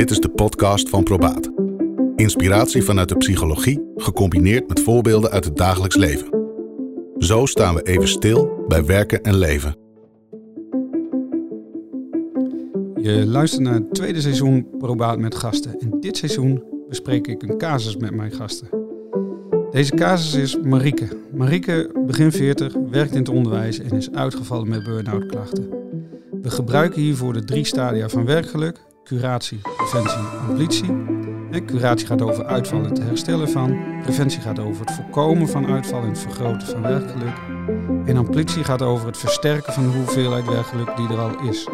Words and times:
Dit 0.00 0.10
is 0.10 0.20
de 0.20 0.28
podcast 0.28 0.88
van 0.88 1.02
Probaat. 1.02 1.50
Inspiratie 2.16 2.82
vanuit 2.82 3.08
de 3.08 3.16
psychologie, 3.16 3.92
gecombineerd 3.96 4.68
met 4.68 4.80
voorbeelden 4.80 5.30
uit 5.30 5.44
het 5.44 5.56
dagelijks 5.56 5.96
leven. 5.96 6.28
Zo 7.18 7.46
staan 7.46 7.74
we 7.74 7.82
even 7.82 8.08
stil 8.08 8.64
bij 8.68 8.84
werken 8.84 9.22
en 9.22 9.36
leven. 9.36 9.76
Je 13.02 13.24
luistert 13.26 13.62
naar 13.62 13.74
het 13.74 13.94
tweede 13.94 14.20
seizoen 14.20 14.66
Probaat 14.78 15.18
met 15.18 15.34
gasten. 15.34 15.78
En 15.80 16.00
dit 16.00 16.16
seizoen 16.16 16.62
bespreek 16.88 17.26
ik 17.26 17.42
een 17.42 17.58
casus 17.58 17.96
met 17.96 18.14
mijn 18.14 18.32
gasten. 18.32 18.68
Deze 19.70 19.94
casus 19.94 20.34
is 20.34 20.60
Marieke. 20.60 21.08
Marieke, 21.34 21.90
begin 22.06 22.32
40, 22.32 22.74
werkt 22.90 23.12
in 23.12 23.18
het 23.18 23.28
onderwijs 23.28 23.78
en 23.78 23.96
is 23.96 24.12
uitgevallen 24.12 24.68
met 24.68 24.84
burn-out 24.84 25.26
klachten. 25.26 25.68
We 26.42 26.50
gebruiken 26.50 27.00
hiervoor 27.00 27.32
de 27.32 27.44
drie 27.44 27.64
stadia 27.64 28.08
van 28.08 28.24
werkgeluk, 28.24 28.88
curatie, 29.10 29.60
preventie 29.76 30.96
en 31.50 31.64
curatie 31.64 32.06
gaat 32.06 32.22
over 32.22 32.44
uitval 32.44 32.78
en 32.78 32.84
het 32.84 32.98
herstellen 32.98 33.48
van. 33.48 33.78
Preventie 34.02 34.40
gaat 34.40 34.58
over 34.58 34.86
het 34.86 34.94
voorkomen 34.94 35.48
van 35.48 35.66
uitval 35.66 36.02
en 36.02 36.08
het 36.08 36.18
vergroten 36.18 36.68
van 36.68 36.82
werkgeluk. 36.82 37.34
En 38.04 38.16
ambitie 38.16 38.64
gaat 38.64 38.82
over 38.82 39.06
het 39.06 39.16
versterken 39.16 39.72
van 39.72 39.82
de 39.82 39.96
hoeveelheid 39.96 40.46
werkgeluk 40.46 40.96
die 40.96 41.08
er 41.08 41.18
al 41.18 41.40
is. 41.48 41.64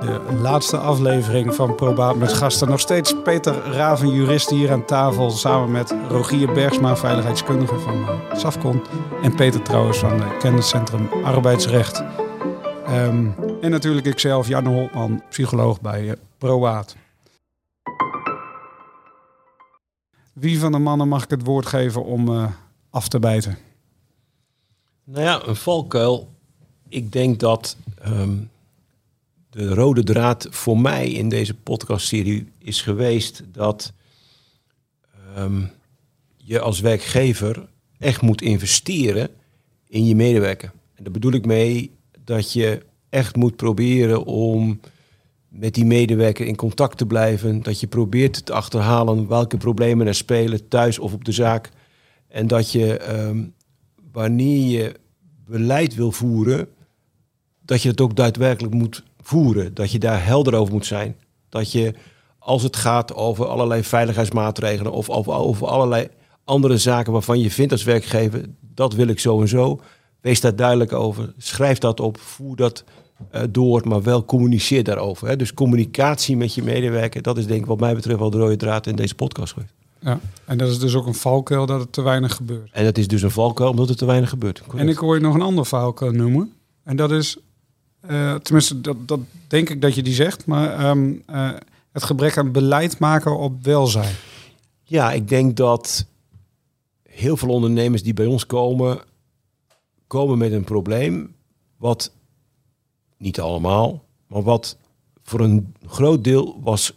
De 0.00 0.20
laatste 0.40 0.76
aflevering 0.76 1.54
van 1.54 1.74
Probaat 1.74 2.16
met 2.16 2.32
gasten. 2.32 2.68
Nog 2.68 2.80
steeds 2.80 3.14
Peter 3.22 3.54
Raven, 3.54 4.08
jurist 4.08 4.50
hier 4.50 4.72
aan 4.72 4.84
tafel. 4.84 5.30
Samen 5.30 5.70
met 5.70 5.94
Rogier 6.08 6.52
Bergsma, 6.52 6.96
veiligheidskundige 6.96 7.78
van 7.78 7.94
uh, 7.94 8.38
Safcon. 8.38 8.82
En 9.22 9.34
Peter 9.34 9.62
Trouwens 9.62 9.98
van 9.98 10.20
het 10.20 10.36
Kenniscentrum 10.36 11.08
Arbeidsrecht. 11.24 12.02
Ehm, 12.86 13.26
en 13.62 13.70
natuurlijk 13.70 14.06
ikzelf, 14.06 14.48
Jan 14.48 14.66
Holtman, 14.66 15.22
psycholoog 15.28 15.80
bij 15.80 16.02
uh, 16.02 16.12
Probaat. 16.38 16.96
Wie 20.32 20.58
van 20.58 20.72
de 20.72 20.78
mannen 20.78 21.08
mag 21.08 21.24
ik 21.24 21.30
het 21.30 21.44
woord 21.44 21.66
geven 21.66 22.04
om 22.04 22.28
uh, 22.28 22.52
af 22.90 23.08
te 23.08 23.18
bijten? 23.18 23.58
Nou 25.04 25.24
ja, 25.24 25.46
een 25.46 25.56
valkuil. 25.56 26.32
Ik 26.88 27.12
denk 27.12 27.40
dat 27.40 27.76
um, 28.06 28.50
de 29.50 29.74
rode 29.74 30.02
draad 30.02 30.46
voor 30.50 30.78
mij 30.78 31.10
in 31.10 31.28
deze 31.28 31.54
podcastserie 31.54 32.52
is 32.58 32.82
geweest 32.82 33.42
dat 33.52 33.92
um, 35.38 35.70
je 36.36 36.60
als 36.60 36.80
werkgever 36.80 37.68
echt 37.98 38.20
moet 38.20 38.42
investeren 38.42 39.28
in 39.88 40.06
je 40.06 40.14
medewerker. 40.14 40.72
En 40.94 41.04
daar 41.04 41.12
bedoel 41.12 41.32
ik 41.32 41.46
mee 41.46 41.90
dat 42.24 42.52
je 42.52 42.90
echt 43.12 43.36
moet 43.36 43.56
proberen 43.56 44.24
om 44.24 44.80
met 45.48 45.74
die 45.74 45.84
medewerker 45.84 46.46
in 46.46 46.56
contact 46.56 46.98
te 46.98 47.06
blijven. 47.06 47.62
Dat 47.62 47.80
je 47.80 47.86
probeert 47.86 48.46
te 48.46 48.52
achterhalen 48.52 49.28
welke 49.28 49.56
problemen 49.56 50.06
er 50.06 50.14
spelen, 50.14 50.68
thuis 50.68 50.98
of 50.98 51.12
op 51.12 51.24
de 51.24 51.32
zaak. 51.32 51.70
En 52.28 52.46
dat 52.46 52.72
je 52.72 53.16
um, 53.16 53.54
wanneer 54.12 54.80
je 54.80 54.94
beleid 55.46 55.94
wil 55.94 56.12
voeren, 56.12 56.68
dat 57.60 57.82
je 57.82 57.88
het 57.88 58.00
ook 58.00 58.16
daadwerkelijk 58.16 58.74
moet 58.74 59.02
voeren. 59.20 59.74
Dat 59.74 59.92
je 59.92 59.98
daar 59.98 60.24
helder 60.24 60.54
over 60.54 60.72
moet 60.72 60.86
zijn. 60.86 61.16
Dat 61.48 61.72
je, 61.72 61.94
als 62.38 62.62
het 62.62 62.76
gaat 62.76 63.14
over 63.14 63.46
allerlei 63.46 63.82
veiligheidsmaatregelen 63.82 64.92
of 64.92 65.10
over, 65.10 65.32
over 65.32 65.66
allerlei 65.66 66.08
andere 66.44 66.78
zaken 66.78 67.12
waarvan 67.12 67.40
je 67.40 67.50
vindt 67.50 67.72
als 67.72 67.84
werkgever, 67.84 68.44
dat 68.60 68.94
wil 68.94 69.08
ik 69.08 69.20
zo 69.20 69.40
en 69.40 69.48
zo. 69.48 69.80
Wees 70.20 70.40
daar 70.40 70.56
duidelijk 70.56 70.92
over. 70.92 71.32
Schrijf 71.36 71.78
dat 71.78 72.00
op. 72.00 72.18
Voer 72.20 72.56
dat 72.56 72.84
door, 73.50 73.88
maar 73.88 74.02
wel 74.02 74.24
communiceer 74.24 74.84
daarover. 74.84 75.28
Hè. 75.28 75.36
Dus 75.36 75.54
communicatie 75.54 76.36
met 76.36 76.54
je 76.54 76.62
medewerker, 76.62 77.22
dat 77.22 77.38
is 77.38 77.46
denk 77.46 77.60
ik 77.60 77.66
wat 77.66 77.80
mij 77.80 77.94
betreft 77.94 78.18
wel 78.18 78.30
de 78.30 78.38
rode 78.38 78.56
draad 78.56 78.86
in 78.86 78.96
deze 78.96 79.14
podcast 79.14 79.52
geweest. 79.52 79.72
Ja, 79.98 80.20
en 80.44 80.58
dat 80.58 80.68
is 80.68 80.78
dus 80.78 80.94
ook 80.94 81.06
een 81.06 81.14
valkuil 81.14 81.66
dat 81.66 81.80
het 81.80 81.92
te 81.92 82.02
weinig 82.02 82.34
gebeurt. 82.34 82.70
En 82.72 82.84
dat 82.84 82.98
is 82.98 83.08
dus 83.08 83.22
een 83.22 83.30
valkuil 83.30 83.70
omdat 83.70 83.88
het 83.88 83.98
te 83.98 84.04
weinig 84.04 84.28
gebeurt. 84.28 84.60
Correct. 84.60 84.80
En 84.80 84.88
ik 84.88 84.96
hoor 84.96 85.14
je 85.14 85.20
nog 85.20 85.34
een 85.34 85.42
ander 85.42 85.64
valkuil 85.64 86.12
noemen. 86.12 86.52
En 86.84 86.96
dat 86.96 87.10
is, 87.10 87.36
uh, 88.10 88.34
tenminste, 88.34 88.80
dat, 88.80 88.96
dat 89.08 89.20
denk 89.46 89.70
ik 89.70 89.80
dat 89.80 89.94
je 89.94 90.02
die 90.02 90.14
zegt, 90.14 90.46
maar 90.46 90.90
um, 90.90 91.22
uh, 91.30 91.50
het 91.92 92.02
gebrek 92.02 92.38
aan 92.38 92.52
beleid 92.52 92.98
maken 92.98 93.38
op 93.38 93.64
welzijn. 93.64 94.14
Ja, 94.82 95.12
ik 95.12 95.28
denk 95.28 95.56
dat 95.56 96.06
heel 97.02 97.36
veel 97.36 97.48
ondernemers 97.48 98.02
die 98.02 98.14
bij 98.14 98.26
ons 98.26 98.46
komen, 98.46 99.00
komen 100.06 100.38
met 100.38 100.52
een 100.52 100.64
probleem 100.64 101.34
wat 101.76 102.12
niet 103.22 103.40
allemaal, 103.40 104.04
maar 104.26 104.42
wat 104.42 104.76
voor 105.22 105.40
een 105.40 105.74
groot 105.86 106.24
deel 106.24 106.60
was 106.62 106.94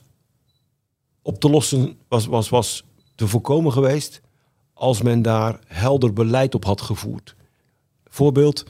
op 1.21 1.39
te 1.39 1.49
lossen, 1.49 1.97
was, 2.07 2.25
was, 2.25 2.49
was 2.49 2.83
te 3.15 3.27
voorkomen 3.27 3.71
geweest 3.71 4.21
als 4.73 5.01
men 5.01 5.21
daar 5.21 5.59
helder 5.67 6.13
beleid 6.13 6.55
op 6.55 6.65
had 6.65 6.81
gevoerd. 6.81 7.35
Voorbeeld, 8.05 8.65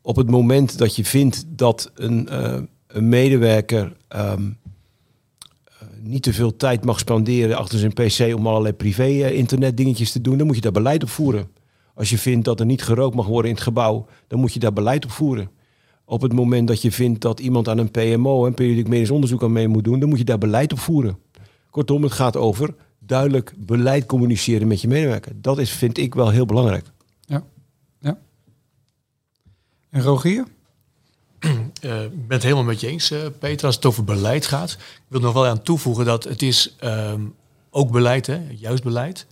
op 0.00 0.16
het 0.16 0.30
moment 0.30 0.78
dat 0.78 0.96
je 0.96 1.04
vindt 1.04 1.44
dat 1.48 1.90
een, 1.94 2.28
uh, 2.30 2.60
een 2.86 3.08
medewerker 3.08 3.96
um, 4.16 4.58
uh, 5.72 5.88
niet 6.00 6.22
te 6.22 6.32
veel 6.32 6.56
tijd 6.56 6.84
mag 6.84 6.98
spenderen 6.98 7.56
achter 7.56 7.78
zijn 7.78 7.92
pc 7.92 8.34
om 8.34 8.46
allerlei 8.46 8.74
privé-internet 8.74 9.76
dingetjes 9.76 10.12
te 10.12 10.20
doen, 10.20 10.38
dan 10.38 10.46
moet 10.46 10.56
je 10.56 10.62
daar 10.62 10.72
beleid 10.72 11.02
op 11.02 11.08
voeren. 11.08 11.50
Als 11.94 12.10
je 12.10 12.18
vindt 12.18 12.44
dat 12.44 12.60
er 12.60 12.66
niet 12.66 12.82
gerookt 12.82 13.16
mag 13.16 13.26
worden 13.26 13.50
in 13.50 13.56
het 13.56 13.64
gebouw, 13.64 14.06
dan 14.26 14.40
moet 14.40 14.52
je 14.52 14.60
daar 14.60 14.72
beleid 14.72 15.04
op 15.04 15.10
voeren. 15.10 15.50
Op 16.10 16.22
het 16.22 16.32
moment 16.32 16.68
dat 16.68 16.82
je 16.82 16.92
vindt 16.92 17.20
dat 17.20 17.40
iemand 17.40 17.68
aan 17.68 17.78
een 17.78 17.90
PMO, 17.90 18.46
een 18.46 18.54
periodiek 18.54 18.88
medisch 18.88 19.10
onderzoek 19.10 19.42
aan 19.42 19.52
mee 19.52 19.68
moet 19.68 19.84
doen, 19.84 20.00
dan 20.00 20.08
moet 20.08 20.18
je 20.18 20.24
daar 20.24 20.38
beleid 20.38 20.72
op 20.72 20.78
voeren. 20.78 21.18
Kortom, 21.70 22.02
het 22.02 22.12
gaat 22.12 22.36
over 22.36 22.74
duidelijk 22.98 23.52
beleid 23.56 24.06
communiceren 24.06 24.68
met 24.68 24.80
je 24.80 24.88
medewerker. 24.88 25.32
Dat 25.34 25.58
is, 25.58 25.70
vind 25.70 25.98
ik, 25.98 26.14
wel 26.14 26.30
heel 26.30 26.46
belangrijk. 26.46 26.86
Ja. 27.20 27.44
ja. 28.00 28.18
En 29.90 30.02
Rogier? 30.02 30.44
Uh, 31.40 32.02
ik 32.04 32.26
ben 32.26 32.36
het 32.36 32.42
helemaal 32.42 32.64
met 32.64 32.80
je 32.80 32.86
eens, 32.86 33.10
uh, 33.12 33.18
Peter, 33.38 33.66
als 33.66 33.74
het 33.74 33.84
over 33.84 34.04
beleid 34.04 34.46
gaat. 34.46 34.70
Ik 34.80 35.04
wil 35.08 35.20
nog 35.20 35.32
wel 35.32 35.46
aan 35.46 35.62
toevoegen 35.62 36.04
dat 36.04 36.24
het 36.24 36.42
is 36.42 36.76
um, 36.84 37.34
ook 37.70 37.90
beleid, 37.90 38.26
hè, 38.26 38.40
juist 38.50 38.82
beleid. 38.82 39.26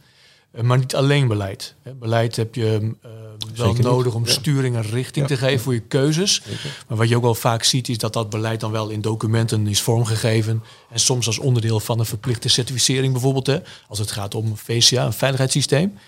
Uh, 0.57 0.63
maar 0.63 0.79
niet 0.79 0.95
alleen 0.95 1.29
beleid. 1.29 1.75
Beleid 1.99 2.37
heb 2.37 2.55
je 2.55 2.79
uh, 2.83 3.11
wel 3.55 3.69
Zeker 3.69 3.85
nodig 3.85 4.05
niet. 4.05 4.15
om 4.15 4.25
ja. 4.25 4.31
sturing 4.31 4.77
en 4.77 4.83
richting 4.83 5.29
ja. 5.29 5.35
te 5.35 5.41
geven 5.43 5.61
voor 5.61 5.75
je 5.75 5.81
keuzes. 5.81 6.43
Zeker. 6.45 6.85
Maar 6.89 6.97
wat 6.97 7.09
je 7.09 7.17
ook 7.17 7.23
wel 7.23 7.35
vaak 7.35 7.65
ziet 7.65 7.89
is 7.89 7.99
dat 7.99 8.13
dat 8.13 8.31
beleid 8.31 8.61
dan 8.61 8.71
wel 8.71 8.89
in 8.89 9.01
documenten 9.01 9.67
is 9.67 9.81
vormgegeven. 9.81 10.63
En 10.91 11.01
soms 11.01 11.27
als 11.27 11.39
onderdeel 11.39 11.81
van 11.81 11.99
een 11.99 12.07
verplichte 12.07 12.49
certificering 12.49 13.13
bijvoorbeeld. 13.13 13.47
Hè, 13.47 13.59
als 13.89 13.99
het 13.99 14.11
gaat 14.11 14.35
om 14.35 14.57
VCA, 14.57 15.05
een 15.05 15.13
veiligheidssysteem. 15.13 15.99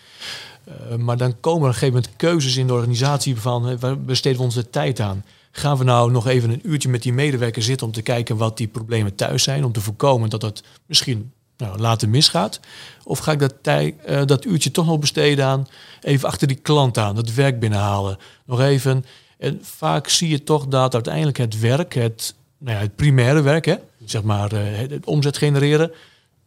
Uh, 0.68 0.96
maar 0.96 1.16
dan 1.16 1.40
komen 1.40 1.60
er 1.62 1.68
op 1.68 1.72
een 1.72 1.78
gegeven 1.78 1.94
moment 1.94 2.16
keuzes 2.16 2.56
in 2.56 2.66
de 2.66 2.72
organisatie 2.72 3.36
van 3.36 3.78
waar 3.78 4.00
besteden 4.00 4.38
we 4.38 4.44
onze 4.44 4.70
tijd 4.70 5.00
aan. 5.00 5.24
Gaan 5.50 5.76
we 5.78 5.84
nou 5.84 6.10
nog 6.10 6.26
even 6.26 6.50
een 6.50 6.60
uurtje 6.62 6.88
met 6.88 7.02
die 7.02 7.12
medewerker 7.12 7.62
zitten 7.62 7.86
om 7.86 7.92
te 7.92 8.02
kijken 8.02 8.36
wat 8.36 8.56
die 8.56 8.68
problemen 8.68 9.14
thuis 9.14 9.42
zijn. 9.42 9.64
Om 9.64 9.72
te 9.72 9.80
voorkomen 9.80 10.30
dat 10.30 10.40
dat 10.40 10.62
misschien 10.86 11.32
nou, 11.58 11.78
later 11.78 12.08
misgaat? 12.08 12.60
Of 13.04 13.18
ga 13.18 13.32
ik 13.32 13.38
dat, 13.38 13.54
tij, 13.62 13.96
uh, 14.08 14.24
dat 14.24 14.44
uurtje 14.44 14.70
toch 14.70 14.86
nog 14.86 14.98
besteden 14.98 15.44
aan 15.44 15.66
even 16.00 16.28
achter 16.28 16.48
die 16.48 16.56
klant 16.56 16.98
aan, 16.98 17.16
het 17.16 17.34
werk 17.34 17.60
binnenhalen? 17.60 18.18
Nog 18.44 18.60
even. 18.60 19.04
En 19.38 19.58
vaak 19.62 20.08
zie 20.08 20.28
je 20.28 20.42
toch 20.42 20.66
dat 20.66 20.94
uiteindelijk 20.94 21.36
het 21.36 21.60
werk, 21.60 21.94
het, 21.94 22.34
nou 22.58 22.76
ja, 22.76 22.82
het 22.82 22.96
primaire 22.96 23.42
werk, 23.42 23.64
hè, 23.64 23.76
zeg 24.04 24.22
maar 24.22 24.52
uh, 24.52 24.60
het, 24.78 24.90
het, 24.90 25.06
omzet 25.06 25.38
genereren, 25.38 25.92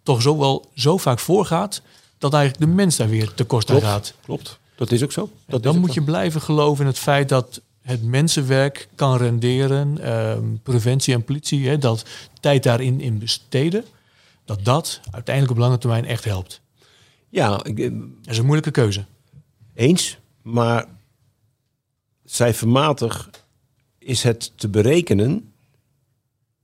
toch 0.03 0.21
zo 0.21 0.37
wel 0.37 0.69
zo 0.75 0.97
vaak 0.97 1.19
voorgaat 1.19 1.81
dat 2.17 2.33
eigenlijk 2.33 2.65
de 2.65 2.75
mens 2.75 2.95
daar 2.95 3.09
weer 3.09 3.33
tekort 3.33 3.69
aan 3.69 3.81
gaat. 3.81 4.13
Klopt, 4.25 4.59
dat 4.75 4.91
is 4.91 5.03
ook 5.03 5.11
zo. 5.11 5.29
Dat 5.47 5.63
dan 5.63 5.79
moet 5.79 5.93
zo. 5.93 5.99
je 5.99 6.05
blijven 6.05 6.41
geloven 6.41 6.83
in 6.83 6.89
het 6.89 6.99
feit 6.99 7.29
dat 7.29 7.61
het 7.81 8.03
mensenwerk 8.03 8.87
kan 8.95 9.17
renderen, 9.17 10.11
um, 10.11 10.59
preventie 10.63 11.13
en 11.13 11.23
politie, 11.23 11.67
hè, 11.67 11.77
dat 11.77 12.05
tijd 12.39 12.63
daarin 12.63 13.01
in 13.01 13.19
besteden 13.19 13.85
dat 14.45 14.65
dat 14.65 14.99
uiteindelijk 15.11 15.55
op 15.55 15.61
lange 15.61 15.77
termijn 15.77 16.05
echt 16.05 16.23
helpt. 16.23 16.61
Ja, 17.29 17.63
ik, 17.63 17.77
dat 17.77 18.31
is 18.31 18.37
een 18.37 18.45
moeilijke 18.45 18.71
keuze. 18.71 19.05
Eens, 19.73 20.19
maar 20.41 20.85
cijfermatig 22.25 23.29
is 23.97 24.23
het 24.23 24.51
te 24.55 24.69
berekenen 24.69 25.53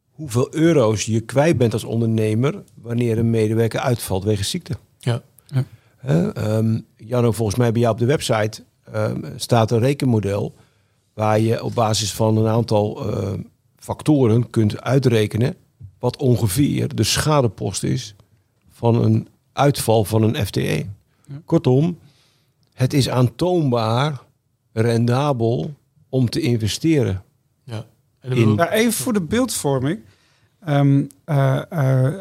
hoeveel 0.10 0.56
euro's 0.56 1.06
je 1.06 1.20
kwijt 1.20 1.58
bent 1.58 1.74
als 1.74 1.84
ondernemer 1.84 2.64
wanneer 2.74 3.18
een 3.18 3.30
medewerker 3.30 3.80
uitvalt 3.80 4.24
wegens 4.24 4.50
ziekte. 4.50 4.74
Ja. 5.00 5.22
ja. 5.46 5.66
Uh, 6.06 6.58
um, 6.58 6.86
Janno, 6.96 7.32
volgens 7.32 7.58
mij 7.58 7.72
bij 7.72 7.82
jou 7.82 7.94
op 7.94 8.00
de 8.00 8.06
website 8.06 8.64
um, 8.96 9.34
staat 9.36 9.72
een 9.72 9.80
rekenmodel 9.80 10.56
waar 11.14 11.40
je 11.40 11.64
op 11.64 11.74
basis 11.74 12.14
van 12.14 12.38
een 12.38 12.48
aantal 12.48 13.10
uh, 13.10 13.34
factoren 13.76 14.50
kunt 14.50 14.82
uitrekenen 14.82 15.56
wat 16.00 16.18
ongeveer 16.18 16.96
de 16.96 17.04
schadepost 17.04 17.84
is 17.84 18.16
van 18.70 19.04
een 19.04 19.28
uitval 19.54 20.04
van 20.04 20.24
een 20.24 20.46
FTE. 20.46 20.86
Ja. 21.26 21.42
Kortom, 21.46 22.00
het 22.74 22.94
is 22.94 23.10
aantoonbaar 23.10 24.22
rendabel 24.72 25.74
om 26.10 26.30
te 26.30 26.42
investeren. 26.42 27.24
Ja. 27.64 27.86
En 28.20 28.32
in... 28.32 28.56
nou, 28.56 28.70
even 28.70 28.94
voor 28.94 29.14
de 29.14 29.22
beeldvorming. 29.22 30.00
Ehm, 30.60 31.04
eh, 31.24 31.62
eh, 31.70 32.20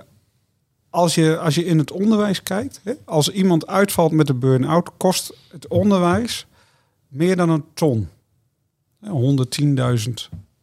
als, 0.91 1.15
je, 1.15 1.39
als 1.39 1.55
je 1.55 1.65
in 1.65 1.79
het 1.79 1.91
onderwijs 1.91 2.43
kijkt, 2.43 2.81
hè, 2.85 2.93
als 3.05 3.31
iemand 3.31 3.67
uitvalt 3.67 4.13
met 4.13 4.29
een 4.29 4.39
burn-out, 4.39 4.91
kost 4.97 5.37
het 5.51 5.69
onderwijs 5.69 6.47
meer 7.09 7.37
dan 7.37 7.49
een 7.49 7.65
ton. 7.75 8.09
Hè, 9.01 9.11
110.000 9.11 10.13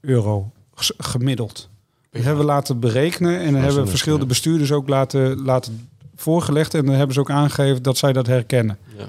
euro 0.01 0.51
gemiddeld. 0.97 1.69
Dat 2.13 2.23
hebben 2.23 2.45
we 2.45 2.51
laten 2.51 2.79
berekenen 2.79 3.39
en 3.39 3.53
dan 3.53 3.61
hebben 3.61 3.87
verschillende 3.87 4.25
bestuurders 4.25 4.71
ook 4.71 4.87
laten, 4.87 5.41
laten 5.41 5.89
voorgelegd. 6.15 6.73
En 6.73 6.85
dan 6.85 6.95
hebben 6.95 7.13
ze 7.13 7.19
ook 7.19 7.31
aangegeven 7.31 7.83
dat 7.83 7.97
zij 7.97 8.13
dat 8.13 8.27
herkennen. 8.27 8.77
Ja. 8.97 9.05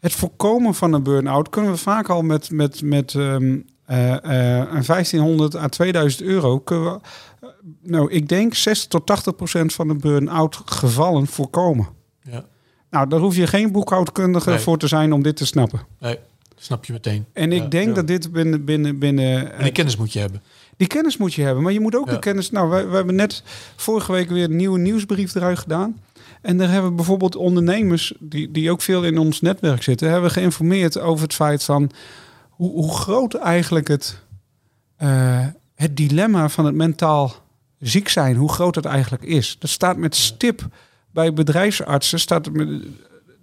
Het 0.00 0.12
voorkomen 0.12 0.74
van 0.74 0.92
een 0.92 1.02
burn-out 1.02 1.48
kunnen 1.48 1.70
we 1.70 1.76
vaak 1.76 2.08
al 2.08 2.22
met, 2.22 2.50
met, 2.50 2.82
met 2.82 3.14
ehm, 3.14 3.58
eh, 3.84 4.12
eh, 4.12 4.72
een 4.72 4.84
1500 4.84 5.56
à 5.56 5.68
2000 5.68 6.22
euro. 6.22 6.58
Kunnen 6.58 6.92
we, 6.92 7.00
eh, 7.40 7.48
nou, 7.82 8.10
ik 8.10 8.28
denk 8.28 8.54
60 8.54 8.88
tot 8.88 9.06
80 9.06 9.36
procent 9.36 9.72
van 9.72 9.88
de 9.88 9.94
burn-out 9.94 10.60
gevallen 10.64 11.26
voorkomen. 11.26 11.88
Ja. 12.22 12.44
Nou, 12.90 13.08
daar 13.08 13.20
hoef 13.20 13.36
je 13.36 13.46
geen 13.46 13.72
boekhoudkundige 13.72 14.50
Nee. 14.50 14.58
voor 14.58 14.78
te 14.78 14.86
zijn 14.86 15.12
om 15.12 15.22
dit 15.22 15.36
te 15.36 15.46
snappen. 15.46 15.80
Nee, 16.00 16.18
snap 16.56 16.84
je 16.84 16.92
meteen. 16.92 17.24
En 17.32 17.52
ik 17.52 17.62
Ja, 17.62 17.68
denk 17.68 17.88
ja. 17.88 17.94
dat 17.94 18.06
dit 18.06 18.32
binnen, 18.32 18.64
binnen, 18.64 18.98
binnen 18.98 19.52
En 19.52 19.62
die 19.62 19.72
kennis 19.72 19.96
moet 19.96 20.12
je 20.12 20.18
hebben. 20.18 20.42
Die 20.82 20.90
kennis 20.90 21.16
moet 21.16 21.34
je 21.34 21.42
hebben, 21.42 21.62
maar 21.62 21.72
je 21.72 21.80
moet 21.80 21.96
ook 21.96 22.06
Ja. 22.06 22.12
de 22.12 22.18
kennis. 22.18 22.50
Nou, 22.50 22.70
we, 22.70 22.96
hebben 22.96 23.14
net 23.14 23.42
vorige 23.76 24.12
week 24.12 24.28
weer 24.28 24.44
een 24.44 24.56
nieuwe 24.56 24.78
nieuwsbrief 24.78 25.34
eruit 25.34 25.58
gedaan. 25.58 26.00
En 26.40 26.56
daar 26.58 26.70
hebben 26.70 26.90
we 26.90 26.96
bijvoorbeeld 26.96 27.36
ondernemers 27.36 28.14
die, 28.18 28.50
die 28.50 28.70
ook 28.70 28.82
veel 28.82 29.04
in 29.04 29.18
ons 29.18 29.40
netwerk 29.40 29.82
zitten, 29.82 30.10
hebben 30.10 30.30
geïnformeerd 30.30 30.98
over 30.98 31.24
het 31.24 31.34
feit 31.34 31.64
van 31.64 31.90
hoe, 32.50 32.70
hoe 32.70 32.94
groot 32.94 33.34
eigenlijk 33.34 33.88
het, 33.88 34.18
eh, 34.96 35.46
het 35.74 35.96
dilemma 35.96 36.48
van 36.48 36.64
het 36.64 36.74
mentaal 36.74 37.34
ziek 37.78 38.08
zijn, 38.08 38.36
hoe 38.36 38.52
groot 38.52 38.74
het 38.74 38.84
eigenlijk 38.84 39.22
is. 39.22 39.56
Dat 39.58 39.70
staat 39.70 39.96
met 39.96 40.16
stip 40.16 40.68
bij 41.10 41.32
bedrijfsartsen, 41.32 42.20
staat 42.20 42.44
het 42.44 42.54
met, 42.54 42.82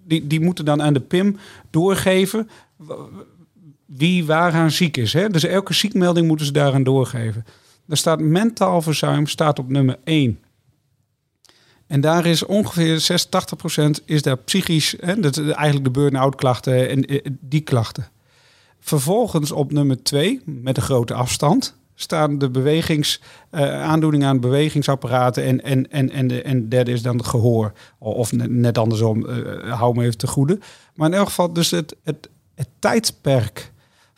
die, 0.04 0.26
die 0.26 0.40
moeten 0.40 0.64
dan 0.64 0.82
aan 0.82 0.92
de 0.92 1.00
PIM 1.00 1.38
doorgeven 1.70 2.50
wie 3.96 4.26
waaraan 4.26 4.70
ziek 4.70 4.96
is. 4.96 5.12
Hè? 5.12 5.28
Dus 5.28 5.44
elke 5.44 5.74
ziekmelding 5.74 6.26
moeten 6.26 6.46
ze 6.46 6.52
daaraan 6.52 6.82
doorgeven. 6.82 7.44
Er 7.88 7.96
staat 7.96 8.20
mentaal 8.20 8.82
verzuim 8.82 9.26
staat 9.26 9.58
op 9.58 9.68
nummer 9.68 9.98
1. 10.04 10.38
En 11.86 12.00
daar 12.00 12.26
is 12.26 12.46
ongeveer 12.46 13.22
86% 14.00 14.04
is 14.04 14.22
daar 14.22 14.36
psychisch, 14.36 14.94
hè, 15.00 15.20
dat, 15.20 15.38
eigenlijk 15.38 15.84
de 15.84 16.00
burn-out 16.00 16.34
klachten 16.34 16.88
en 16.88 17.04
eh, 17.04 17.18
die 17.40 17.60
klachten. 17.60 18.08
Vervolgens 18.80 19.52
op 19.52 19.72
nummer 19.72 20.02
2, 20.02 20.40
met 20.44 20.76
een 20.76 20.82
grote 20.82 21.14
afstand, 21.14 21.76
staan 21.94 22.38
de 22.38 22.50
bewegings, 22.50 23.20
eh, 23.50 23.82
aandoeningen 23.82 24.28
aan 24.28 24.40
bewegingsapparaten 24.40 25.44
en, 25.44 25.62
en, 25.62 25.90
en, 25.90 26.10
en, 26.10 26.26
de, 26.26 26.42
en 26.42 26.68
derde 26.68 26.92
is 26.92 27.02
dan 27.02 27.16
het 27.16 27.26
gehoor. 27.26 27.72
Of 27.98 28.32
net, 28.32 28.50
net 28.50 28.78
andersom, 28.78 29.26
eh, 29.26 29.72
hou 29.78 29.94
me 29.94 30.04
even 30.04 30.18
te 30.18 30.26
goede. 30.26 30.58
Maar 30.94 31.08
in 31.08 31.14
elk 31.14 31.28
geval 31.28 31.52
dus 31.52 31.70
het, 31.70 31.96
het, 32.02 32.28
het 32.54 32.68
tijdperk 32.78 33.69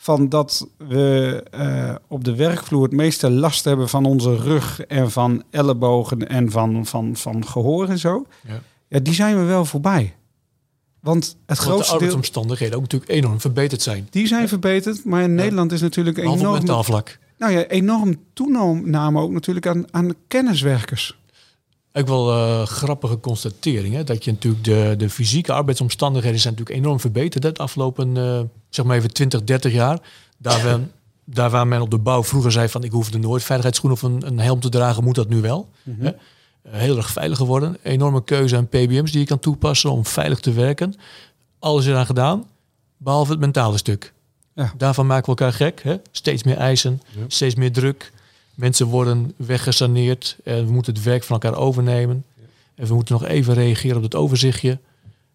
van 0.03 0.29
dat 0.29 0.67
we 0.77 1.43
eh, 1.51 1.95
op 2.07 2.23
de 2.23 2.35
werkvloer 2.35 2.83
het 2.83 2.91
meeste 2.91 3.29
last 3.29 3.63
hebben 3.63 3.89
van 3.89 4.05
onze 4.05 4.35
rug 4.35 4.81
en 4.81 5.11
van 5.11 5.43
ellebogen 5.49 6.29
en 6.29 6.51
van, 6.51 6.85
van, 6.85 7.15
van 7.15 7.47
gehoor 7.47 7.89
en 7.89 7.99
zo. 7.99 8.25
Ja. 8.47 8.61
Ja, 8.87 8.99
die 8.99 9.13
zijn 9.13 9.37
we 9.37 9.43
wel 9.43 9.65
voorbij. 9.65 10.15
Want 10.99 11.23
het 11.23 11.35
Want 11.45 11.59
de 11.59 11.65
grootste 11.65 11.83
deel, 11.83 11.93
arbeidsomstandigheden 11.93 12.75
ook 12.75 12.81
natuurlijk 12.81 13.11
enorm 13.11 13.39
verbeterd 13.39 13.81
zijn. 13.81 14.07
die 14.09 14.27
zijn 14.27 14.47
verbeterd, 14.47 15.05
maar 15.05 15.23
in 15.23 15.35
Nederland 15.35 15.71
is 15.71 15.81
natuurlijk 15.81 16.17
enorm, 16.17 16.51
mentaal 16.51 16.83
vlak. 16.83 17.19
nou 17.37 17.51
ja, 17.51 17.65
enorm 17.65 18.15
toename 18.33 19.21
ook 19.21 19.31
natuurlijk 19.31 19.67
aan, 19.67 19.85
aan 19.91 20.13
kenniswerkers. 20.27 21.17
Ook 21.93 22.07
wel 22.07 22.31
eh, 22.31 22.65
grappige 22.65 23.19
constatering. 23.19 23.93
Hè? 23.95 24.03
Dat 24.03 24.23
je 24.23 24.31
natuurlijk 24.31 24.63
de, 24.63 24.93
de 24.97 25.09
fysieke 25.09 25.53
arbeidsomstandigheden 25.53 26.39
zijn 26.39 26.53
natuurlijk 26.53 26.85
enorm 26.85 26.99
verbeterd. 26.99 27.43
hè, 27.43 27.51
De 27.51 27.59
afgelopen, 27.59 28.17
eh, 28.17 28.39
zeg 28.69 28.85
maar 28.85 28.97
even 28.97 29.13
20, 29.13 29.43
30 29.43 29.73
jaar. 29.73 29.99
Daar, 30.37 30.63
we, 30.67 30.79
daar 31.25 31.49
waar 31.49 31.67
men 31.67 31.81
op 31.81 31.89
de 31.91 31.97
bouw 31.97 32.23
vroeger 32.23 32.51
zei 32.51 32.69
van 32.69 32.83
ik 32.83 32.91
hoefde 32.91 33.17
nooit 33.19 33.43
veiligheidsschoenen 33.43 33.99
of 33.99 34.03
een, 34.09 34.27
een 34.27 34.39
helm 34.39 34.59
te 34.59 34.69
dragen, 34.69 35.03
moet 35.03 35.15
dat 35.15 35.29
nu 35.29 35.41
wel. 35.41 35.69
Hè? 35.99 36.09
Eh, 36.09 36.13
heel 36.71 36.97
erg 36.97 37.09
veilig 37.09 37.37
geworden. 37.37 37.77
Enorme 37.83 38.23
keuze 38.23 38.55
aan 38.57 38.67
PBM's 38.67 39.11
die 39.11 39.19
je 39.19 39.25
kan 39.25 39.39
toepassen 39.39 39.91
om 39.91 40.05
veilig 40.05 40.39
te 40.39 40.51
werken. 40.51 40.95
Alles 41.59 41.85
eraan 41.85 42.05
gedaan, 42.05 42.45
behalve 42.97 43.31
het 43.31 43.39
mentale 43.39 43.77
stuk. 43.77 44.13
Ja. 44.55 44.73
Daarvan 44.77 45.05
maken 45.07 45.23
we 45.23 45.29
elkaar 45.29 45.53
gek. 45.53 45.83
Hè? 45.83 45.95
Steeds 46.11 46.43
meer 46.43 46.57
eisen, 46.57 47.01
Ja. 47.15 47.23
steeds 47.27 47.55
meer 47.55 47.71
druk. 47.71 48.11
Mensen 48.55 48.87
worden 48.87 49.33
weggesaneerd. 49.35 50.37
En 50.43 50.65
we 50.65 50.71
moeten 50.71 50.93
het 50.93 51.03
werk 51.03 51.23
van 51.23 51.39
elkaar 51.39 51.59
overnemen. 51.59 52.25
En 52.75 52.87
we 52.87 52.93
moeten 52.93 53.13
nog 53.13 53.25
even 53.25 53.53
reageren 53.53 53.97
op 53.97 54.03
het 54.03 54.15
overzichtje. 54.15 54.79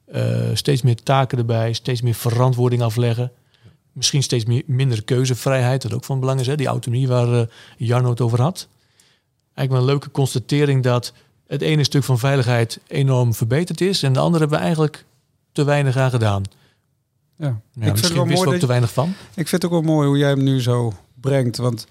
Eh, 0.05 0.51
steeds 0.53 0.83
meer 0.83 1.03
taken 1.03 1.39
erbij, 1.39 1.73
steeds 1.73 2.03
meer 2.03 2.15
verantwoording 2.15 2.83
afleggen. 2.83 3.33
Misschien 3.93 4.23
steeds 4.23 4.45
meer, 4.45 4.63
minder 4.67 5.05
keuzevrijheid, 5.05 5.83
dat 5.83 5.95
ook 5.95 6.05
van 6.05 6.21
belang 6.21 6.41
is. 6.41 6.47
Hè? 6.47 6.57
Die 6.57 6.67
autonomie 6.67 7.09
waar 7.09 7.41
eh 7.41 7.47
Jarno 7.77 8.11
het 8.11 8.21
over 8.21 8.41
had. 8.41 8.69
Eigenlijk 9.55 9.71
wel 9.71 9.79
een 9.79 9.85
leuke 9.85 10.11
constatering 10.11 10.83
dat 10.83 11.13
het 11.47 11.63
ene 11.63 11.85
stuk 11.85 12.05
van 12.05 12.19
veiligheid 12.19 12.81
enorm 12.87 13.35
verbeterd 13.35 13.81
is. 13.81 14.03
En 14.03 14.13
de 14.13 14.19
andere 14.19 14.39
hebben 14.39 14.59
we 14.59 14.65
eigenlijk 14.65 15.05
te 15.53 15.65
weinig 15.65 15.97
aan 15.97 16.11
gedaan. 16.11 16.43
Ja. 17.37 17.47
Ja, 17.47 17.51
ik 17.51 17.61
vind 17.73 17.85
het 17.85 17.93
misschien 17.93 18.15
wel 18.17 18.27
wisten 18.27 18.45
mooi 18.45 18.45
we 18.45 18.47
ook 18.47 18.51
dat 18.51 18.61
te 18.61 18.67
weinig 18.67 18.93
van. 18.93 19.09
Ik 19.35 19.49
vind 19.49 19.63
het 19.63 19.65
ook 19.65 19.71
wel 19.71 19.95
mooi 19.95 20.09
hoe 20.09 20.19
jij 20.19 20.29
hem 20.29 20.43
nu 20.43 20.61
zo 20.63 20.93
brengt. 21.15 21.57
Want 21.57 21.87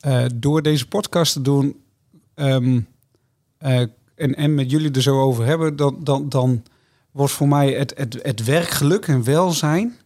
eh, 0.00 0.24
door 0.34 0.62
deze 0.62 0.86
podcast 0.88 1.32
te 1.32 1.42
doen 1.42 1.76
ehm, 2.34 2.80
eh, 3.58 3.80
en, 4.14 4.34
en 4.34 4.54
met 4.54 4.70
jullie 4.70 4.90
er 4.90 5.02
zo 5.02 5.20
over 5.20 5.44
hebben, 5.44 5.76
dan, 5.76 5.96
dan, 6.04 6.28
dan 6.28 6.62
wordt 7.10 7.32
voor 7.32 7.48
mij 7.48 7.72
het, 7.72 7.92
het, 7.96 8.18
het 8.22 8.44
werkgeluk 8.44 9.06
en 9.06 9.24
welzijn. 9.24 9.96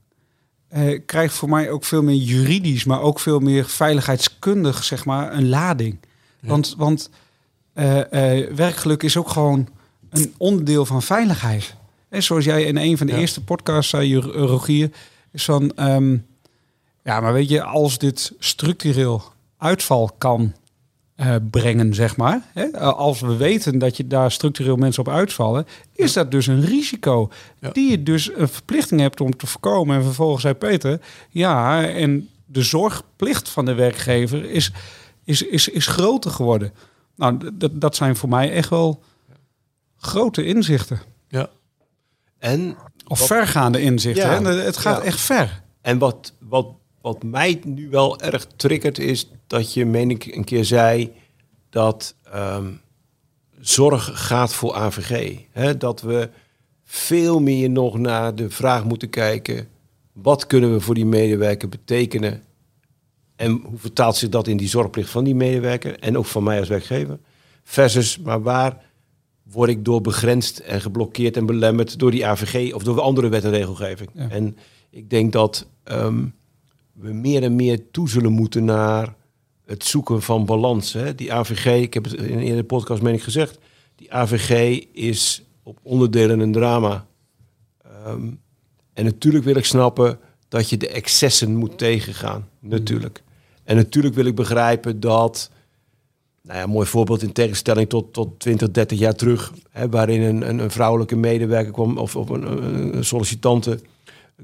eh, 0.69 1.00
krijgt 1.06 1.35
voor 1.35 1.49
mij 1.49 1.70
ook 1.70 1.85
veel 1.85 2.02
meer 2.02 2.17
juridisch, 2.17 2.85
maar 2.85 3.00
ook 3.00 3.20
veel 3.20 3.38
meer 3.41 3.64
veiligheidskundig, 3.64 4.85
zeg 4.85 5.05
maar, 5.05 5.32
een 5.32 5.49
lading. 5.49 5.99
Ja. 6.41 6.49
Want, 6.49 6.75
want 6.79 7.11
werkgeluk 8.55 9.02
is 9.02 9.17
ook 9.17 9.29
gewoon 9.29 9.69
een 10.11 10.35
onderdeel 10.37 10.87
van 10.87 11.02
veiligheid. 11.02 11.75
En 12.08 12.23
zoals 12.23 12.44
jij 12.44 12.64
in 12.64 12.76
een 12.76 12.99
van 12.99 13.06
de 13.06 13.12
Ja. 13.12 13.19
eerste 13.19 13.44
podcasts 13.44 13.91
zei, 13.91 14.17
Rogier, 14.19 14.91
is 15.31 15.44
van, 15.44 15.70
ehm, 15.76 16.17
ja, 17.05 17.20
maar 17.20 17.32
weet 17.32 17.49
je, 17.49 17.62
als 17.62 17.99
dit 17.99 18.32
structureel 18.38 19.23
uitval 19.65 20.11
kan 20.19 20.53
eh, 21.15 21.35
brengen, 21.51 21.95
zeg 21.95 22.17
maar, 22.17 22.41
hè, 22.53 22.63
eh, 22.65 22.93
als 22.93 23.21
we 23.21 23.37
weten 23.37 23.79
dat 23.79 23.97
je 23.97 24.06
daar 24.06 24.31
structureel 24.33 24.77
mensen 24.77 25.06
op 25.06 25.13
uitvallen, 25.13 25.67
is 25.93 26.13
dat 26.13 26.31
dus 26.31 26.47
een 26.47 26.65
risico 26.65 27.31
Ja. 27.61 27.71
die 27.71 27.91
je 27.91 28.03
dus 28.03 28.31
een 28.37 28.49
verplichting 28.49 29.01
hebt 29.01 29.21
om 29.21 29.37
te 29.37 29.47
voorkomen. 29.47 29.97
En 29.97 30.03
vervolgens 30.03 30.43
zei 30.43 30.55
Peter, 30.55 31.01
ja, 31.31 31.85
en 31.87 32.29
de 32.47 32.63
zorgplicht 32.63 33.49
van 33.49 33.65
de 33.65 33.75
werkgever 33.75 34.51
is, 34.51 34.73
is, 35.25 35.43
is, 35.43 35.69
is 35.69 35.87
groter 35.87 36.31
geworden. 36.31 36.73
Nou, 37.17 37.39
dat, 37.55 37.81
dat 37.81 37.97
zijn 37.97 38.17
voor 38.17 38.29
mij 38.29 38.53
echt 38.53 38.69
wel 38.69 39.03
grote 39.97 40.44
inzichten. 40.44 41.01
Ja. 41.29 41.49
En, 42.39 42.77
Of 43.06 43.19
Wat- 43.19 43.29
vergaande 43.29 43.81
inzichten. 43.81 44.31
Ja. 44.31 44.43
Hè? 44.43 44.49
Het 44.63 44.77
gaat 44.77 44.97
Ja. 44.97 45.03
echt 45.03 45.21
ver. 45.21 45.63
en 45.81 45.99
wat, 45.99 46.33
wat, 46.41 46.67
wat 47.05 47.23
mij 47.23 47.61
nu 47.65 47.89
wel 47.91 48.20
erg 48.20 48.46
triggert 48.56 48.99
is 48.99 49.31
dat 49.46 49.75
je, 49.75 49.84
meen 49.84 50.11
ik, 50.11 50.27
een 50.27 50.44
keer 50.44 50.65
zei 50.65 51.13
dat 51.70 52.15
ehm, 52.23 52.73
zorg 53.61 54.27
gaat 54.27 54.55
voor 54.55 54.75
AVG. 54.75 55.39
Hè? 55.51 55.77
Dat 55.77 56.01
we 56.01 56.31
veel 56.84 57.41
meer 57.41 57.70
nog 57.70 57.99
naar 57.99 58.34
de 58.34 58.51
vraag 58.51 58.84
moeten 58.84 59.11
kijken, 59.11 59.69
wat 60.13 60.46
kunnen 60.46 60.73
we 60.73 60.81
voor 60.81 60.94
die 60.94 61.06
medewerker 61.06 61.69
betekenen? 61.69 62.43
En 63.37 63.51
hoe 63.51 63.79
vertaalt 63.79 64.17
zich 64.17 64.29
dat 64.29 64.46
in 64.46 64.56
die 64.56 64.69
zorgplicht 64.69 65.11
van 65.11 65.25
die 65.25 65.34
medewerker 65.34 65.99
en 65.99 66.19
ook 66.19 66.27
van 66.27 66.43
mij 66.43 66.58
als 66.58 66.69
werkgever? 66.69 67.19
Versus, 67.63 68.19
maar 68.19 68.43
waar 68.43 68.82
word 69.43 69.70
ik 69.70 69.84
door 69.84 70.01
begrensd 70.01 70.58
en 70.58 70.81
geblokkeerd 70.81 71.37
en 71.37 71.46
belemmerd 71.46 71.99
door 71.99 72.11
die 72.11 72.27
AVG 72.27 72.75
of 72.75 72.82
door 72.82 73.01
andere 73.01 73.29
wet 73.29 73.44
en 73.44 73.51
regelgeving? 73.51 74.11
Ja. 74.15 74.31
En 74.31 74.56
ik 74.91 75.11
denk 75.11 75.32
dat 75.32 75.67
ehm, 75.82 76.25
we 76.94 77.13
meer 77.13 77.43
en 77.43 77.55
meer 77.55 77.91
toe 77.91 78.08
zullen 78.08 78.32
moeten 78.32 78.65
naar 78.65 79.15
het 79.65 79.84
zoeken 79.84 80.22
van 80.22 80.44
balans. 80.44 80.93
Hè? 80.93 81.15
Die 81.15 81.32
AVG, 81.32 81.82
ik 81.82 81.94
heb 81.94 82.05
het 82.05 82.13
in 82.13 82.32
een 82.32 82.43
eerdere 82.43 82.65
podcast 82.65 83.03
meen 83.03 83.20
gezegd, 83.20 83.58
die 83.96 84.13
AVG 84.15 84.84
is 84.93 85.43
op 85.63 85.79
onderdelen 85.82 86.41
een 86.41 86.53
drama. 86.53 87.06
Ehm, 87.82 88.31
en 88.93 89.05
natuurlijk 89.05 89.44
wil 89.44 89.56
ik 89.56 89.65
snappen 89.65 90.19
dat 90.48 90.69
je 90.69 90.77
de 90.77 90.89
excessen 90.89 91.56
moet 91.56 91.79
tegengaan. 91.79 92.48
Natuurlijk. 92.58 93.22
En 93.65 93.77
natuurlijk 93.77 94.15
wil 94.15 94.24
ik 94.24 94.34
begrijpen 94.34 95.01
dat, 95.01 95.51
nou 96.43 96.58
ja, 96.58 96.67
mooi 96.67 96.86
voorbeeld 96.86 97.22
in 97.22 97.32
tegenstelling 97.32 97.89
tot, 97.89 98.13
tot 98.13 98.41
20, 98.41 98.70
30 98.70 98.98
jaar 98.98 99.15
terug, 99.15 99.53
hè, 99.70 99.89
waarin 99.89 100.22
een, 100.22 100.48
een, 100.48 100.58
een 100.58 100.70
vrouwelijke 100.70 101.17
medewerker 101.17 101.72
kwam, 101.72 101.98
of, 101.98 102.17
of 102.17 102.29
een, 102.29 102.43
een, 102.43 102.96
een 102.96 103.05
sollicitante 103.05 103.81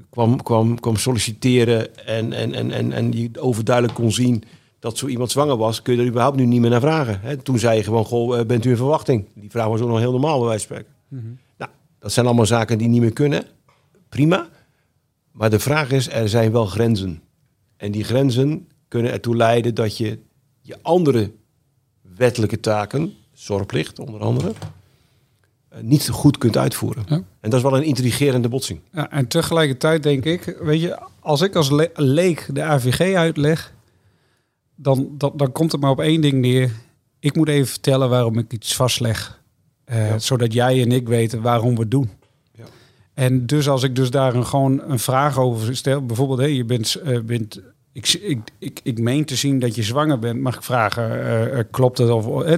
kwam, 0.09 0.43
kwam, 0.43 0.79
kwam 0.79 0.95
solliciteren 0.95 2.05
en, 2.05 2.33
en, 2.33 2.53
en, 2.53 2.71
en, 2.71 2.91
en 2.91 3.09
die 3.09 3.41
overduidelijk 3.41 3.95
kon 3.95 4.11
zien 4.11 4.43
dat 4.79 4.97
zo 4.97 5.07
iemand 5.07 5.31
zwanger 5.31 5.57
was, 5.57 5.81
kun 5.81 5.95
je 5.95 6.01
er 6.01 6.07
überhaupt 6.07 6.37
nu 6.37 6.45
niet 6.45 6.61
meer 6.61 6.69
naar 6.69 6.81
vragen. 6.81 7.19
Hè? 7.21 7.37
Toen 7.37 7.59
zei 7.59 7.77
je 7.77 7.83
gewoon, 7.83 8.05
goh, 8.05 8.39
eh, 8.39 8.45
bent 8.45 8.65
u 8.65 8.69
in 8.69 8.75
verwachting? 8.75 9.25
Die 9.33 9.49
vraag 9.49 9.67
was 9.67 9.81
ook 9.81 9.89
nog 9.89 9.99
heel 9.99 10.11
normaal 10.11 10.39
bij 10.39 10.47
wijze 10.47 10.67
van 10.67 10.75
spreken. 10.75 10.95
Nou, 11.57 11.71
dat 11.99 12.11
zijn 12.11 12.25
allemaal 12.25 12.45
zaken 12.45 12.77
die 12.77 12.87
niet 12.87 13.01
meer 13.01 13.13
kunnen. 13.13 13.45
Prima. 14.09 14.49
Maar 15.31 15.49
de 15.49 15.59
vraag 15.59 15.91
is, 15.91 16.09
er 16.09 16.29
zijn 16.29 16.51
wel 16.51 16.65
grenzen. 16.65 17.21
En 17.77 17.91
die 17.91 18.03
grenzen 18.03 18.67
kunnen 18.87 19.11
ertoe 19.11 19.35
leiden 19.35 19.75
dat 19.75 19.97
je 19.97 20.19
je 20.61 20.77
andere 20.81 21.31
wettelijke 22.15 22.59
taken, 22.59 23.13
zorgplicht 23.33 23.99
onder 23.99 24.21
andere, 24.21 24.51
niet 25.81 26.09
goed 26.09 26.37
kunt 26.37 26.57
uitvoeren. 26.57 27.03
Ja. 27.07 27.15
En 27.15 27.49
dat 27.49 27.53
is 27.53 27.61
wel 27.61 27.77
een 27.77 27.83
intrigerende 27.83 28.49
botsing. 28.49 28.79
Ja, 28.91 29.11
en 29.11 29.27
tegelijkertijd 29.27 30.03
denk 30.03 30.25
ik, 30.25 30.57
weet 30.61 30.81
je, 30.81 30.97
als 31.19 31.41
ik 31.41 31.55
als 31.55 31.69
le- 31.71 31.89
leek 31.93 32.47
de 32.53 32.63
AVG 32.63 33.15
uitleg, 33.15 33.73
dan, 34.75 35.07
dan, 35.17 35.31
dan 35.35 35.51
komt 35.51 35.71
het 35.71 35.81
maar 35.81 35.91
op 35.91 35.99
één 35.99 36.21
ding 36.21 36.33
neer. 36.33 36.71
Ik 37.19 37.35
moet 37.35 37.47
even 37.47 37.67
vertellen 37.67 38.09
waarom 38.09 38.37
ik 38.37 38.53
iets 38.53 38.75
vastleg. 38.75 39.39
eh, 39.83 40.09
Ja. 40.09 40.19
Zodat 40.19 40.53
jij 40.53 40.81
en 40.81 40.91
ik 40.91 41.07
weten 41.07 41.41
waarom 41.41 41.73
we 41.75 41.81
het 41.81 41.91
doen. 41.91 42.09
Ja. 42.53 42.63
En 43.13 43.45
dus 43.45 43.69
als 43.69 43.83
ik 43.83 43.95
dus 43.95 44.09
daar 44.09 44.35
een, 44.35 44.45
gewoon 44.45 44.81
een 44.87 44.99
vraag 44.99 45.37
over 45.39 45.75
stel, 45.75 46.05
bijvoorbeeld, 46.05 46.39
hé, 46.39 46.45
je 46.45 46.65
bent, 46.65 46.95
eh, 46.95 47.19
bent 47.19 47.61
ik, 47.93 48.07
ik, 48.13 48.39
ik, 48.59 48.79
ik 48.83 48.99
meen 48.99 49.25
te 49.25 49.35
zien 49.35 49.59
dat 49.59 49.75
je 49.75 49.83
zwanger 49.83 50.19
bent, 50.19 50.39
mag 50.41 50.55
ik 50.55 50.63
vragen, 50.63 51.09
eh, 51.11 51.59
eh, 51.59 51.65
klopt 51.71 51.97
het? 51.97 52.09
Of, 52.09 52.43
eh, 52.43 52.57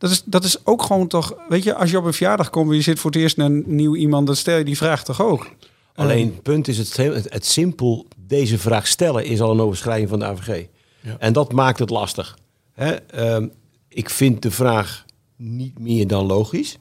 dat, 0.00 0.10
is, 0.10 0.22
dat 0.24 0.44
is 0.44 0.66
ook 0.66 0.82
gewoon 0.82 1.06
toch, 1.06 1.34
weet 1.48 1.62
je, 1.62 1.74
als 1.74 1.90
je 1.90 1.98
op 1.98 2.04
een 2.04 2.12
verjaardag 2.12 2.50
komt 2.50 2.70
en 2.70 2.76
je 2.76 2.82
zit 2.82 2.98
voor 2.98 3.10
het 3.10 3.20
eerst 3.20 3.36
naar 3.36 3.46
een 3.46 3.64
nieuw 3.66 3.96
iemand, 3.96 4.26
dan 4.26 4.36
stel 4.36 4.58
je 4.58 4.64
die 4.64 4.76
vraag 4.76 5.04
toch 5.04 5.22
ook? 5.22 5.50
Alleen 5.94 6.26
het 6.26 6.42
punt 6.42 6.68
is, 6.68 6.78
het, 6.78 6.96
het, 6.96 7.32
het 7.32 7.46
simpel 7.46 8.06
deze 8.16 8.58
vraag 8.58 8.86
stellen 8.86 9.24
is 9.24 9.40
al 9.40 9.50
een 9.50 9.60
overschrijding 9.60 10.08
van 10.08 10.18
de 10.18 10.24
AVG. 10.24 10.66
Ja. 11.00 11.16
En 11.18 11.32
dat 11.32 11.52
maakt 11.52 11.78
het 11.78 11.90
lastig. 11.90 12.38
Hè? 12.72 12.90
ehm, 12.94 13.48
ik 13.88 14.10
vind 14.10 14.42
de 14.42 14.50
vraag 14.50 15.04
niet 15.36 15.78
meer 15.78 16.06
dan 16.06 16.26
logisch. 16.26 16.78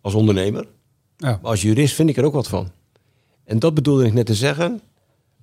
Als 0.00 0.14
ondernemer. 0.14 0.66
Ja. 1.16 1.38
Maar 1.42 1.50
als 1.50 1.62
jurist 1.62 1.94
vind 1.94 2.08
ik 2.08 2.16
er 2.16 2.24
ook 2.24 2.32
wat 2.32 2.48
van. 2.48 2.70
En 3.44 3.58
dat 3.58 3.74
bedoelde 3.74 4.06
ik 4.06 4.12
net 4.12 4.26
te 4.26 4.34
zeggen. 4.34 4.80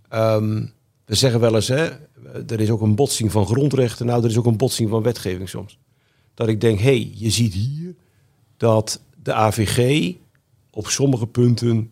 Ehm, 0.10 0.66
we 1.06 1.16
zeggen 1.16 1.40
wel 1.40 1.56
eens, 1.56 1.68
hè, 1.68 1.90
er 2.48 2.60
is 2.60 2.70
ook 2.70 2.82
een 2.82 2.96
botsing 2.96 3.32
van 3.32 3.46
grondrechten. 3.46 4.06
Nou, 4.06 4.24
er 4.24 4.30
is 4.30 4.38
ook 4.38 4.46
een 4.46 4.58
botsing 4.58 4.90
van 4.90 5.02
wetgeving 5.02 5.50
soms. 5.50 5.78
Dat 6.36 6.48
ik 6.48 6.62
denk, 6.62 6.80
hey, 6.80 7.12
je 7.14 7.30
ziet 7.30 7.54
hier 7.54 7.96
dat 8.58 9.02
de 9.24 9.34
AVG 9.34 10.14
op 10.70 10.88
sommige 10.88 11.28
punten 11.28 11.92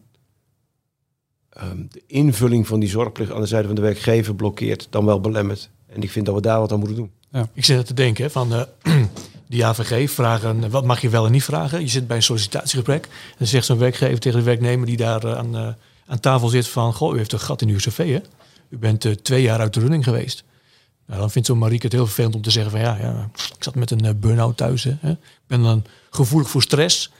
ehm, 1.49 1.81
de 1.89 2.01
invulling 2.07 2.67
van 2.67 2.79
die 2.79 2.89
zorgplicht 2.89 3.31
aan 3.31 3.41
de 3.41 3.47
zijde 3.47 3.67
van 3.67 3.75
de 3.75 3.81
werkgever 3.81 4.35
blokkeert, 4.35 4.87
dan 4.89 5.05
wel 5.05 5.19
belemmert. 5.19 5.69
En 5.85 6.01
ik 6.01 6.11
vind 6.11 6.25
dat 6.25 6.35
we 6.35 6.41
daar 6.41 6.59
wat 6.59 6.71
aan 6.71 6.79
moeten 6.79 6.97
doen. 6.97 7.11
Ik 7.53 7.65
zit 7.65 7.85
te 7.85 7.93
denken 7.93 8.31
van 8.31 8.53
eh, 8.53 8.61
die 9.53 9.65
AVG 9.65 10.11
vragen, 10.11 10.69
wat 10.69 10.85
mag 10.85 11.01
je 11.01 11.09
wel 11.09 11.25
en 11.25 11.31
niet 11.31 11.43
vragen? 11.43 11.81
Je 11.81 11.87
zit 11.87 12.07
bij 12.07 12.15
een 12.15 12.23
sollicitatiegesprek 12.23 13.05
en 13.05 13.35
dan 13.37 13.47
zegt 13.47 13.65
zo'n 13.65 13.77
werkgever 13.77 14.19
tegen 14.19 14.39
de 14.39 14.45
werknemer 14.45 14.85
die 14.85 14.97
daar 14.97 15.23
eh, 15.23 15.37
aan, 15.37 15.55
eh, 15.55 15.67
aan 16.05 16.19
tafel 16.19 16.47
zit 16.47 16.67
van, 16.67 16.93
goh, 16.93 17.13
u 17.13 17.17
heeft 17.17 17.31
een 17.31 17.39
gat 17.39 17.61
in 17.61 17.69
uw 17.69 17.77
cv 17.77 17.97
hè? 17.97 18.21
U 18.69 18.77
bent 18.77 19.05
eh, 19.05 19.11
twee 19.11 19.41
jaar 19.41 19.59
uit 19.59 19.73
de 19.73 19.79
running 19.79 20.03
geweest. 20.03 20.43
Nou, 21.13 21.25
dan 21.25 21.33
vindt 21.33 21.47
zo'n 21.47 21.57
Marieke 21.57 21.85
het 21.85 21.95
heel 21.95 22.05
vervelend 22.05 22.35
om 22.35 22.41
te 22.41 22.51
zeggen 22.51 22.71
van, 22.71 22.79
ja, 22.79 22.97
ja 22.97 23.29
ik 23.55 23.63
zat 23.63 23.75
met 23.75 23.91
een 23.91 24.05
eh, 24.05 24.13
burn-out 24.15 24.57
thuis. 24.57 24.83
Hè? 24.83 25.11
Ik 25.11 25.47
ben 25.47 25.63
dan 25.63 25.83
gevoelig 26.09 26.49
voor 26.49 26.61
stress. 26.61 27.11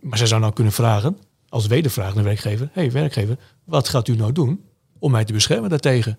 Maar 0.00 0.18
zij 0.18 0.26
zou 0.26 0.40
nou 0.40 0.52
kunnen 0.52 0.72
vragen, 0.72 1.18
als 1.48 1.66
wedervraag 1.66 2.14
naar 2.14 2.24
werkgever, 2.24 2.70
hey, 2.72 2.92
werkgever, 2.92 3.38
wat 3.64 3.88
gaat 3.88 4.08
u 4.08 4.16
nou 4.16 4.32
doen 4.32 4.64
om 4.98 5.10
mij 5.10 5.24
te 5.24 5.32
beschermen 5.32 5.70
daartegen? 5.70 6.18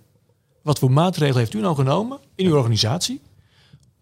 Wat 0.64 0.80
voor 0.80 0.92
maatregelen 0.92 1.40
heeft 1.40 1.54
u 1.54 1.60
nou 1.60 1.76
genomen 1.76 2.20
in 2.36 2.46
uw 2.46 2.56
organisatie 2.56 3.22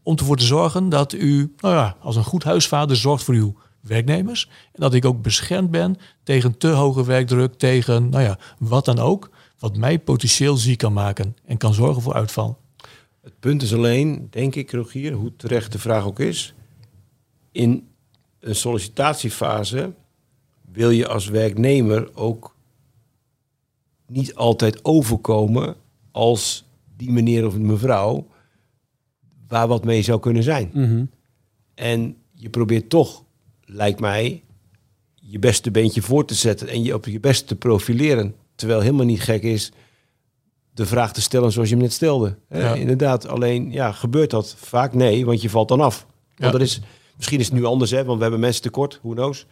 om 0.03 0.15
ervoor 0.15 0.37
te 0.37 0.45
zorgen 0.45 0.89
dat 0.89 1.13
u, 1.13 1.53
nou 1.57 1.75
ja, 1.75 1.95
als 2.01 2.15
een 2.15 2.23
goed 2.23 2.43
huisvader 2.43 2.95
zorgt 2.95 3.23
voor 3.23 3.33
uw 3.33 3.55
werknemers 3.81 4.49
en 4.73 4.81
dat 4.81 4.93
ik 4.93 5.05
ook 5.05 5.21
beschermd 5.21 5.71
ben 5.71 5.97
tegen 6.23 6.57
te 6.57 6.67
hoge 6.67 7.05
werkdruk, 7.05 7.53
tegen, 7.53 8.09
nou 8.09 8.23
ja, 8.23 8.37
wat 8.59 8.85
dan 8.85 8.99
ook, 8.99 9.29
wat 9.59 9.77
mij 9.77 9.99
potentieel 9.99 10.57
ziek 10.57 10.77
kan 10.77 10.93
maken 10.93 11.35
en 11.45 11.57
kan 11.57 11.73
zorgen 11.73 12.01
voor 12.01 12.13
uitval. 12.13 12.65
Het 13.27 13.39
punt 13.39 13.61
is 13.61 13.73
alleen, 13.73 14.27
denk 14.29 14.55
ik, 14.55 14.71
Rogier, 14.71 15.13
hoe 15.13 15.35
terecht 15.35 15.71
de 15.71 15.79
vraag 15.79 16.05
ook 16.05 16.19
is. 16.19 16.53
In 17.51 17.87
een 18.39 18.55
sollicitatiefase 18.55 19.93
wil 20.71 20.89
je 20.89 21.07
als 21.07 21.27
werknemer 21.27 22.15
ook 22.15 22.55
niet 24.05 24.35
altijd 24.35 24.85
overkomen 24.85 25.75
als 26.11 26.65
die 26.97 27.11
meneer 27.11 27.45
of 27.45 27.57
mevrouw 27.57 28.27
waar 29.47 29.67
wat 29.67 29.85
mee 29.85 30.01
zou 30.01 30.19
kunnen 30.19 30.43
zijn. 30.43 30.69
Mhm. 30.73 31.05
En 31.73 32.17
je 32.33 32.49
probeert 32.49 32.89
toch, 32.89 33.23
lijkt 33.65 33.99
mij, 33.99 34.43
je 35.15 35.39
beste 35.39 35.71
beentje 35.71 36.01
voor 36.01 36.25
te 36.25 36.35
zetten 36.35 36.67
en 36.67 36.83
je 36.83 36.93
op 36.93 37.05
je 37.05 37.19
best 37.19 37.47
te 37.47 37.55
profileren. 37.55 38.35
Terwijl 38.55 38.79
helemaal 38.79 39.05
niet 39.05 39.21
gek 39.21 39.43
is 39.43 39.71
de 40.77 40.85
vraag 40.85 41.13
te 41.13 41.21
stellen 41.21 41.51
zoals 41.51 41.69
je 41.69 41.73
hem 41.75 41.83
net 41.83 41.93
stelde. 41.93 42.35
Inderdaad, 42.75 43.27
alleen 43.27 43.71
ja, 43.71 43.91
gebeurt 43.91 44.29
dat 44.29 44.55
vaak? 44.57 44.93
Nee, 44.93 45.25
want 45.25 45.41
je 45.41 45.49
valt 45.49 45.67
dan 45.67 45.81
af. 45.81 46.05
Want 46.35 46.51
Ja. 46.51 46.51
dat 46.51 46.61
is, 46.67 46.81
misschien 47.15 47.39
is 47.39 47.45
het 47.45 47.55
nu 47.55 47.65
anders, 47.65 47.91
hè, 47.91 48.03
want 48.03 48.15
we 48.15 48.21
hebben 48.21 48.39
mensen 48.39 48.61
tekort, 48.61 48.99
who 49.03 49.13
knows. 49.13 49.45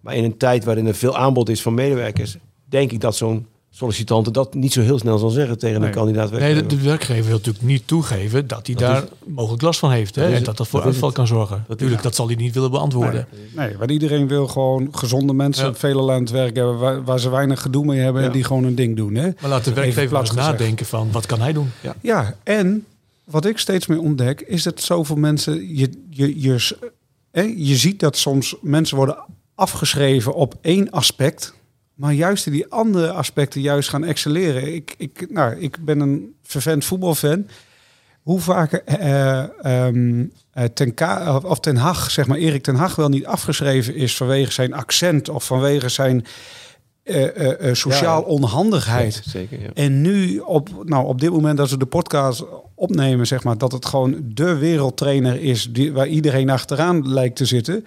Maar 0.00 0.14
in 0.14 0.24
een 0.24 0.36
tijd 0.36 0.64
waarin 0.64 0.86
er 0.86 0.94
veel 0.94 1.16
aanbod 1.16 1.48
is 1.48 1.62
van 1.62 1.74
medewerkers, 1.74 2.36
denk 2.64 2.92
ik 2.92 3.00
dat 3.00 3.16
zo'n 3.16 3.46
sollicitant 3.74 4.34
dat 4.34 4.54
niet 4.54 4.72
zo 4.72 4.80
heel 4.80 4.98
snel 4.98 5.18
zal 5.18 5.30
zeggen 5.30 5.58
tegen 5.58 5.78
Nee. 5.80 5.88
een 5.88 5.94
kandidaat 5.94 6.30
Nee, 6.30 6.54
de, 6.54 6.66
de 6.66 6.80
werkgever 6.80 7.24
wil 7.24 7.36
natuurlijk 7.36 7.64
niet 7.64 7.86
toegeven 7.86 8.46
dat 8.46 8.66
hij 8.66 8.74
Dat 8.76 8.84
daar 8.84 9.04
mogelijk 9.26 9.62
last 9.62 9.78
van 9.78 9.90
heeft. 9.90 10.14
Hè? 10.14 10.32
En 10.34 10.42
dat 10.44 10.56
dat 10.56 10.68
voor 10.68 10.78
Dat 10.80 10.88
uitval 10.88 11.12
kan 11.12 11.26
zorgen. 11.26 11.64
Natuurlijk, 11.68 12.02
dat 12.02 12.14
zal 12.14 12.26
hij 12.26 12.36
niet 12.36 12.54
willen 12.54 12.70
beantwoorden. 12.70 13.26
Nee, 13.56 13.76
want 13.76 13.90
iedereen 13.90 14.28
wil 14.28 14.46
gewoon 14.46 14.88
gezonde 14.92 15.32
mensen 15.32 15.66
Ja. 15.66 15.74
vele 15.74 16.12
het 16.12 16.30
werk 16.30 16.56
hebben 16.56 16.78
waar, 16.78 17.04
waar 17.04 17.20
ze 17.20 17.28
weinig 17.30 17.62
gedoe 17.62 17.84
mee 17.84 18.00
hebben 18.00 18.22
Ja. 18.22 18.26
en 18.28 18.32
die 18.34 18.44
gewoon 18.44 18.64
een 18.64 18.74
ding 18.74 18.96
doen. 18.96 19.14
Hè? 19.14 19.28
Maar 19.40 19.50
laat 19.50 19.64
de 19.64 19.70
Even 19.70 19.82
werkgever 19.82 20.18
eens 20.18 20.28
gezegd. 20.28 20.46
nadenken 20.48 20.86
van 20.86 21.12
wat 21.12 21.26
kan 21.26 21.40
hij 21.40 21.52
doen? 21.52 21.70
Ja, 22.00 22.34
en 22.42 22.84
wat 23.24 23.44
ik 23.46 23.58
steeds 23.58 23.86
meer 23.86 24.00
ontdek 24.00 24.40
is 24.40 24.62
dat 24.62 24.80
zoveel 24.80 25.16
mensen, 25.16 25.76
je, 25.76 25.90
je, 26.10 26.40
je, 26.40 26.76
hè, 27.30 27.42
je 27.56 27.76
ziet 27.76 28.00
dat 28.00 28.16
soms 28.16 28.54
mensen 28.60 28.96
worden 28.96 29.16
afgeschreven 29.54 30.34
op 30.34 30.54
één 30.60 30.90
aspect, 30.90 31.54
maar 32.02 32.12
juist 32.12 32.46
in 32.46 32.52
die 32.52 32.66
andere 32.68 33.10
aspecten 33.10 33.60
juist 33.60 33.88
gaan 33.88 34.04
excelleren. 34.04 34.74
Ik, 34.74 34.94
ik, 34.98 35.26
nou, 35.30 35.56
ik 35.56 35.84
ben 35.84 36.00
een 36.00 36.34
vervent 36.42 36.84
voetbalfan. 36.84 37.46
Hoe 38.22 38.40
vaak 38.40 38.72
eh, 38.72 39.44
ten, 40.74 40.94
Ka 40.94 41.36
of 41.36 41.60
ten 41.60 41.76
Hag, 41.76 42.10
zeg 42.10 42.26
maar, 42.26 42.38
Erik 42.38 42.62
ten 42.62 42.74
Hag 42.74 42.94
wel 42.94 43.08
niet 43.08 43.26
afgeschreven 43.26 43.94
is 43.94 44.16
vanwege 44.16 44.52
zijn 44.52 44.72
accent 44.72 45.28
of 45.28 45.44
vanwege 45.44 45.88
zijn 45.88 46.24
eh, 47.02 47.74
sociaal 47.74 48.20
Ja. 48.20 48.26
onhandigheid. 48.26 49.22
Zeker, 49.24 49.60
ja. 49.60 49.70
En 49.74 50.00
nu, 50.00 50.38
op, 50.38 50.68
nou, 50.84 51.06
op 51.06 51.20
dit 51.20 51.30
moment 51.30 51.56
dat 51.56 51.70
we 51.70 51.76
de 51.76 51.86
podcast 51.86 52.44
opnemen, 52.74 53.26
zeg 53.26 53.44
maar, 53.44 53.58
dat 53.58 53.72
het 53.72 53.86
gewoon 53.86 54.16
de 54.24 54.56
wereldtrainer 54.56 55.40
is 55.40 55.68
die, 55.70 55.92
waar 55.92 56.08
iedereen 56.08 56.50
achteraan 56.50 57.08
lijkt 57.12 57.36
te 57.36 57.44
zitten. 57.44 57.84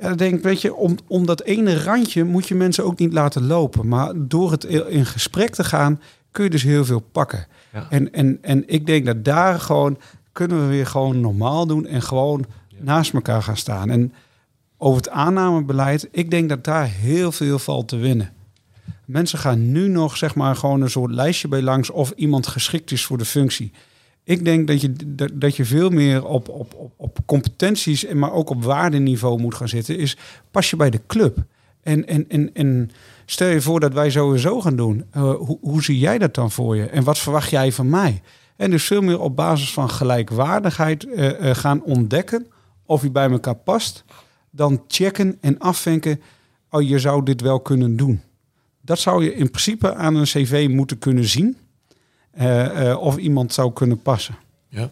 Ja, 0.00 0.08
dan 0.08 0.16
denk 0.16 0.34
ik, 0.34 0.42
weet 0.42 0.60
je, 0.60 0.74
om, 0.74 0.96
om 1.06 1.26
dat 1.26 1.42
ene 1.42 1.82
randje 1.82 2.24
moet 2.24 2.48
je 2.48 2.54
mensen 2.54 2.84
ook 2.84 2.98
niet 2.98 3.12
laten 3.12 3.46
lopen. 3.46 3.88
Maar 3.88 4.12
door 4.16 4.50
het 4.50 4.64
in 4.64 5.06
gesprek 5.06 5.54
te 5.54 5.64
gaan, 5.64 6.00
kun 6.30 6.44
je 6.44 6.50
dus 6.50 6.62
heel 6.62 6.84
veel 6.84 7.00
pakken. 7.00 7.46
Ja. 7.72 7.86
En, 7.90 8.12
en, 8.12 8.38
en 8.40 8.68
ik 8.68 8.86
denk 8.86 9.06
dat 9.06 9.24
daar 9.24 9.60
gewoon 9.60 9.98
kunnen 10.32 10.60
we 10.60 10.66
weer 10.66 10.86
gewoon 10.86 11.20
normaal 11.20 11.66
doen 11.66 11.86
en 11.86 12.02
gewoon 12.02 12.44
naast 12.78 13.12
elkaar 13.12 13.42
gaan 13.42 13.56
staan. 13.56 13.90
En 13.90 14.12
over 14.76 14.96
het 14.96 15.10
aannamebeleid, 15.10 16.08
ik 16.12 16.30
denk 16.30 16.48
dat 16.48 16.64
daar 16.64 16.88
heel 16.88 17.32
veel 17.32 17.58
valt 17.58 17.88
te 17.88 17.96
winnen. 17.96 18.32
Mensen 19.04 19.38
gaan 19.38 19.72
nu 19.72 19.88
nog 19.88 20.16
zeg 20.16 20.34
maar 20.34 20.56
gewoon 20.56 20.80
een 20.80 20.90
soort 20.90 21.12
lijstje 21.12 21.48
bij 21.48 21.62
langs 21.62 21.90
of 21.90 22.10
iemand 22.10 22.46
geschikt 22.46 22.90
is 22.90 23.04
voor 23.04 23.18
de 23.18 23.24
functie. 23.24 23.72
Ik 24.24 24.44
denk 24.44 24.66
dat 24.66 24.80
je, 24.80 24.92
dat, 25.34 25.56
je 25.56 25.64
veel 25.64 25.90
meer 25.90 26.24
op, 26.24 26.48
op, 26.48 26.74
op, 26.74 26.92
op 26.96 27.18
competenties, 27.26 28.04
en 28.04 28.18
maar 28.18 28.32
ook 28.32 28.50
op 28.50 28.64
waardeniveau 28.64 29.40
moet 29.40 29.54
gaan 29.54 29.68
zitten. 29.68 29.98
Is 29.98 30.16
pas 30.50 30.70
je 30.70 30.76
bij 30.76 30.90
de 30.90 31.00
club. 31.06 31.44
En, 31.82 32.06
en, 32.06 32.28
en, 32.28 32.54
en 32.54 32.90
stel 33.26 33.48
je 33.48 33.60
voor 33.60 33.80
dat 33.80 33.92
wij 33.92 34.10
sowieso 34.10 34.60
gaan 34.60 34.76
doen. 34.76 35.04
Eh, 35.10 35.34
hoe, 35.34 35.58
hoe 35.60 35.82
zie 35.82 35.98
jij 35.98 36.18
dat 36.18 36.34
dan 36.34 36.50
voor 36.50 36.76
je? 36.76 36.86
En 36.86 37.04
wat 37.04 37.18
verwacht 37.18 37.50
jij 37.50 37.72
van 37.72 37.88
mij? 37.90 38.22
En 38.56 38.70
dus 38.70 38.84
veel 38.84 39.00
meer 39.00 39.20
op 39.20 39.36
basis 39.36 39.72
van 39.72 39.90
gelijkwaardigheid 39.90 41.04
eh, 41.04 41.50
eh, 41.50 41.56
gaan 41.56 41.82
ontdekken 41.82 42.46
of 42.84 43.02
je 43.02 43.10
bij 43.10 43.30
elkaar 43.30 43.56
past. 43.56 44.04
Dan 44.50 44.84
checken 44.88 45.38
en 45.40 45.58
afvinken, 45.58 46.20
oh 46.70 46.82
je 46.82 46.98
zou 46.98 47.24
dit 47.24 47.40
wel 47.40 47.60
kunnen 47.60 47.96
doen. 47.96 48.20
Dat 48.80 48.98
zou 48.98 49.24
je 49.24 49.34
in 49.34 49.50
principe 49.50 49.94
aan 49.94 50.14
een 50.14 50.24
cv 50.24 50.66
moeten 50.70 50.98
kunnen 50.98 51.24
zien. 51.24 51.56
Eh, 52.30 52.90
eh, 52.90 53.00
of 53.00 53.16
iemand 53.16 53.52
zou 53.52 53.72
kunnen 53.72 54.02
passen. 54.02 54.36
Ja. 54.68 54.90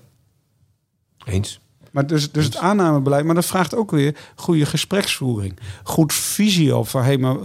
Eens. 1.24 1.60
Maar 1.90 2.06
dus, 2.06 2.32
dus 2.32 2.44
het 2.44 2.56
aannamebeleid, 2.56 3.24
maar 3.24 3.34
dat 3.34 3.46
vraagt 3.46 3.74
ook 3.74 3.90
weer 3.90 4.16
goede 4.34 4.66
gespreksvoering. 4.66 5.58
Goed 5.82 6.12
visie 6.12 6.76
op 6.76 6.88
van, 6.88 7.02
hé, 7.02 7.18
maar 7.18 7.36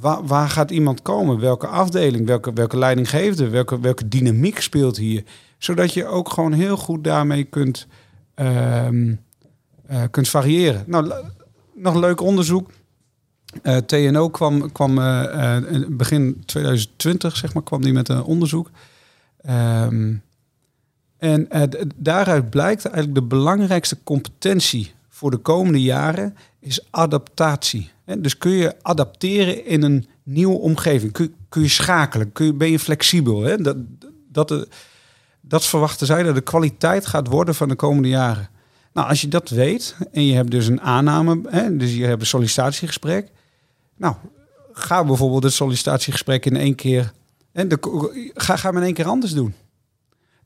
waar, 0.00 0.26
waar 0.26 0.48
gaat 0.48 0.70
iemand 0.70 1.02
komen? 1.02 1.40
Welke 1.40 1.66
afdeling, 1.66 2.26
welke, 2.26 2.52
welke 2.52 2.78
leidinggevende, 2.78 3.48
welke, 3.48 3.80
welke 3.80 4.08
dynamiek 4.08 4.60
speelt 4.60 4.96
hier? 4.96 5.24
Zodat 5.58 5.94
je 5.94 6.06
ook 6.06 6.30
gewoon 6.32 6.52
heel 6.52 6.76
goed 6.76 7.04
daarmee 7.04 7.44
kunt, 7.44 7.86
ehm, 8.34 9.14
eh, 9.86 10.02
kunt 10.10 10.28
variëren. 10.28 10.84
Nou, 10.86 11.12
nog 11.74 11.94
leuk 11.94 12.20
onderzoek. 12.20 12.70
TNO 13.86 14.28
kwam, 14.28 14.72
kwam 14.72 14.98
in 15.68 15.96
begin 15.96 16.42
2020, 16.46 17.36
zeg 17.36 17.54
maar, 17.54 17.62
kwam 17.62 17.82
die 17.82 17.92
met 17.92 18.08
een 18.08 18.22
onderzoek. 18.22 18.70
Ehm, 19.42 20.14
en 21.18 21.50
eh, 21.50 21.62
daaruit 21.96 22.50
blijkt 22.50 22.84
eigenlijk 22.84 23.14
de 23.14 23.22
belangrijkste 23.22 23.98
competentie 24.04 24.92
voor 25.08 25.30
de 25.30 25.36
komende 25.36 25.82
jaren 25.82 26.36
is 26.60 26.86
adaptatie. 26.90 27.90
Hè, 28.04 28.20
Dus 28.20 28.38
kun 28.38 28.50
je 28.50 28.74
adapteren 28.82 29.66
in 29.66 29.82
een 29.82 30.06
nieuwe 30.22 30.58
omgeving? 30.58 31.12
Kun, 31.12 31.34
kun 31.48 31.62
je 31.62 31.68
schakelen? 31.68 32.32
Kun 32.32 32.46
je, 32.46 32.54
ben 32.54 32.70
je 32.70 32.78
flexibel? 32.78 33.42
Hè? 33.42 33.56
Dat, 33.56 33.76
dat, 34.28 34.50
eh, 34.50 34.58
dat 35.40 35.66
verwachten 35.66 36.06
zij 36.06 36.22
dat 36.22 36.34
de 36.34 36.40
kwaliteit 36.40 37.06
gaat 37.06 37.26
worden 37.26 37.54
van 37.54 37.68
de 37.68 37.74
komende 37.74 38.08
jaren. 38.08 38.48
Nou, 38.92 39.08
als 39.08 39.20
je 39.20 39.28
dat 39.28 39.48
weet 39.48 39.96
en 40.12 40.26
je 40.26 40.34
hebt 40.34 40.50
dus 40.50 40.66
een 40.66 40.80
aanname, 40.80 41.40
hè, 41.48 41.76
dus 41.76 41.94
je 41.94 42.04
hebt 42.04 42.20
een 42.20 42.26
sollicitatiegesprek. 42.26 43.28
Nou, 43.96 44.14
ga 44.72 45.04
bijvoorbeeld 45.04 45.42
het 45.42 45.52
sollicitatiegesprek 45.52 46.46
in 46.46 46.56
één 46.56 46.74
keer. 46.74 47.12
En 47.52 47.68
de, 47.68 47.78
ga, 48.34 48.56
ga 48.56 48.68
hem 48.68 48.76
in 48.76 48.84
één 48.84 48.94
keer 48.94 49.06
anders 49.06 49.32
doen. 49.32 49.54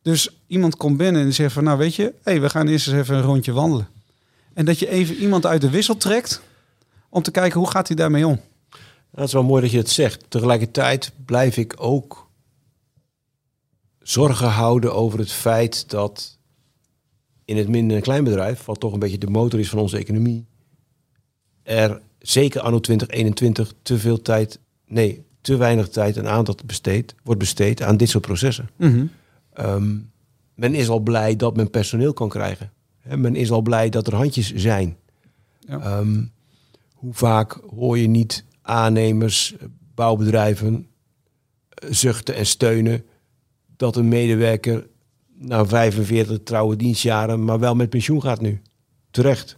Dus 0.02 0.40
iemand 0.46 0.76
komt 0.76 0.96
binnen 0.96 1.22
en 1.22 1.34
zegt 1.34 1.52
van, 1.52 1.64
nou 1.64 1.78
weet 1.78 1.94
je, 1.94 2.14
hey, 2.22 2.40
we 2.40 2.50
gaan 2.50 2.68
eerst 2.68 2.86
eens 2.86 2.96
even 2.96 3.16
een 3.16 3.22
rondje 3.22 3.52
wandelen. 3.52 3.88
En 4.54 4.64
dat 4.64 4.78
je 4.78 4.88
even 4.88 5.14
iemand 5.16 5.46
uit 5.46 5.60
de 5.60 5.70
wissel 5.70 5.96
trekt 5.96 6.40
om 7.08 7.22
te 7.22 7.30
kijken 7.30 7.60
hoe 7.60 7.70
gaat 7.70 7.86
hij 7.86 7.96
daarmee 7.96 8.26
om. 8.26 8.40
Dat 9.10 9.26
is 9.26 9.32
wel 9.32 9.42
mooi 9.42 9.62
dat 9.62 9.70
je 9.70 9.78
het 9.78 9.90
zegt. 9.90 10.24
Tegelijkertijd 10.28 11.12
blijf 11.24 11.56
ik 11.56 11.74
ook 11.76 12.28
zorgen 14.02 14.48
houden 14.48 14.94
over 14.94 15.18
het 15.18 15.32
feit 15.32 15.90
dat 15.90 16.38
in 17.44 17.56
het 17.56 17.68
midden- 17.68 17.96
en 17.96 18.02
kleinbedrijf, 18.02 18.64
wat 18.64 18.80
toch 18.80 18.92
een 18.92 18.98
beetje 18.98 19.18
de 19.18 19.30
motor 19.30 19.60
is 19.60 19.68
van 19.68 19.78
onze 19.78 19.96
economie, 19.96 20.46
er 21.62 22.00
zeker 22.18 22.60
anno 22.60 22.80
2021 22.80 23.72
te 23.82 23.98
veel 23.98 24.22
tijd, 24.22 24.58
nee, 24.86 25.25
te 25.46 25.56
weinig 25.56 25.88
tijd 25.88 26.16
en 26.16 26.28
aandacht 26.28 26.64
besteed, 26.64 27.14
wordt 27.22 27.40
besteed 27.40 27.82
aan 27.82 27.96
dit 27.96 28.08
soort 28.08 28.26
processen. 28.26 28.68
Ehm, 29.52 29.96
men 30.54 30.74
is 30.74 30.88
al 30.88 31.00
blij 31.00 31.36
dat 31.36 31.56
men 31.56 31.70
personeel 31.70 32.12
kan 32.12 32.28
krijgen. 32.28 32.72
Men 33.16 33.36
is 33.36 33.50
al 33.50 33.60
blij 33.60 33.88
dat 33.88 34.06
er 34.06 34.14
handjes 34.14 34.54
zijn. 34.54 34.96
Ja. 35.58 35.80
Ehm, 35.80 36.24
hoe 36.94 37.14
vaak 37.14 37.60
hoor 37.76 37.98
je 37.98 38.06
niet 38.06 38.44
aannemers, 38.62 39.56
eh, 39.56 39.66
bouwbedrijven 39.94 40.86
eh, 41.68 41.92
zuchten 41.92 42.34
en 42.34 42.46
steunen 42.46 43.04
dat 43.76 43.96
een 43.96 44.08
medewerker 44.08 44.86
na 45.34 45.66
45 45.66 46.42
trouwe 46.42 46.76
dienstjaren, 46.76 47.44
maar 47.44 47.58
wel 47.58 47.74
met 47.74 47.90
pensioen 47.90 48.22
gaat 48.22 48.40
nu. 48.40 48.60
Terecht. 49.10 49.56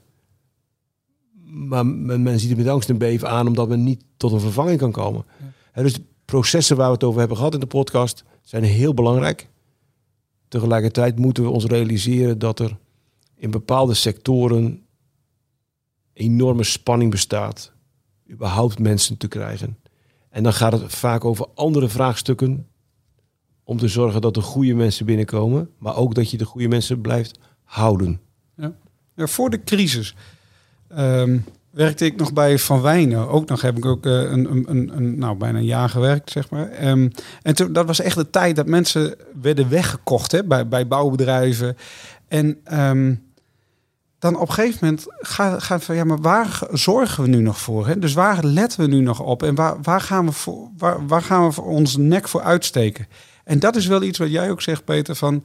Maar 1.44 1.86
men, 1.86 2.22
men 2.22 2.38
ziet 2.38 2.48
het 2.48 2.58
met 2.58 2.68
angst 2.68 2.88
en 2.88 2.98
beven 2.98 3.28
aan 3.28 3.46
omdat 3.46 3.68
men 3.68 3.84
niet 3.84 4.04
tot 4.16 4.32
een 4.32 4.40
vervanging 4.40 4.78
kan 4.78 4.92
komen. 4.92 5.24
Hè, 5.26 5.46
dus 5.82 5.94
de 5.94 6.02
processen 6.24 6.76
waar 6.76 6.86
we 6.86 6.92
het 6.92 7.04
over 7.04 7.18
hebben 7.18 7.36
gehad 7.36 7.54
in 7.54 7.60
de 7.60 7.66
podcast 7.66 8.24
zijn 8.42 8.64
heel 8.64 8.94
belangrijk. 8.94 9.48
Tegelijkertijd 10.48 11.18
moeten 11.18 11.42
we 11.42 11.50
ons 11.50 11.64
realiseren 11.64 12.38
dat 12.38 12.60
er 12.60 12.76
in 13.34 13.50
bepaalde 13.50 13.94
sectoren 13.94 14.82
enorme 16.12 16.64
spanning 16.64 17.10
bestaat. 17.10 17.72
Überhaupt 18.30 18.78
mensen 18.78 19.16
te 19.16 19.28
krijgen. 19.28 19.78
En 20.30 20.42
dan 20.42 20.52
gaat 20.52 20.72
het 20.72 20.92
vaak 20.92 21.24
over 21.24 21.46
andere 21.54 21.88
vraagstukken. 21.88 22.66
Om 23.64 23.78
te 23.78 23.88
zorgen 23.88 24.20
dat 24.20 24.36
er 24.36 24.42
goede 24.42 24.74
mensen 24.74 25.06
binnenkomen. 25.06 25.70
Maar 25.78 25.96
ook 25.96 26.14
dat 26.14 26.30
je 26.30 26.36
de 26.36 26.44
goede 26.44 26.68
mensen 26.68 27.00
blijft 27.00 27.38
houden. 27.64 28.20
Ja, 29.14 29.26
voor 29.26 29.50
de 29.50 29.62
crisis 29.64 30.14
ehm, 30.88 31.38
werkte 31.70 32.04
ik 32.04 32.16
nog 32.16 32.32
bij 32.32 32.58
Van 32.58 32.80
Wijnen. 32.80 33.28
Ook 33.28 33.48
nog 33.48 33.60
heb 33.60 33.76
ik 33.76 33.84
ook 33.84 34.06
eh, 34.06 34.12
een, 34.12 34.66
een, 34.68 34.90
een, 34.96 35.18
nou, 35.18 35.36
bijna 35.36 35.58
een 35.58 35.64
jaar 35.64 35.88
gewerkt, 35.88 36.30
zeg 36.30 36.50
maar. 36.50 36.70
Ehm, 36.70 37.08
en 37.42 37.54
toen, 37.54 37.72
dat 37.72 37.86
was 37.86 38.00
echt 38.00 38.16
de 38.16 38.30
tijd 38.30 38.56
dat 38.56 38.66
mensen 38.66 39.14
werden 39.40 39.68
weggekocht 39.68 40.32
hè, 40.32 40.44
bij, 40.44 40.68
bij 40.68 40.86
bouwbedrijven. 40.86 41.76
En 42.28 42.60
ehm, 42.64 43.14
dan 44.18 44.36
op 44.36 44.48
een 44.48 44.54
gegeven 44.54 44.78
moment 44.80 45.06
gaat 45.08 45.62
ga 45.62 45.80
van 45.80 45.94
ja, 45.94 46.04
maar 46.04 46.20
waar 46.20 46.60
zorgen 46.70 47.22
we 47.22 47.28
nu 47.28 47.40
nog 47.40 47.60
voor? 47.60 47.86
Hè? 47.86 47.98
Dus 47.98 48.12
waar 48.12 48.44
letten 48.44 48.80
we 48.80 48.86
nu 48.86 49.00
nog 49.00 49.20
op? 49.20 49.42
En 49.42 49.54
waar, 49.54 49.76
waar, 49.82 50.00
gaan 50.00 50.26
we 50.26 50.32
voor, 50.32 50.68
waar, 50.78 51.06
waar 51.06 51.22
gaan 51.22 51.46
we 51.46 51.52
voor 51.52 51.66
ons 51.66 51.96
nek 51.96 52.28
voor 52.28 52.42
uitsteken? 52.42 53.06
En 53.44 53.58
dat 53.58 53.76
is 53.76 53.86
wel 53.86 54.02
iets 54.02 54.18
wat 54.18 54.30
jij 54.30 54.50
ook 54.50 54.62
zegt, 54.62 54.84
Peter, 54.84 55.14
van 55.14 55.44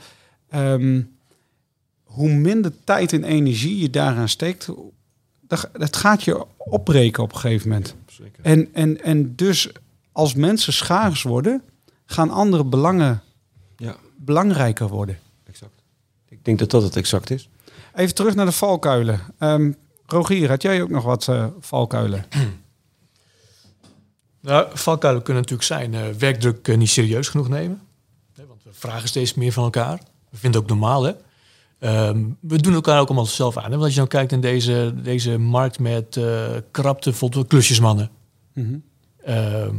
ehm, 0.50 1.02
hoe 2.04 2.30
minder 2.30 2.72
tijd 2.84 3.14
en 3.14 3.24
energie 3.24 3.80
je 3.80 3.90
daaraan 3.90 4.30
steekt, 4.30 4.70
dat, 5.56 5.70
dat 5.82 5.96
gaat 5.96 6.24
je 6.24 6.46
opbreken 6.58 7.24
op 7.24 7.34
een 7.34 7.40
gegeven 7.40 7.68
moment. 7.70 7.96
Zeker. 8.08 8.44
En, 8.44 8.74
en, 8.74 9.04
en 9.04 9.36
dus 9.36 9.70
als 10.12 10.34
mensen 10.34 10.74
schaars 10.74 11.22
worden, 11.24 11.62
gaan 12.06 12.30
andere 12.30 12.64
belangen 12.66 13.22
Ja, 13.78 13.96
belangrijker 14.18 14.88
worden. 14.88 15.20
exact. 15.46 15.72
Ik 16.30 16.46
denk 16.46 16.60
dat 16.60 16.72
dat 16.72 16.84
het 16.84 16.96
exact 16.96 17.30
is. 17.30 17.50
Even 17.96 18.16
terug 18.16 18.36
naar 18.36 18.46
de 18.46 18.52
valkuilen. 18.52 19.20
Ehm, 19.40 19.72
Rogier, 20.06 20.50
had 20.50 20.62
jij 20.62 20.82
ook 20.82 20.90
nog 20.90 21.04
wat 21.04 21.28
eh, 21.28 21.48
valkuilen? 21.60 22.26
Nou, 24.42 24.68
valkuilen 24.74 25.24
kunnen 25.24 25.42
natuurlijk 25.42 25.68
zijn 25.70 25.94
eh, 25.94 26.10
werkdruk 26.10 26.68
eh, 26.68 26.78
niet 26.78 26.90
serieus 26.90 27.28
genoeg 27.30 27.50
nemen. 27.50 27.82
Hè, 28.34 28.46
want 28.46 28.64
we 28.64 28.70
vragen 28.74 29.08
steeds 29.08 29.34
meer 29.34 29.52
van 29.52 29.64
elkaar. 29.64 29.98
We 30.30 30.38
vinden 30.38 30.62
het 30.62 30.72
ook 30.72 30.78
normaal, 30.78 31.04
hè. 31.04 31.12
Ehm, 31.84 32.24
we 32.40 32.62
doen 32.62 32.74
elkaar 32.74 33.00
ook 33.00 33.08
allemaal 33.08 33.26
zelf 33.26 33.58
aan. 33.58 33.64
Hè? 33.64 33.70
Want 33.70 33.84
als 33.84 33.94
je 33.94 34.00
dan 34.00 34.08
kijkt 34.08 34.32
in 34.32 34.42
deze, 34.42 34.94
deze 35.04 35.38
markt 35.38 35.80
met 35.80 36.18
eh 36.18 36.52
krapte 36.72 37.14
vol 37.14 37.30
klusjesmannen. 37.48 38.10
Ehm, 39.24 39.76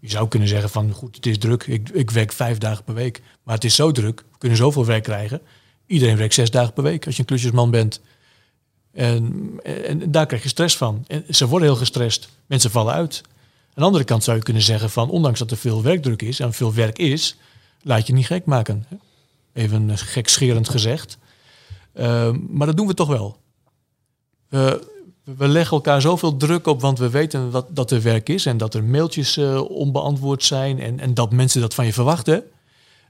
je 0.00 0.10
zou 0.10 0.28
kunnen 0.28 0.48
zeggen 0.48 0.70
van, 0.70 0.92
goed, 0.92 1.16
het 1.16 1.26
is 1.26 1.38
druk. 1.38 1.66
Ik, 1.66 1.88
ik 1.88 2.10
werk 2.10 2.32
vijf 2.32 2.58
dagen 2.58 2.84
per 2.84 2.94
week. 2.94 3.22
Maar 3.42 3.54
het 3.54 3.64
is 3.64 3.74
zo 3.74 3.92
druk. 3.92 4.24
We 4.30 4.38
kunnen 4.38 4.58
zoveel 4.58 4.84
werk 4.84 5.02
krijgen. 5.02 5.40
Iedereen 5.86 6.16
werkt 6.16 6.34
zes 6.34 6.50
dagen 6.50 6.72
per 6.72 6.82
week 6.82 7.06
als 7.06 7.14
je 7.14 7.20
een 7.20 7.26
klusjesman 7.26 7.70
bent. 7.70 8.00
En, 8.92 9.50
en, 9.62 10.10
daar 10.10 10.26
krijg 10.26 10.42
je 10.42 10.48
stress 10.48 10.76
van. 10.76 11.04
En 11.06 11.24
ze 11.28 11.46
worden 11.46 11.68
heel 11.68 11.76
gestrest. 11.76 12.28
Mensen 12.46 12.70
vallen 12.70 12.94
uit. 12.94 13.22
Aan 13.24 13.70
de 13.74 13.82
andere 13.82 14.04
kant 14.04 14.24
zou 14.24 14.36
je 14.36 14.42
kunnen 14.42 14.62
zeggen 14.62 14.90
van, 14.90 15.10
ondanks 15.10 15.38
dat 15.38 15.50
er 15.50 15.56
veel 15.56 15.82
werkdruk 15.82 16.22
is 16.22 16.40
en 16.40 16.52
veel 16.52 16.74
werk 16.74 16.98
is, 16.98 17.36
laat 17.82 18.06
je 18.06 18.12
niet 18.12 18.26
gek 18.26 18.44
maken. 18.44 18.86
Even 19.52 19.98
gekscherend 19.98 20.68
gezegd. 20.68 21.18
Ehm, 21.92 22.38
maar 22.48 22.66
dat 22.66 22.76
doen 22.76 22.86
we 22.86 22.94
toch 22.94 23.08
wel. 23.08 23.36
We, 24.48 24.86
we 25.36 25.48
leggen 25.48 25.76
elkaar 25.76 26.00
zoveel 26.00 26.36
druk 26.36 26.66
op, 26.66 26.80
want 26.80 26.98
we 26.98 27.10
weten 27.10 27.50
wat, 27.50 27.66
dat 27.70 27.90
er 27.90 28.02
werk 28.02 28.28
is 28.28 28.46
en 28.46 28.56
dat 28.56 28.74
er 28.74 28.84
mailtjes 28.84 29.36
eh, 29.36 29.70
onbeantwoord 29.70 30.44
zijn 30.44 30.80
en, 30.80 31.00
en 31.00 31.14
dat 31.14 31.32
mensen 31.32 31.60
dat 31.60 31.74
van 31.74 31.86
je 31.86 31.92
verwachten. 31.92 32.44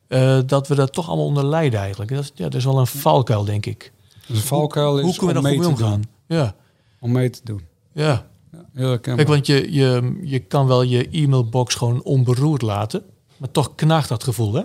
eh, 0.07 0.39
dat 0.47 0.69
we 0.69 0.75
dat 0.75 0.93
toch 0.93 1.09
allemaal 1.09 1.27
onder 1.27 1.45
lijden 1.47 1.81
eigenlijk. 1.81 2.11
Dat, 2.11 2.23
is- 2.25 2.31
ja, 2.35 2.45
dat 2.45 2.55
is 2.55 2.65
wel 2.65 2.79
een 2.79 2.87
valkuil, 2.87 3.45
denk 3.45 3.67
ik. 3.67 3.93
Dus 4.27 4.37
een 4.37 4.43
valkuil 4.43 4.99
is 4.99 5.05
Hoe 5.05 5.15
kunnen 5.15 5.35
we 5.35 5.41
om 5.41 5.45
daar 5.45 5.53
mee 5.59 5.63
te 5.77 5.83
omgaan? 5.83 6.01
doen. 6.29 6.39
Ja, 6.39 6.55
Om 7.01 7.13
mee 7.13 7.31
te 7.31 7.41
doen. 7.45 7.61
ja. 7.93 8.31
Ja. 8.75 8.97
Kijk, 8.97 9.29
want 9.29 9.47
je, 9.47 9.73
je, 9.73 10.19
je 10.23 10.39
kan 10.39 10.67
wel 10.67 10.83
je 10.83 11.09
e-mailbox 11.11 11.75
gewoon 11.75 12.03
onberoerd 12.03 12.63
laten, 12.63 13.03
maar 13.37 13.51
toch 13.51 13.75
knaagt 13.75 14.09
dat 14.09 14.25
gevoel, 14.25 14.53
hè? 14.55 14.63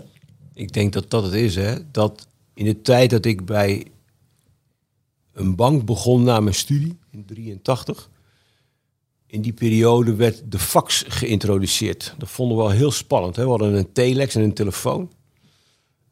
Ik 0.54 0.74
denk 0.74 0.94
dat 0.94 1.10
dat 1.10 1.24
het 1.24 1.34
is, 1.34 1.56
hè. 1.56 1.76
Dat 1.92 2.28
in 2.54 2.66
de 2.66 2.82
tijd 2.82 3.10
dat 3.10 3.26
ik 3.26 3.46
bij 3.46 3.86
een 5.38 5.56
bank 5.56 5.86
begon 5.86 6.24
na 6.24 6.40
mijn 6.40 6.56
studie, 6.56 6.98
in 7.12 7.26
83... 7.26 8.10
In 9.30 9.42
die 9.42 9.54
periode 9.54 10.16
werd 10.16 10.52
de 10.52 10.60
fax 10.60 11.06
geïntroduceerd. 11.08 12.16
Dat 12.18 12.30
vonden 12.30 12.58
we 12.58 12.64
wel 12.64 12.72
heel 12.72 12.92
spannend. 12.92 13.36
Hè? 13.36 13.44
We 13.44 13.50
hadden 13.50 13.74
een 13.74 13.92
telex 13.92 14.36
en 14.36 14.42
een 14.42 14.54
telefoon. 14.54 15.12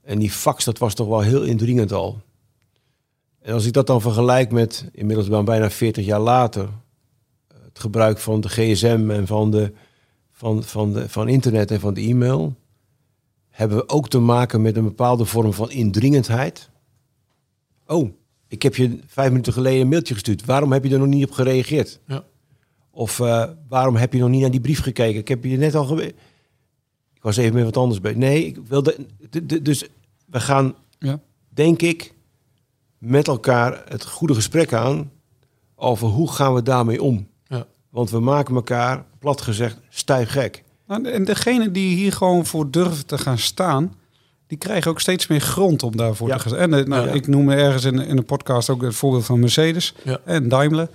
En 0.02 0.20
die 0.20 0.32
fax, 0.32 0.66
dat 0.66 0.78
was 0.78 0.94
toch 0.94 1.08
wel 1.08 1.22
heel 1.22 1.44
indringend 1.44 1.92
al. 1.92 2.22
En 3.40 3.54
als 3.54 3.66
ik 3.66 3.74
dat 3.74 3.88
dan 3.88 4.02
vergelijk 4.02 4.52
met, 4.52 4.90
inmiddels 4.92 5.44
bijna 5.44 5.70
40 5.70 6.06
jaar 6.06 6.20
later... 6.20 6.70
het 7.48 7.80
gebruik 7.80 8.18
van 8.18 8.42
de 8.42 8.50
gsm 8.50 9.10
en 9.10 9.28
van, 9.28 9.52
de, 9.52 9.74
van, 10.32 10.64
van, 10.64 10.94
de, 10.94 11.10
van 11.10 11.28
internet 11.28 11.72
en 11.72 11.80
van 11.80 11.94
de 11.94 12.02
e-mail 12.02 12.56
hebben 13.50 13.78
we 13.78 13.90
ook 13.90 14.10
te 14.10 14.20
maken 14.20 14.62
met 14.62 14.78
een 14.78 14.84
bepaalde 14.84 15.26
vorm 15.26 15.54
van 15.54 15.72
indringendheid. 15.72 16.70
Oh, 17.86 18.10
ik 18.48 18.62
heb 18.64 18.76
je 18.76 19.00
vijf 19.08 19.30
minuten 19.30 19.54
geleden 19.54 19.82
een 19.82 19.88
mailtje 19.88 20.14
gestuurd. 20.14 20.46
Waarom 20.46 20.72
heb 20.72 20.84
je 20.84 20.90
er 20.94 21.00
nog 21.00 21.08
niet 21.08 21.26
op 21.26 21.32
gereageerd? 21.32 22.00
Ja. 22.08 22.24
Of 22.92 23.20
eh, 23.20 23.44
waarom 23.68 23.96
heb 23.96 24.14
je 24.14 24.20
nog 24.20 24.30
niet 24.30 24.42
naar 24.42 24.52
die 24.52 24.62
brief 24.62 24.80
gekeken? 24.82 25.20
Ik 25.20 25.28
heb 25.28 25.44
je 25.44 25.58
net 25.58 25.76
al 25.76 25.86
gewe- 25.86 26.14
Ik 27.14 27.22
was 27.22 27.38
even 27.38 27.54
met 27.56 27.64
wat 27.64 27.78
anders 27.78 28.02
bij. 28.02 28.14
Nee, 28.14 28.46
ik 28.46 28.58
wilde. 28.68 28.96
Dus 29.62 29.86
we 30.26 30.40
gaan, 30.40 30.76
Ja. 31.00 31.20
denk 31.50 31.82
ik, 31.82 32.14
met 32.98 33.28
elkaar 33.28 33.84
het 33.88 34.06
goede 34.06 34.34
gesprek 34.34 34.74
aan 34.74 35.12
over 35.76 36.08
hoe 36.08 36.32
gaan 36.32 36.54
we 36.54 36.62
daarmee 36.64 37.02
om. 37.04 37.28
Ja. 37.48 37.68
Want 37.90 38.10
we 38.10 38.20
maken 38.20 38.56
elkaar, 38.56 39.06
plat 39.20 39.42
gezegd, 39.42 39.78
stijf 39.90 40.30
gek. 40.30 40.64
Nou, 40.88 41.06
En 41.08 41.26
degene 41.26 41.72
die 41.72 41.96
hier 41.96 42.12
gewoon 42.12 42.46
voor 42.46 42.72
durven 42.72 43.06
te 43.06 43.18
gaan 43.18 43.38
staan, 43.38 43.94
die 44.60 44.68
krijgen 44.68 44.92
ook 44.92 45.00
steeds 45.00 45.28
meer 45.28 45.40
grond 45.42 45.84
om 45.84 45.96
daarvoor 45.98 46.28
Ja. 46.28 46.38
te 46.38 46.50
gaan. 46.50 46.58
En 46.58 46.74
eh, 46.74 46.86
nou, 46.86 47.08
Ja. 47.08 47.14
ik 47.14 47.28
noemde 47.28 47.56
ergens 47.56 47.84
in, 47.84 48.00
in 48.00 48.16
de 48.16 48.22
podcast 48.22 48.70
ook 48.70 48.82
het 48.82 48.96
voorbeeld 48.96 49.26
van 49.26 49.40
Mercedes 49.40 49.94
Ja. 50.04 50.20
en 50.26 50.50
Daimler. 50.50 50.90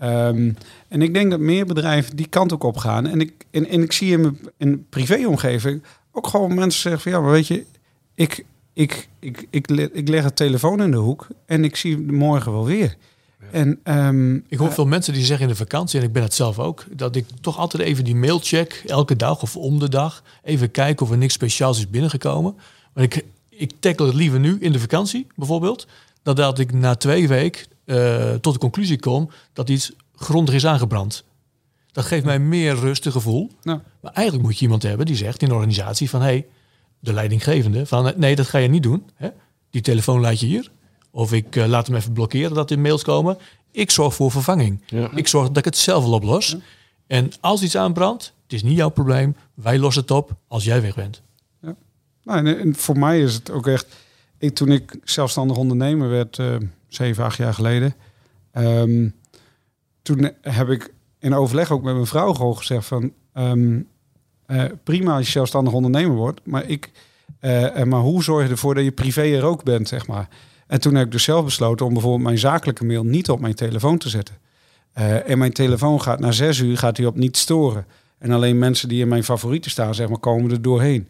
Ehm, 0.00 0.52
en 0.88 1.02
ik 1.02 1.14
denk 1.14 1.30
dat 1.30 1.40
meer 1.40 1.66
bedrijven 1.66 2.16
die 2.16 2.26
kant 2.28 2.52
ook 2.52 2.62
op 2.62 2.76
gaan. 2.76 3.06
En 3.06 3.20
ik, 3.20 3.32
en, 3.50 3.68
en 3.68 3.82
ik 3.82 3.92
zie 3.92 4.12
in 4.12 4.20
mijn 4.20 4.38
in 4.56 4.86
privéomgeving 4.90 5.82
ook 6.12 6.26
gewoon 6.26 6.54
mensen 6.54 6.80
zeggen 6.80 7.00
van 7.00 7.12
ja, 7.12 7.20
maar 7.20 7.30
weet 7.30 7.46
je, 7.46 7.64
ik, 8.14 8.44
ik, 8.72 9.08
ik, 9.20 9.46
ik, 9.50 9.66
ik 9.92 10.08
leg 10.08 10.24
het 10.24 10.36
telefoon 10.36 10.82
in 10.82 10.90
de 10.90 10.96
hoek 10.96 11.26
en 11.46 11.64
ik 11.64 11.76
zie 11.76 11.98
morgen 11.98 12.52
wel 12.52 12.64
weer. 12.64 12.96
En 13.50 13.80
ehm, 13.82 14.34
Ik 14.34 14.58
hoor 14.58 14.72
veel 14.72 14.86
mensen 14.86 15.12
die 15.12 15.24
zeggen 15.24 15.44
in 15.46 15.52
de 15.52 15.58
vakantie, 15.58 16.00
en 16.00 16.06
ik 16.06 16.12
ben 16.12 16.22
het 16.22 16.34
zelf 16.34 16.58
ook, 16.58 16.84
dat 16.90 17.16
ik 17.16 17.24
toch 17.40 17.58
altijd 17.58 17.82
even 17.82 18.04
die 18.04 18.14
mail 18.14 18.38
check, 18.42 18.82
elke 18.86 19.16
dag 19.16 19.42
of 19.42 19.56
om 19.56 19.78
de 19.78 19.88
dag. 19.88 20.22
Even 20.42 20.70
kijken 20.70 21.06
of 21.06 21.12
er 21.12 21.18
niks 21.18 21.34
speciaals 21.34 21.78
is 21.78 21.90
binnengekomen. 21.90 22.54
Maar 22.98 23.06
ik, 23.06 23.24
ik 23.48 23.72
tackle 23.78 24.06
het 24.06 24.14
liever 24.14 24.40
nu 24.40 24.56
in 24.60 24.72
de 24.72 24.78
vakantie, 24.78 25.26
bijvoorbeeld, 25.36 25.86
dan 26.22 26.34
dat 26.34 26.58
ik 26.58 26.72
na 26.72 26.94
twee 26.94 27.28
weken 27.28 27.66
eh, 27.84 28.34
tot 28.34 28.52
de 28.52 28.58
conclusie 28.58 28.98
kom 29.00 29.30
dat 29.52 29.68
iets 29.68 29.92
grondig 30.14 30.54
is 30.54 30.66
aangebrand. 30.66 31.24
Dat 31.92 32.04
geeft 32.04 32.24
mij 32.24 32.38
meer 32.38 32.74
rust, 32.74 33.06
een 33.06 33.12
gevoel. 33.12 33.50
nou, 33.62 33.80
Maar 34.00 34.12
eigenlijk 34.12 34.46
moet 34.46 34.58
je 34.58 34.62
iemand 34.64 34.82
hebben 34.82 35.06
die 35.06 35.16
zegt 35.16 35.42
in 35.42 35.48
de 35.48 35.54
organisatie 35.54 36.10
van... 36.10 36.20
hé, 36.20 36.26
hey, 36.26 36.46
de 36.98 37.12
leidinggevende, 37.12 37.86
van 37.86 38.12
nee, 38.16 38.36
dat 38.36 38.46
ga 38.46 38.58
je 38.58 38.68
niet 38.68 38.82
doen. 38.82 39.10
Hè? 39.14 39.28
Die 39.70 39.82
telefoon 39.82 40.20
laat 40.20 40.40
je 40.40 40.46
hier. 40.46 40.70
Of 41.10 41.32
ik 41.32 41.56
eh, 41.56 41.66
laat 41.66 41.86
hem 41.86 41.96
even 41.96 42.12
blokkeren 42.12 42.54
dat 42.54 42.70
er 42.70 42.78
mails 42.78 43.02
komen. 43.02 43.38
Ik 43.70 43.90
zorg 43.90 44.14
voor 44.14 44.30
vervanging. 44.30 44.82
Ja. 44.86 45.10
Ik 45.14 45.28
zorg 45.28 45.48
dat 45.48 45.56
ik 45.56 45.64
het 45.64 45.76
zelf 45.76 46.04
wel 46.04 46.12
oplos. 46.12 46.56
En 47.06 47.32
als 47.40 47.62
iets 47.62 47.76
aanbrandt, 47.76 48.32
het 48.42 48.52
is 48.52 48.62
niet 48.62 48.76
jouw 48.76 48.88
probleem. 48.88 49.36
Wij 49.54 49.78
lossen 49.78 50.02
het 50.02 50.10
op 50.10 50.36
als 50.48 50.64
jij 50.64 50.82
weg 50.82 50.94
bent. 50.94 51.22
Nou, 52.22 52.46
en, 52.46 52.74
voor 52.74 52.98
mij 52.98 53.20
is 53.20 53.34
het 53.34 53.50
ook 53.50 53.66
echt. 53.66 53.86
Ik, 54.38 54.54
toen 54.54 54.72
ik 54.72 54.96
zelfstandig 55.04 55.56
ondernemer 55.56 56.08
werd, 56.08 56.38
eh 56.38 56.56
zeven, 56.88 57.24
acht 57.24 57.36
jaar 57.36 57.54
geleden. 57.54 57.94
ehm, 58.52 59.08
toen 60.02 60.30
heb 60.40 60.68
ik 60.68 60.92
in 61.18 61.34
overleg 61.34 61.70
ook 61.70 61.82
met 61.82 61.94
mijn 61.94 62.06
vrouw 62.06 62.32
gewoon 62.32 62.56
gezegd 62.56 62.86
van. 62.86 63.12
ehm, 63.32 63.80
eh, 64.46 64.64
prima 64.84 65.16
als 65.16 65.24
je 65.26 65.30
zelfstandig 65.32 65.72
ondernemer 65.72 66.16
wordt, 66.16 66.40
maar 66.44 66.64
ik. 66.68 66.90
eh, 67.40 67.82
maar 67.82 68.00
hoe 68.00 68.22
zorg 68.22 68.44
je 68.44 68.50
ervoor 68.50 68.74
dat 68.74 68.84
je 68.84 68.92
privé 68.92 69.22
er 69.22 69.44
ook 69.44 69.64
bent, 69.64 69.88
zeg 69.88 70.06
maar. 70.06 70.28
En 70.66 70.80
toen 70.80 70.94
heb 70.94 71.06
ik 71.06 71.12
dus 71.12 71.22
zelf 71.22 71.44
besloten 71.44 71.86
om 71.86 71.92
bijvoorbeeld 71.92 72.22
mijn 72.24 72.38
zakelijke 72.38 72.84
mail 72.84 73.04
niet 73.04 73.30
op 73.30 73.40
mijn 73.40 73.54
telefoon 73.54 73.98
te 73.98 74.08
zetten. 74.08 74.34
En 75.26 75.38
mijn 75.38 75.52
telefoon 75.52 76.02
gaat 76.02 76.20
na 76.20 76.32
zes 76.32 76.58
uur 76.58 76.78
gaat 76.78 76.96
hij 76.96 77.06
op 77.06 77.16
niet 77.16 77.36
storen. 77.36 77.86
En 78.18 78.30
alleen 78.30 78.58
mensen 78.58 78.88
die 78.88 79.00
in 79.00 79.08
mijn 79.08 79.24
favorieten 79.24 79.70
staan, 79.70 79.94
zeg 79.94 80.08
maar, 80.08 80.18
komen 80.18 80.50
er 80.50 80.62
doorheen. 80.62 81.08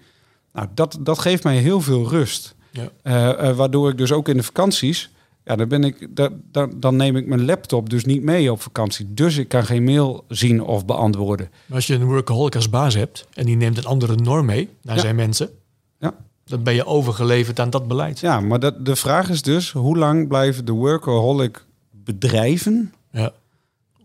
Nou, 0.59 0.71
dat, 0.75 0.99
dat 1.01 1.19
geeft 1.19 1.45
mij 1.45 1.57
heel 1.57 1.81
veel 1.81 2.09
rust. 2.09 2.55
Ja. 2.71 2.89
Eh, 3.03 3.49
eh, 3.49 3.57
waardoor 3.57 3.91
ik 3.91 3.99
dus 3.99 4.13
ook 4.13 4.29
in 4.29 4.37
de 4.37 4.43
vakanties, 4.43 5.11
ja, 5.45 5.57
dan, 5.57 5.69
ben 5.69 5.85
ik, 5.85 6.09
da, 6.17 6.29
da- 6.53 6.69
dan 6.77 6.97
neem 6.97 7.17
ik 7.17 7.27
mijn 7.27 7.45
laptop 7.45 7.91
dus 7.91 8.05
niet 8.05 8.23
mee 8.23 8.53
op 8.53 8.61
vakantie. 8.63 9.07
Dus 9.15 9.37
ik 9.37 9.49
kan 9.49 9.65
geen 9.65 9.85
mail 9.85 10.25
zien 10.29 10.63
of 10.63 10.85
beantwoorden. 10.87 11.51
Maar 11.67 11.77
als 11.77 11.87
je 11.87 11.95
een 11.95 12.05
workaholic 12.05 12.55
als 12.55 12.71
baas 12.71 12.95
hebt... 12.95 13.27
en 13.35 13.47
die 13.47 13.57
neemt 13.57 13.77
een 13.79 13.85
andere 13.85 14.15
norm 14.15 14.47
mee 14.47 14.69
naar 14.83 14.95
Ja. 14.97 15.01
zijn 15.01 15.17
mensen... 15.17 15.51
Ja. 15.99 16.15
dan 16.45 16.63
ben 16.63 16.75
je 16.75 16.87
overgeleverd 16.87 17.61
aan 17.61 17.71
dat 17.71 17.89
beleid. 17.89 18.19
Ja, 18.21 18.41
maar 18.41 18.61
dat, 18.61 18.85
de 18.85 18.97
vraag 18.97 19.29
is 19.29 19.43
dus, 19.43 19.73
hoe 19.73 19.97
lang 19.99 20.29
blijven 20.29 20.65
de 20.65 20.73
workaholic 20.73 21.65
bedrijven, 21.91 22.93
Ja. 23.13 23.33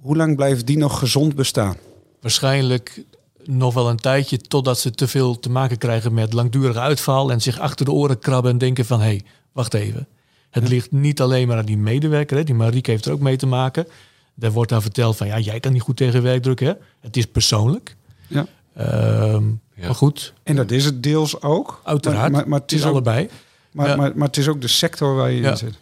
hoe 0.02 0.16
lang 0.16 0.36
blijven 0.36 0.66
die 0.66 0.78
nog 0.78 1.00
gezond 1.00 1.36
bestaan? 1.36 1.76
waarschijnlijk 2.22 3.04
nog 3.46 3.74
wel 3.74 3.90
een 3.90 3.98
tijdje 4.00 4.38
totdat 4.38 4.80
ze 4.80 4.92
te 4.92 5.08
veel 5.08 5.40
te 5.40 5.50
maken 5.50 5.78
krijgen 5.78 6.14
met 6.14 6.34
langdurige 6.34 6.80
uitval 6.80 7.32
en 7.32 7.42
zich 7.42 7.60
achter 7.60 7.86
de 7.86 7.92
oren 7.92 8.20
krabben 8.20 8.52
en 8.52 8.58
denken 8.58 8.86
van 8.86 9.00
hé, 9.00 9.06
hey, 9.06 9.22
wacht 9.52 9.74
even. 9.74 10.08
Het 10.50 10.68
ligt 10.70 10.92
niet 10.92 11.22
alleen 11.22 11.48
maar 11.48 11.58
aan 11.58 11.66
die 11.66 11.78
medewerker, 11.78 12.38
hè. 12.38 12.44
die 12.44 12.56
Marieke 12.56 12.92
heeft 12.92 13.06
er 13.06 13.12
ook 13.12 13.20
mee 13.20 13.38
te 13.38 13.46
maken. 13.48 13.88
Daar 14.36 14.52
wordt 14.52 14.70
dan 14.70 14.82
verteld 14.82 15.18
van 15.18 15.28
ja, 15.28 15.40
jij 15.40 15.60
kan 15.60 15.72
niet 15.74 15.82
goed 15.82 15.98
tegen 15.98 16.22
werkdruk, 16.24 16.60
hè? 16.60 16.72
Het 17.00 17.18
is 17.18 17.26
persoonlijk. 17.26 17.96
Ja. 18.28 18.46
Ehm, 18.76 19.44
Ja. 19.76 19.86
Maar 19.86 19.96
goed, 19.96 20.34
En 20.44 20.56
dat 20.56 20.72
is 20.72 20.86
het 20.86 21.04
deels 21.04 21.42
ook. 21.42 21.82
uiteraard. 21.84 22.22
Maar, 22.22 22.32
maar, 22.42 22.50
maar, 22.50 22.60
het 22.60 22.72
is 22.72 22.84
ook, 22.86 22.92
allebei. 22.92 23.30
maar, 23.72 23.88
ja. 23.88 23.96
maar, 23.96 24.12
maar 24.16 24.28
het 24.28 24.38
is 24.38 24.48
ook 24.48 24.62
de 24.62 24.68
sector 24.68 25.16
waar 25.16 25.32
je 25.32 25.42
Ja. 25.42 25.50
in 25.52 25.58
zit. 25.58 25.74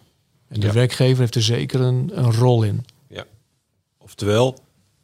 En 0.47 0.59
de 0.59 0.67
Ja. 0.67 0.73
werkgever 0.73 1.19
heeft 1.19 1.35
er 1.35 1.41
zeker 1.43 1.81
een, 1.81 2.11
een 2.13 2.31
rol 2.33 2.63
in, 2.63 2.85
Oftewel, 3.97 4.57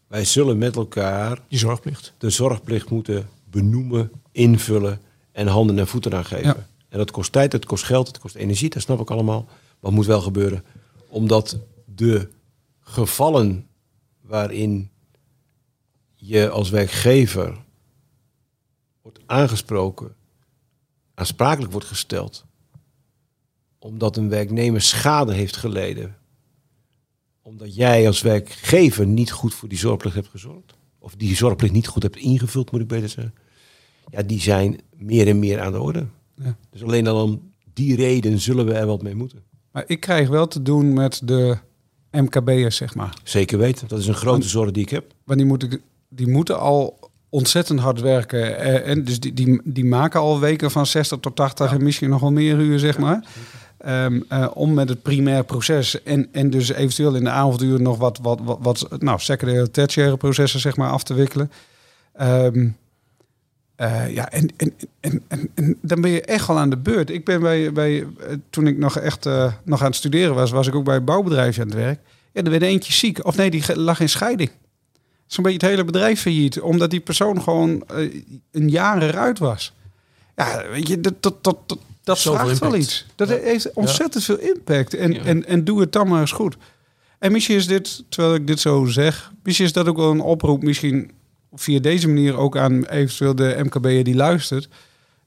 wij 0.08 0.26
zullen 0.26 0.58
met 0.58 0.76
elkaar 0.76 1.40
die 1.48 1.60
zorgplicht. 1.60 2.14
de 2.18 2.30
zorgplicht 2.30 2.90
moeten 2.90 3.30
benoemen, 3.50 4.12
invullen 4.32 5.02
en 5.32 5.48
handen 5.48 5.80
en 5.80 5.88
voeten 5.88 6.14
aan 6.14 6.26
geven. 6.26 6.46
Ja. 6.46 6.68
En 6.90 6.98
dat 6.98 7.12
kost 7.12 7.32
tijd, 7.32 7.52
het 7.52 7.66
kost 7.66 7.84
geld, 7.84 8.08
het 8.08 8.20
kost 8.20 8.36
energie, 8.36 8.70
dat 8.70 8.82
snap 8.82 9.00
ik 9.00 9.12
allemaal. 9.12 9.44
Maar 9.44 9.76
het 9.82 9.92
moet 9.92 10.06
wel 10.06 10.22
gebeuren. 10.22 10.64
Omdat 11.08 11.58
de 11.86 12.30
gevallen 12.80 13.68
waarin 14.22 14.90
je 16.16 16.50
als 16.50 16.70
werkgever 16.70 17.58
wordt 19.02 19.20
aangesproken, 19.26 20.16
aansprakelijk 21.14 21.72
wordt 21.72 21.88
gesteld, 21.88 22.46
omdat 23.80 24.18
een 24.18 24.30
werknemer 24.30 24.82
schade 24.82 25.34
heeft 25.34 25.56
geleden, 25.56 26.18
omdat 27.48 27.76
jij 27.76 28.08
als 28.08 28.22
werkgever 28.22 29.08
niet 29.08 29.32
goed 29.32 29.54
voor 29.54 29.70
die 29.70 29.78
zorgplicht 29.78 30.16
hebt 30.16 30.28
gezorgd, 30.28 30.74
of 31.00 31.16
die 31.16 31.36
zorgplicht 31.36 31.74
niet 31.74 31.88
goed 31.88 32.04
hebt 32.04 32.16
ingevuld, 32.16 32.72
moet 32.72 32.82
ik 32.82 32.88
beter 32.88 33.10
zeggen, 33.10 33.34
ja, 34.10 34.24
die 34.24 34.42
zijn 34.42 34.80
meer 34.96 35.28
en 35.28 35.40
meer 35.40 35.60
aan 35.60 35.72
de 35.72 35.82
orde. 35.82 36.06
Ja. 36.36 36.58
Dus 36.70 36.84
alleen 36.84 37.08
al 37.08 37.24
om 37.24 37.52
die 37.74 37.96
reden 37.96 38.40
zullen 38.40 38.66
we 38.66 38.74
er 38.74 38.86
wat 38.86 39.02
mee 39.02 39.16
moeten. 39.16 39.44
Maar 39.72 39.84
ik 39.88 40.00
krijg 40.00 40.30
wel 40.30 40.48
te 40.48 40.62
doen 40.62 40.94
met 40.94 41.22
de 41.24 41.58
MKB'ers, 42.12 42.76
zeg 42.76 42.96
maar. 42.96 43.18
Zeker 43.24 43.58
weten, 43.58 43.88
dat 43.88 44.00
is 44.00 44.08
een 44.08 44.14
grote 44.14 44.48
zorg 44.48 44.72
die 44.72 44.84
ik 44.84 44.90
heb. 44.90 45.14
Maar 45.24 45.38
die 45.38 45.46
moeten, 45.46 45.82
die 46.10 46.28
moeten 46.28 46.60
al 46.60 47.00
ontzettend 47.30 47.80
hard 47.80 48.00
werken. 48.00 48.58
Eh, 48.58 48.90
en 48.90 49.04
dus 49.04 49.20
die, 49.20 49.34
die, 49.34 49.62
die 49.64 49.86
maken 49.86 50.20
al 50.20 50.40
weken 50.40 50.72
van 50.72 50.86
60 50.86 51.20
tot 51.20 51.36
80 51.36 51.72
en 51.72 51.84
misschien 51.84 52.10
nog 52.10 52.22
wel 52.22 52.32
meer 52.32 52.60
uur, 52.60 52.80
zeg 52.80 52.98
maar. 52.98 53.28
Ehm, 53.88 54.22
eh, 54.30 54.48
om 54.54 54.74
met 54.74 54.90
het 54.90 55.02
primair 55.02 55.44
proces 55.44 56.04
en, 56.04 56.28
en 56.32 56.50
dus 56.50 56.70
eventueel 56.70 57.16
in 57.16 57.24
de 57.24 57.30
avonduren 57.30 57.82
nog 57.82 57.98
wat, 57.98 58.20
wat, 58.22 58.40
wat, 58.60 58.88
nou, 59.00 59.20
secundaire, 59.20 59.72
tertiaire 59.72 60.18
processen 60.18 60.60
zeg 60.60 60.76
maar, 60.76 60.90
af 60.90 61.04
te 61.04 61.14
wikkelen. 61.14 61.52
Ehm, 62.14 62.68
eh, 63.76 64.14
ja, 64.14 64.30
en, 64.30 64.50
en, 64.58 64.74
en, 65.00 65.24
en, 65.28 65.50
en 65.56 65.78
dan 65.82 66.02
ben 66.02 66.12
je 66.12 66.22
echt 66.22 66.50
al 66.50 66.58
aan 66.58 66.70
de 66.70 66.78
beurt. 66.78 67.10
Ik 67.10 67.26
ben 67.26 67.42
bij, 67.42 67.72
bij 67.72 68.00
eh, 68.00 68.06
toen 68.50 68.68
ik 68.68 68.78
nog 68.78 68.98
echt 68.98 69.26
nog 69.64 69.80
aan 69.80 69.88
het 69.88 69.96
studeren 69.96 70.36
was, 70.36 70.52
was 70.52 70.68
ik 70.68 70.76
ook 70.76 70.86
bij 70.86 70.96
een 70.96 71.06
bouwbedrijf 71.06 71.60
aan 71.60 71.66
het 71.66 71.76
werk. 71.76 72.00
Ja, 72.32 72.44
er 72.44 72.50
werd 72.50 72.64
eentje 72.64 72.94
ziek. 72.94 73.26
Of 73.26 73.38
nee, 73.38 73.50
die 73.50 73.76
lag 73.76 74.00
in 74.00 74.10
scheiding. 74.10 74.52
Zo'n 75.26 75.44
beetje 75.44 75.60
het 75.60 75.70
hele 75.70 75.86
bedrijf 75.86 76.22
failliet. 76.22 76.60
Omdat 76.60 76.92
die 76.92 77.00
persoon 77.00 77.42
gewoon 77.42 77.84
een 78.52 78.70
jaar 78.70 79.02
eruit 79.02 79.40
was. 79.40 79.74
Ja, 80.36 80.64
weet 80.72 80.88
je, 80.88 81.02
dat, 81.02 81.24
dat, 81.24 81.44
dat, 81.44 81.78
dat, 82.08 82.18
Zoveel 82.20 82.46
vraagt 82.46 82.60
wel 82.60 82.76
iets. 82.76 83.06
Dat 83.16 83.30
Ja. 83.30 83.36
heeft 83.44 83.74
ontzettend 83.74 84.24
veel 84.24 84.38
impact. 84.40 84.94
En, 84.94 85.12
Ja. 85.14 85.24
en, 85.24 85.46
en 85.46 85.64
doe 85.64 85.80
het 85.80 85.92
dan 85.92 86.08
maar 86.08 86.22
eens 86.22 86.32
goed. 86.32 86.58
En 87.20 87.32
misschien 87.32 87.56
is 87.56 87.68
dit, 87.68 88.04
terwijl 88.10 88.36
ik 88.36 88.48
dit 88.48 88.60
zo 88.60 88.86
zeg... 88.86 89.32
misschien 89.44 89.66
is 89.68 89.74
dat 89.74 89.88
ook 89.88 89.98
wel 89.98 90.12
een 90.12 90.20
oproep... 90.22 90.64
misschien 90.64 91.12
via 91.54 91.80
deze 91.80 92.08
manier 92.08 92.38
ook 92.38 92.58
aan 92.58 92.86
eventueel 92.86 93.36
de 93.36 93.56
MKB'er 93.64 94.04
die 94.04 94.16
luistert... 94.16 94.68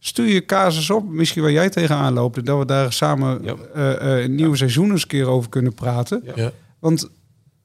Stuur 0.02 0.26
je 0.28 0.44
casus 0.44 0.90
op, 0.90 1.08
misschien 1.08 1.42
waar 1.42 1.52
jij 1.52 1.68
tegenaan 1.70 2.12
loopt... 2.12 2.36
en 2.36 2.44
dat 2.44 2.58
we 2.58 2.64
daar 2.64 2.92
samen 2.92 3.40
Ja. 3.44 3.54
eh, 3.74 4.16
eh, 4.16 4.24
een 4.24 4.34
nieuwe 4.34 4.56
seizoen 4.56 4.90
eens 4.90 5.02
een 5.02 5.08
keer 5.08 5.26
over 5.26 5.50
kunnen 5.50 5.74
praten. 5.74 6.22
Ja. 6.34 6.52
Want 6.78 7.08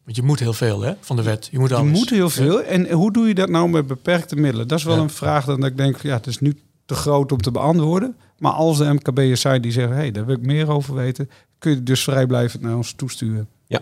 Want 0.04 0.16
je 0.18 0.24
moet 0.24 0.40
heel 0.40 0.54
veel 0.54 0.82
hè, 0.82 0.94
van 1.02 1.16
de 1.16 1.22
wet. 1.24 1.48
Je 1.52 1.60
moet 1.60 1.70
je 1.70 1.78
moet 1.84 2.10
heel 2.10 2.30
veel. 2.30 2.64
En 2.64 2.92
hoe 2.92 3.12
doe 3.12 3.28
je 3.28 3.34
dat 3.36 3.50
nou 3.50 3.70
met 3.70 3.88
beperkte 3.88 4.36
middelen? 4.36 4.68
Dat 4.68 4.78
is 4.78 4.84
wel 4.84 4.96
Ja. 4.96 5.02
een 5.02 5.10
vraag 5.10 5.46
dat 5.46 5.64
ik 5.64 5.78
denk, 5.78 6.02
ja, 6.02 6.14
het 6.16 6.28
is 6.28 6.40
nu 6.40 6.56
te 6.86 6.96
groot 6.96 7.32
om 7.32 7.42
te 7.42 7.52
beantwoorden. 7.52 8.16
Maar 8.38 8.52
als 8.52 8.78
de 8.78 8.94
MKB'ers 8.94 9.42
zijn 9.42 9.62
die 9.62 9.72
zeggen, 9.72 9.94
hé, 9.94 10.02
hey, 10.02 10.12
daar 10.12 10.26
wil 10.26 10.36
ik 10.36 10.46
meer 10.46 10.70
over 10.70 10.96
weten, 10.96 11.30
kun 11.58 11.72
je 11.72 11.84
dus 11.84 12.04
vrijblijvend 12.04 12.64
naar 12.64 12.76
ons 12.76 12.94
toesturen. 12.94 13.48
Ja. 13.68 13.82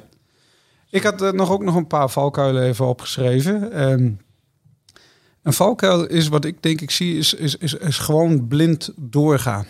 Ik 0.89 1.03
had 1.03 1.21
eh, 1.21 1.31
nog 1.31 1.51
ook 1.51 1.63
nog 1.63 1.75
een 1.75 1.87
paar 1.87 2.09
valkuilen 2.09 2.63
even 2.63 2.87
opgeschreven. 2.87 3.71
Ehm, 3.71 4.11
een 5.41 5.53
valkuil 5.53 6.07
is 6.07 6.27
wat 6.27 6.45
ik 6.45 6.63
denk 6.63 6.81
ik 6.81 6.91
zie, 6.91 7.17
is, 7.17 7.33
is, 7.33 7.57
is, 7.57 7.73
is 7.73 7.97
gewoon 7.97 8.47
blind 8.47 8.91
doorgaan. 8.95 9.65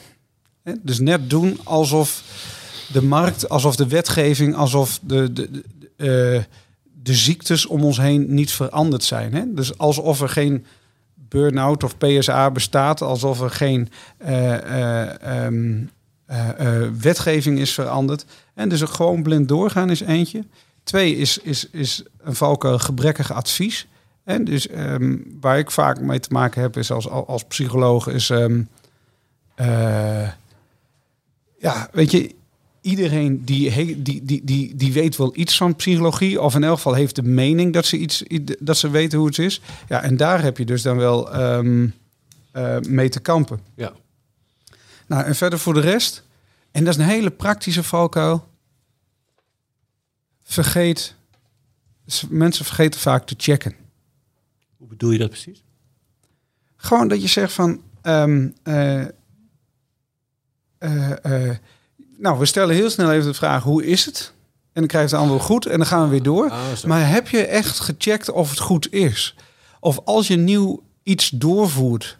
Dus 0.81 0.99
net 0.99 1.29
doen 1.29 1.59
alsof 1.63 2.23
de 2.91 3.01
markt, 3.01 3.49
alsof 3.49 3.75
de 3.75 3.87
wetgeving, 3.87 4.55
alsof 4.55 4.99
de, 5.01 5.33
de, 5.33 5.49
de, 5.51 5.63
eh, 5.95 6.43
de 7.03 7.13
ziektes 7.13 7.65
om 7.65 7.83
ons 7.83 7.97
heen 7.97 8.33
niet 8.33 8.51
veranderd 8.51 9.03
zijn. 9.03 9.55
Dus 9.55 9.77
alsof 9.77 10.21
er 10.21 10.29
geen 10.29 10.65
burn-out 11.33 11.83
of 11.83 11.97
PSA 11.97 12.51
bestaat, 12.51 13.01
alsof 13.01 13.41
er 13.41 13.49
geen 13.49 13.89
eh, 14.17 14.53
eh, 14.53 15.21
ehm, 15.21 15.83
eh, 16.25 16.81
wetgeving 17.01 17.59
is 17.59 17.73
veranderd. 17.73 18.25
En 18.53 18.69
dus 18.69 18.81
gewoon 18.81 19.23
blind 19.23 19.47
doorgaan 19.47 19.89
is 19.89 20.01
eentje. 20.01 20.43
Twee 20.83 21.15
is, 21.15 21.37
is, 21.37 21.69
is 21.69 22.03
een 22.23 22.35
valkuil 22.35 22.79
gebrekkig 22.79 23.31
advies. 23.31 23.87
En 24.23 24.43
dus 24.43 24.67
ehm, 24.67 25.17
waar 25.41 25.57
ik 25.57 25.71
vaak 25.71 25.99
mee 25.99 26.19
te 26.19 26.29
maken 26.31 26.61
heb 26.61 26.77
is 26.77 26.91
als, 26.91 27.09
als 27.09 27.43
psycholoog 27.43 28.07
is... 28.07 28.29
ehm, 28.29 28.61
eh, 29.55 30.27
Ja, 31.57 31.89
weet 31.91 32.11
je, 32.11 32.35
iedereen 32.83 33.45
die, 33.45 33.71
he- 33.71 34.01
die, 34.01 34.23
die, 34.23 34.43
die, 34.43 34.75
die 34.75 34.93
weet 34.93 35.17
wel 35.17 35.37
iets 35.37 35.57
van 35.57 35.75
psychologie. 35.75 36.41
Of 36.41 36.55
in 36.55 36.63
elk 36.63 36.75
geval 36.75 36.93
heeft 36.93 37.15
de 37.15 37.23
mening 37.23 37.73
dat 37.73 37.85
ze, 37.85 37.97
iets, 37.97 38.23
dat 38.59 38.77
ze 38.77 38.89
weten 38.89 39.17
hoe 39.17 39.27
het 39.27 39.39
is. 39.39 39.61
Ja, 39.87 40.01
en 40.01 40.17
daar 40.17 40.41
heb 40.41 40.57
je 40.57 40.65
dus 40.65 40.81
dan 40.81 40.97
wel 40.97 41.33
ehm, 41.33 41.87
eh, 42.51 42.79
mee 42.79 43.09
te 43.09 43.19
kampen. 43.19 43.59
Ja. 43.75 43.93
Nou, 45.07 45.23
en 45.23 45.35
verder 45.35 45.59
voor 45.59 45.73
de 45.73 45.79
rest. 45.79 46.23
En 46.71 46.83
dat 46.83 46.93
is 46.93 46.99
een 46.99 47.07
hele 47.09 47.31
praktische 47.31 47.83
valkuil. 47.83 48.47
Vergeet. 50.43 51.15
Mensen 52.29 52.65
vergeten 52.65 52.99
vaak 52.99 53.25
te 53.25 53.33
checken. 53.37 53.75
Hoe 54.77 54.87
bedoel 54.87 55.11
je 55.11 55.17
dat 55.17 55.29
precies? 55.29 55.63
Gewoon 56.75 57.07
dat 57.07 57.21
je 57.21 57.27
zegt 57.27 57.53
van. 57.53 57.81
eh, 61.21 61.49
nou, 62.23 62.39
we 62.39 62.45
stellen 62.45 62.75
heel 62.75 62.89
snel 62.89 63.11
even 63.11 63.27
de 63.27 63.33
vraag: 63.33 63.63
hoe 63.63 63.85
is 63.85 64.05
het? 64.05 64.33
En 64.63 64.81
dan 64.81 64.87
krijg 64.87 65.09
je 65.09 65.15
het 65.15 65.23
antwoord 65.23 65.43
goed 65.43 65.65
en 65.65 65.77
dan 65.77 65.87
gaan 65.87 66.03
we 66.03 66.09
weer 66.09 66.23
door. 66.23 66.49
Ah, 66.49 66.59
maar 66.85 67.09
heb 67.09 67.27
je 67.29 67.45
echt 67.45 67.79
gecheckt 67.79 68.31
of 68.31 68.49
het 68.49 68.59
goed 68.59 68.91
is? 68.93 69.35
Of 69.79 69.99
als 70.03 70.27
je 70.27 70.35
nieuw 70.35 70.83
iets 71.03 71.29
doorvoert, 71.29 72.17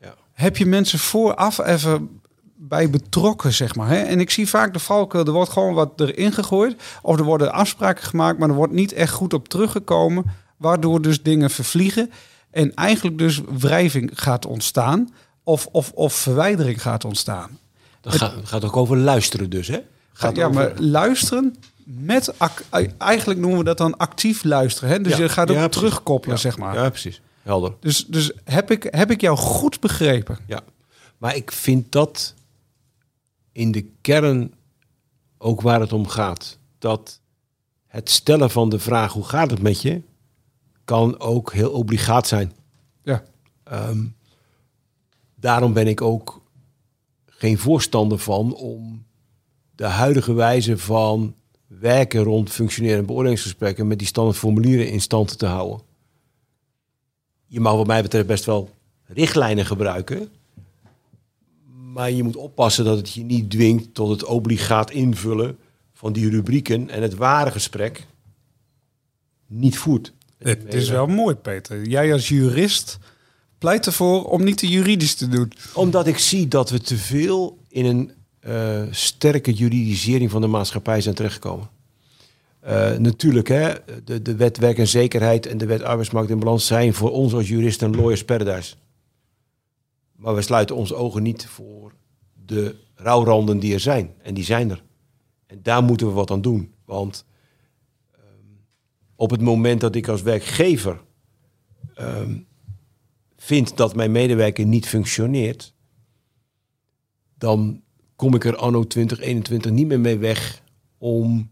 Ja. 0.00 0.14
heb 0.32 0.56
je 0.56 0.66
mensen 0.66 0.98
vooraf 0.98 1.58
even 1.58 2.20
bij 2.56 2.90
betrokken, 2.90 3.52
zeg 3.52 3.74
maar. 3.74 3.88
Hè? 3.88 3.96
En 3.96 4.20
ik 4.20 4.30
zie 4.30 4.48
vaak 4.48 4.72
de 4.72 4.78
valkuil, 4.78 5.24
er 5.24 5.32
wordt 5.32 5.50
gewoon 5.52 5.74
wat 5.74 6.00
erin 6.00 6.32
gegooid. 6.32 6.82
Of 7.02 7.18
er 7.18 7.24
worden 7.24 7.52
afspraken 7.52 8.04
gemaakt, 8.04 8.38
maar 8.38 8.48
er 8.48 8.54
wordt 8.54 8.72
niet 8.72 8.92
echt 8.92 9.12
goed 9.12 9.34
op 9.34 9.48
teruggekomen. 9.48 10.24
Waardoor 10.56 11.02
dus 11.02 11.22
dingen 11.22 11.50
vervliegen. 11.50 12.10
En 12.50 12.74
eigenlijk 12.74 13.18
dus 13.18 13.40
wrijving 13.58 14.10
gaat 14.14 14.46
ontstaan. 14.46 15.08
Of, 15.44 15.66
of, 15.66 15.92
of 15.94 16.14
verwijdering 16.14 16.82
gaat 16.82 17.04
ontstaan. 17.04 17.58
Dat 18.02 18.14
gaat, 18.14 18.34
het 18.34 18.48
gaat 18.48 18.64
ook 18.64 18.76
over 18.76 18.96
luisteren 18.96 19.50
dus, 19.50 19.68
hè? 19.68 19.78
Gaat 20.12 20.36
ja, 20.36 20.46
over- 20.46 20.54
maar 20.54 20.80
luisteren 20.80 21.56
met... 21.84 22.34
eigenlijk 22.98 23.40
noemen 23.40 23.58
we 23.58 23.64
dat 23.64 23.78
dan 23.78 23.96
actief 23.96 24.44
luisteren. 24.44 24.90
Hè? 24.90 25.00
Dus 25.00 25.12
Ja, 25.16 25.18
je 25.22 25.28
gaat 25.28 25.50
ook 25.50 25.56
ja, 25.56 25.68
terugkoppelen, 25.68 26.38
zeg 26.38 26.58
maar. 26.58 26.74
Ja, 26.74 26.88
precies. 26.88 27.20
Helder. 27.42 27.72
Dus, 27.80 28.06
dus 28.06 28.32
heb, 28.44 28.70
ik, 28.70 28.88
heb 28.90 29.10
ik 29.10 29.20
jou 29.20 29.36
goed 29.36 29.80
begrepen? 29.80 30.38
Ja. 30.46 30.60
Maar 31.18 31.36
ik 31.36 31.52
vind 31.52 31.92
dat 31.92 32.34
in 33.52 33.72
de 33.72 33.86
kern 34.00 34.54
ook 35.38 35.60
waar 35.60 35.80
het 35.80 35.92
om 35.92 36.08
gaat. 36.08 36.58
Dat 36.78 37.20
het 37.86 38.10
stellen 38.10 38.50
van 38.50 38.68
de 38.68 38.78
vraag 38.78 39.12
hoe 39.12 39.24
gaat 39.24 39.50
het 39.50 39.62
met 39.62 39.82
je, 39.82 40.02
kan 40.84 41.20
ook 41.20 41.52
heel 41.52 41.70
obligaat 41.70 42.26
zijn. 42.26 42.52
Ja. 43.02 43.22
Ehm, 43.64 44.04
daarom 45.34 45.72
ben 45.72 45.86
ik 45.86 46.00
ook 46.00 46.31
geen 47.42 47.58
voorstander 47.58 48.18
van 48.18 48.54
om 48.54 49.06
de 49.74 49.84
huidige 49.84 50.32
wijze 50.32 50.78
van 50.78 51.34
werken 51.66 52.22
rond 52.22 52.50
functionerende 52.50 53.06
beoordelingsgesprekken 53.06 53.86
met 53.86 53.98
die 53.98 54.06
standaard 54.06 54.36
formulieren 54.36 54.90
in 54.90 55.00
stand 55.00 55.38
te 55.38 55.46
houden. 55.46 55.80
Je 57.46 57.60
mag 57.60 57.74
wat 57.74 57.86
mij 57.86 58.02
betreft 58.02 58.26
best 58.26 58.44
wel 58.44 58.70
richtlijnen 59.04 59.66
gebruiken, 59.66 60.28
maar 61.92 62.10
je 62.10 62.22
moet 62.22 62.36
oppassen 62.36 62.84
dat 62.84 62.96
het 62.96 63.12
je 63.12 63.22
niet 63.22 63.50
dwingt 63.50 63.94
tot 63.94 64.08
het 64.08 64.24
obligaat 64.24 64.90
invullen 64.90 65.58
van 65.92 66.12
die 66.12 66.30
rubrieken 66.30 66.90
en 66.90 67.02
het 67.02 67.14
ware 67.14 67.50
gesprek 67.50 68.06
niet 69.46 69.78
voert. 69.78 70.12
Het 70.38 70.74
is 70.74 70.88
wel 70.88 71.06
mooi, 71.06 71.34
Peter. 71.34 71.86
Jij 71.86 72.12
als 72.12 72.28
jurist 72.28 72.98
pleit 73.62 73.86
ervoor 73.86 74.24
om 74.24 74.44
niet 74.44 74.58
te 74.58 74.68
juridisch 74.68 75.14
te 75.14 75.28
doen. 75.28 75.52
Omdat 75.74 76.06
ik 76.06 76.18
zie 76.18 76.48
dat 76.48 76.70
we 76.70 76.80
te 76.80 76.96
veel 76.96 77.58
in 77.68 77.84
een 77.84 78.12
eh, 78.40 78.82
sterke 78.90 79.52
juridisering 79.52 80.30
van 80.30 80.40
de 80.40 80.46
maatschappij 80.46 81.00
zijn 81.00 81.14
terechtgekomen. 81.14 81.68
Eh, 82.60 82.96
natuurlijk, 82.96 83.48
hè, 83.48 83.72
de, 84.04 84.22
de 84.22 84.36
wet 84.36 84.58
werk 84.58 84.78
en 84.78 84.88
zekerheid 84.88 85.46
en 85.46 85.58
de 85.58 85.66
wet 85.66 85.82
arbeidsmarkt 85.82 86.30
in 86.30 86.38
balans 86.38 86.66
zijn 86.66 86.94
voor 86.94 87.10
ons 87.10 87.34
als 87.34 87.48
juristen 87.48 87.88
een 87.88 87.96
lawyers 87.96 88.24
paradise. 88.24 88.74
Maar 90.16 90.34
we 90.34 90.42
sluiten 90.42 90.76
onze 90.76 90.94
ogen 90.94 91.22
niet 91.22 91.46
voor 91.46 91.92
de 92.46 92.76
rouwranden 92.94 93.58
die 93.58 93.74
er 93.74 93.80
zijn. 93.80 94.14
En 94.22 94.34
die 94.34 94.44
zijn 94.44 94.70
er. 94.70 94.82
En 95.46 95.60
daar 95.62 95.82
moeten 95.82 96.06
we 96.06 96.12
wat 96.12 96.30
aan 96.30 96.42
doen. 96.42 96.72
Want 96.84 97.24
ehm, 98.12 98.22
op 99.14 99.30
het 99.30 99.40
moment 99.40 99.80
dat 99.80 99.94
ik 99.94 100.08
als 100.08 100.22
werkgever 100.22 101.00
ehm, 101.94 102.34
vind 103.44 103.76
dat 103.76 103.94
mijn 103.94 104.12
medewerker 104.12 104.66
niet 104.66 104.86
functioneert, 104.86 105.74
dan 107.38 107.82
kom 108.16 108.34
ik 108.34 108.44
er 108.44 108.56
anno 108.56 108.86
2021 108.86 109.70
niet 109.70 109.86
meer 109.86 110.00
mee 110.00 110.18
weg 110.18 110.62
om 110.98 111.50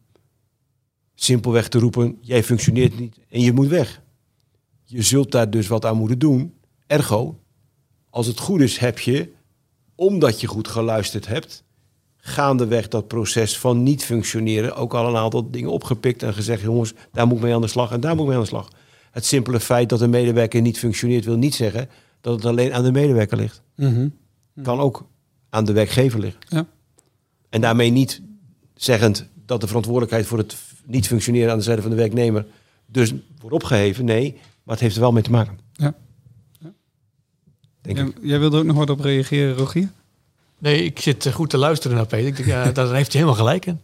simpelweg 1.15 1.69
te 1.69 1.79
roepen, 1.79 2.19
jij 2.21 2.45
functioneert 2.45 2.99
niet 2.99 3.19
en 3.29 3.41
je 3.41 3.53
moet 3.53 3.69
weg. 3.69 4.03
Je 4.85 5.03
zult 5.03 5.33
daar 5.33 5.51
dus 5.51 5.67
wat 5.67 5.85
aan 5.85 5.97
moeten 5.97 6.19
doen. 6.19 6.55
Ergo, 6.87 7.39
als 8.11 8.27
het 8.27 8.39
goed 8.39 8.61
is, 8.61 8.79
heb 8.79 8.99
je, 8.99 9.33
omdat 9.95 10.41
je 10.41 10.47
goed 10.47 10.69
geluisterd 10.69 11.27
hebt, 11.27 11.65
gaandeweg 12.17 12.89
dat 12.89 13.09
proces 13.09 13.59
van 13.59 13.83
niet 13.83 14.05
functioneren 14.05 14.77
ook 14.77 14.95
al 14.95 15.09
een 15.09 15.17
aantal 15.17 15.51
dingen 15.51 15.71
opgepikt 15.71 16.23
en 16.23 16.35
gezegd, 16.35 16.63
jongens, 16.63 16.93
daar 17.13 17.27
moet 17.27 17.37
ik 17.37 17.43
mee 17.43 17.55
aan 17.55 17.61
de 17.61 17.67
slag 17.67 17.93
en 17.93 18.01
daar 18.01 18.15
moet 18.15 18.23
ik 18.23 18.29
mee 18.29 18.37
aan 18.37 18.43
de 18.43 18.49
slag. 18.49 18.69
Het 19.11 19.27
simpele 19.27 19.61
feit 19.61 19.89
dat 19.89 20.01
een 20.01 20.11
medewerker 20.11 20.61
niet 20.61 20.79
functioneert 20.79 21.25
wil 21.25 21.37
niet 21.37 21.55
zeggen 21.55 21.89
dat 22.21 22.35
het 22.35 22.45
alleen 22.45 22.73
aan 22.73 22.85
de 22.85 22.93
medewerker 22.93 23.37
ligt. 23.37 23.63
Kan 24.63 24.79
ook 24.81 25.07
aan 25.49 25.65
de 25.65 25.73
werkgever 25.73 26.21
liggen. 26.21 26.41
Ja. 26.49 26.67
En 27.49 27.61
daarmee 27.61 27.91
niet 27.91 28.23
zeggend 28.75 29.29
dat 29.47 29.61
de 29.61 29.67
verantwoordelijkheid 29.67 30.27
voor 30.27 30.39
het 30.39 30.57
niet 30.87 31.07
functioneren 31.07 31.51
aan 31.51 31.59
de 31.59 31.65
zijde 31.65 31.83
van 31.83 31.91
de 31.91 31.97
werknemer 31.97 32.47
dus 32.87 33.13
wordt 33.39 33.57
opgeheven. 33.57 34.05
Nee, 34.05 34.33
maar 34.63 34.75
het 34.75 34.81
heeft 34.81 34.95
er 34.95 35.01
wel 35.01 35.13
mee 35.13 35.23
te 35.23 35.31
maken. 35.31 35.59
Ja. 35.73 35.95
Denk 37.81 37.97
Jij, 37.97 38.07
ik. 38.07 38.15
jij 38.23 38.39
wilde 38.39 38.59
ook 38.59 38.65
nog 38.65 38.77
wat 38.77 38.91
op 38.91 39.01
reageren, 39.01 39.55
Rogier? 39.55 39.89
Nee, 40.59 40.85
ik 40.85 41.01
zit 41.01 41.27
eh, 41.27 41.33
goed 41.33 41.51
te 41.51 41.59
luisteren 41.59 41.97
naar 41.97 42.07
Peter. 42.07 42.27
Ik 42.27 42.37
denk, 42.37 42.49
ja, 42.49 42.73
daar 42.73 42.95
heeft 42.95 43.13
hij 43.13 43.23
helemaal 43.23 43.45
gelijk 43.45 43.67
in. 43.67 43.81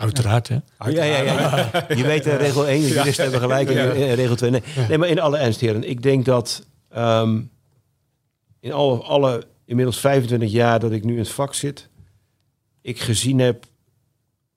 Uiteraard, 0.00 0.48
hè. 0.48 0.54
Ja, 0.78 0.88
ja, 0.88 1.04
ja, 1.04 1.22
ja. 1.22 1.70
Je 1.96 2.02
weet, 2.02 2.26
regel 2.26 2.66
1, 2.66 2.80
de 2.82 2.88
juristen 2.88 3.22
hebben 3.22 3.40
gelijk. 3.40 3.70
En 3.70 3.92
eh, 3.92 4.14
regel 4.14 4.36
2, 4.36 4.50
nee. 4.50 4.62
nee. 4.88 4.98
maar 4.98 5.08
in 5.08 5.20
alle 5.20 5.36
ernst, 5.38 5.60
heren. 5.60 5.88
Ik 5.88 6.02
denk 6.02 6.24
dat 6.24 6.66
ehm, 6.88 7.42
in 8.60 8.72
alle, 8.72 8.98
alle 8.98 9.46
inmiddels 9.64 10.00
25 10.00 10.50
jaar 10.50 10.80
dat 10.80 10.92
ik 10.92 11.04
nu 11.04 11.12
in 11.12 11.18
het 11.18 11.28
vak 11.28 11.54
zit... 11.54 11.88
ik 12.80 13.00
gezien 13.00 13.38
heb 13.38 13.64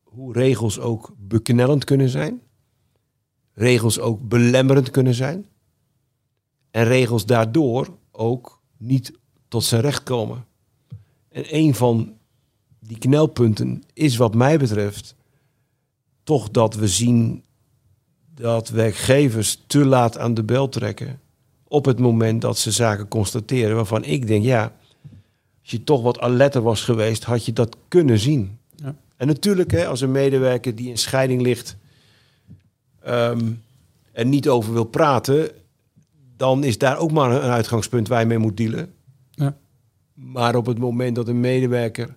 hoe 0.04 0.34
regels 0.34 0.80
ook 0.80 1.14
beknellend 1.18 1.84
kunnen 1.84 2.10
zijn. 2.10 2.42
Regels 3.54 4.00
ook 4.00 4.28
belemmerend 4.28 4.92
kunnen 4.92 5.14
zijn. 5.14 5.46
En 6.72 6.84
regels 6.84 7.26
daardoor 7.26 7.98
ook 8.12 8.62
niet 8.78 9.12
tot 9.48 9.64
zijn 9.64 9.82
recht 9.82 10.04
komen. 10.04 10.46
En 11.30 11.44
een 11.48 11.76
van 11.76 12.18
die 12.80 12.98
knelpunten 12.98 13.84
is 13.94 14.18
wat 14.18 14.36
mij 14.36 14.58
betreft 14.58 15.16
toch 16.24 16.52
dat 16.52 16.76
we 16.76 16.88
zien 16.88 17.44
dat 18.36 18.70
werkgevers 18.70 19.64
te 19.68 19.86
laat 19.86 20.18
aan 20.18 20.34
de 20.34 20.44
bel 20.44 20.70
trekken 20.70 21.20
op 21.74 21.86
het 21.86 22.00
moment 22.00 22.42
dat 22.42 22.58
ze 22.58 22.72
zaken 22.72 23.08
constateren 23.08 23.76
waarvan 23.76 24.04
ik 24.04 24.28
denk, 24.28 24.44
ja, 24.44 24.74
als 25.62 25.72
je 25.72 25.84
toch 25.84 26.02
wat 26.02 26.20
alerter 26.20 26.62
was 26.62 26.82
geweest, 26.82 27.24
had 27.24 27.46
je 27.46 27.54
dat 27.54 27.78
kunnen 27.88 28.20
zien. 28.20 28.58
Ja. 28.76 28.96
En 29.18 29.28
natuurlijk, 29.28 29.72
hè, 29.72 29.88
als 29.88 30.02
een 30.02 30.12
medewerker 30.12 30.76
die 30.76 30.90
in 30.90 30.98
scheiding 30.98 31.42
ligt 31.42 31.78
ehm, 33.02 33.52
er 34.12 34.26
niet 34.26 34.50
over 34.50 34.74
wil 34.74 34.84
praten, 34.84 35.52
dan 36.38 36.64
is 36.64 36.78
daar 36.78 36.98
ook 36.98 37.12
maar 37.12 37.32
een 37.32 37.50
uitgangspunt 37.50 38.08
waar 38.08 38.20
je 38.20 38.26
mee 38.26 38.38
moet 38.38 38.58
dealen. 38.58 38.94
Ja. 39.32 39.58
Maar 40.14 40.56
op 40.56 40.66
het 40.66 40.78
moment 40.78 41.16
dat 41.16 41.28
een 41.28 41.40
medewerker 41.40 42.16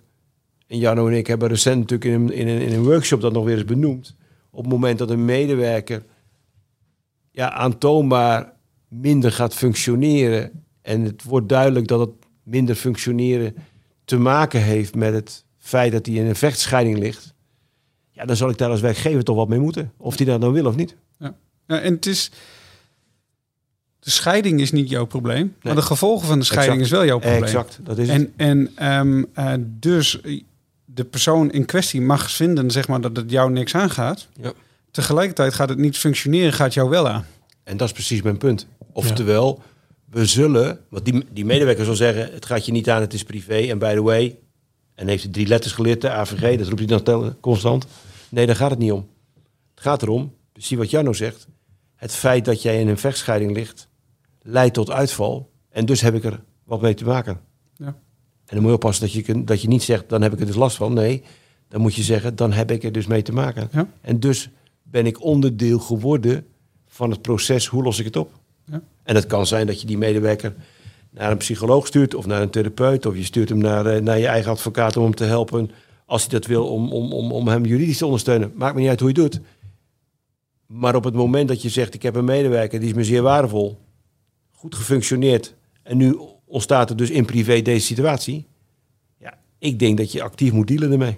en 0.67 0.77
Jarno 0.77 1.07
en 1.07 1.13
ik 1.13 1.27
hebben 1.27 1.47
recent 1.47 1.79
natuurlijk 1.79 2.05
in 2.05 2.13
een, 2.13 2.33
in, 2.33 2.47
een, 2.47 2.61
in 2.61 2.73
een 2.73 2.83
workshop 2.83 3.21
dat 3.21 3.33
nog 3.33 3.45
weer 3.45 3.55
eens 3.55 3.65
benoemd. 3.65 4.15
Op 4.49 4.63
het 4.63 4.71
moment 4.71 4.97
dat 4.97 5.09
een 5.09 5.25
medewerker 5.25 6.03
ja, 7.31 7.51
aantoonbaar 7.51 8.53
minder 8.87 9.31
gaat 9.31 9.53
functioneren. 9.53 10.63
En 10.81 11.01
het 11.01 11.23
wordt 11.23 11.49
duidelijk 11.49 11.87
dat 11.87 11.99
het 11.99 12.09
minder 12.43 12.75
functioneren 12.75 13.55
te 14.05 14.17
maken 14.17 14.61
heeft 14.61 14.95
met 14.95 15.13
het 15.13 15.45
feit 15.57 15.91
dat 15.91 16.05
hij 16.05 16.15
in 16.15 16.25
een 16.25 16.35
vechtscheiding 16.35 16.97
ligt. 16.97 17.33
Ja, 18.11 18.25
dan 18.25 18.35
zal 18.35 18.49
ik 18.49 18.57
daar 18.57 18.69
als 18.69 18.81
werkgever 18.81 19.23
toch 19.23 19.35
wat 19.35 19.47
mee 19.47 19.59
moeten. 19.59 19.91
Of 19.97 20.17
hij 20.17 20.25
dat 20.25 20.39
nou 20.39 20.53
wil 20.53 20.65
of 20.65 20.75
niet. 20.75 20.95
Ja, 21.19 21.35
en 21.65 21.93
het 21.93 22.05
is... 22.05 22.31
De 23.99 24.09
scheiding 24.09 24.61
is 24.61 24.71
niet 24.71 24.89
jouw 24.89 25.05
probleem, 25.05 25.55
maar 25.61 25.75
de 25.75 25.81
gevolgen 25.81 26.27
van 26.27 26.39
de 26.39 26.45
scheiding 26.45 26.81
Exact. 26.81 26.93
is 26.93 26.97
wel 26.97 27.07
jouw 27.07 27.19
probleem. 27.19 27.43
Exact, 27.43 27.79
dat 27.83 27.97
is 27.97 28.09
het. 28.09 28.17
En, 28.17 28.31
en 28.35 28.71
ehm, 28.75 29.23
eh, 29.33 29.53
dus 29.59 30.19
de 30.97 31.05
persoon 31.05 31.51
in 31.51 31.65
kwestie 31.65 32.01
mag 32.01 32.31
vinden 32.31 32.71
zeg 32.71 32.87
maar, 32.87 33.01
dat 33.01 33.15
het 33.15 33.31
jou 33.31 33.51
niks 33.51 33.75
aangaat. 33.75 34.27
Ja. 34.41 34.53
Tegelijkertijd 34.91 35.53
gaat 35.53 35.69
het 35.69 35.77
niet 35.77 35.97
functioneren, 35.97 36.53
gaat 36.53 36.73
jou 36.73 36.89
wel 36.89 37.07
aan. 37.07 37.25
En 37.63 37.77
dat 37.77 37.87
is 37.87 37.93
precies 37.93 38.21
mijn 38.21 38.37
punt. 38.37 38.67
Oftewel, 38.91 39.61
we 40.09 40.25
zullen, 40.25 40.79
want 40.89 41.05
die, 41.05 41.25
die 41.31 41.45
medewerker 41.45 41.85
zal 41.85 41.95
zeggen, 41.95 42.33
het 42.33 42.45
gaat 42.45 42.65
je 42.65 42.71
niet 42.71 42.89
aan, 42.89 43.01
het 43.01 43.13
is 43.13 43.23
privé. 43.23 43.55
En 43.55 43.79
by 43.79 43.93
the 43.93 44.01
way, 44.01 44.35
En 44.95 45.07
heeft 45.07 45.23
hij 45.23 45.31
drie 45.31 45.47
letters 45.47 45.73
geleerd, 45.73 46.01
de 46.01 46.09
AVG, 46.09 46.57
dat 46.57 46.67
roept 46.67 46.89
hij 46.89 47.01
dan 47.03 47.35
constant. 47.39 47.87
Nee, 48.29 48.45
daar 48.45 48.55
gaat 48.55 48.69
het 48.69 48.79
niet 48.79 48.91
om. 48.91 49.07
Het 49.73 49.83
gaat 49.83 50.01
erom, 50.01 50.33
dus 50.53 50.67
zie 50.67 50.77
wat 50.77 50.89
Jarno 50.89 51.13
zegt. 51.13 51.47
Het 51.95 52.11
feit 52.11 52.45
dat 52.45 52.61
jij 52.61 52.79
in 52.79 52.87
een 52.87 52.97
vechtscheiding 52.97 53.53
ligt, 53.53 53.89
leidt 54.41 54.73
tot 54.73 54.91
uitval. 54.91 55.51
En 55.69 55.85
dus 55.85 56.01
heb 56.01 56.15
ik 56.15 56.23
er 56.23 56.43
wat 56.63 56.81
mee 56.81 56.93
te 56.93 57.05
maken. 57.05 57.39
Ja. 57.75 57.95
En 58.47 58.53
dan 58.55 58.59
moet 58.61 58.67
je 58.67 58.73
oppassen 58.75 59.05
dat 59.05 59.13
je, 59.13 59.21
kun- 59.21 59.45
dat 59.45 59.61
je 59.61 59.67
niet 59.67 59.83
zegt, 59.83 60.09
dan 60.09 60.21
heb 60.21 60.33
ik 60.33 60.39
er 60.39 60.45
dus 60.45 60.55
last 60.55 60.77
van. 60.77 60.93
Nee, 60.93 61.23
dan 61.69 61.81
moet 61.81 61.95
je 61.95 62.03
zeggen, 62.03 62.35
dan 62.35 62.51
heb 62.51 62.71
ik 62.71 62.83
er 62.83 62.91
dus 62.91 63.07
mee 63.07 63.21
te 63.21 63.33
maken. 63.33 63.69
Ja. 63.71 63.89
En 64.01 64.19
dus 64.19 64.49
ben 64.83 65.05
ik 65.05 65.23
onderdeel 65.23 65.79
geworden 65.79 66.45
van 66.87 67.09
het 67.11 67.21
proces, 67.21 67.67
hoe 67.67 67.83
los 67.83 67.99
ik 67.99 68.05
het 68.05 68.15
op? 68.15 68.31
Ja. 68.65 68.81
En 69.03 69.15
het 69.15 69.25
kan 69.25 69.47
zijn 69.47 69.67
dat 69.67 69.81
je 69.81 69.87
die 69.87 69.97
medewerker 69.97 70.55
naar 71.09 71.31
een 71.31 71.37
psycholoog 71.37 71.87
stuurt 71.87 72.15
of 72.15 72.25
naar 72.25 72.41
een 72.41 72.49
therapeut. 72.49 73.05
Of 73.05 73.15
je 73.15 73.23
stuurt 73.23 73.49
hem 73.49 73.57
naar, 73.57 73.85
eh, 73.85 74.01
naar 74.01 74.19
je 74.19 74.27
eigen 74.27 74.51
advocaat 74.51 74.97
om 74.97 75.03
hem 75.03 75.15
te 75.15 75.23
helpen. 75.23 75.71
Als 76.05 76.21
hij 76.21 76.31
dat 76.31 76.45
wil, 76.45 76.67
om, 76.67 76.91
om, 76.91 77.13
om, 77.13 77.31
om 77.31 77.47
hem 77.47 77.65
juridisch 77.65 77.97
te 77.97 78.05
ondersteunen. 78.05 78.51
Maakt 78.55 78.75
me 78.75 78.79
niet 78.81 78.89
uit 78.89 78.99
hoe 78.99 79.11
je 79.13 79.21
het 79.21 79.31
doet. 79.31 79.41
Maar 80.65 80.95
op 80.95 81.03
het 81.03 81.13
moment 81.13 81.47
dat 81.47 81.61
je 81.61 81.69
zegt, 81.69 81.93
ik 81.93 82.01
heb 82.01 82.15
een 82.15 82.25
medewerker, 82.25 82.79
die 82.79 82.89
is 82.89 82.95
me 82.95 83.03
zeer 83.03 83.21
waardevol. 83.21 83.77
Goed 84.51 84.75
gefunctioneerd. 84.75 85.55
En 85.83 85.97
nu 85.97 86.17
ontstaat 86.47 86.89
er 86.89 86.95
dus 86.95 87.09
in 87.09 87.25
privé 87.25 87.61
deze 87.61 87.85
situatie. 87.85 88.45
Ja, 89.19 89.37
ik 89.59 89.79
denk 89.79 89.97
dat 89.97 90.11
je 90.11 90.23
actief 90.23 90.51
moet 90.51 90.67
dealen 90.67 90.91
ermee. 90.91 91.17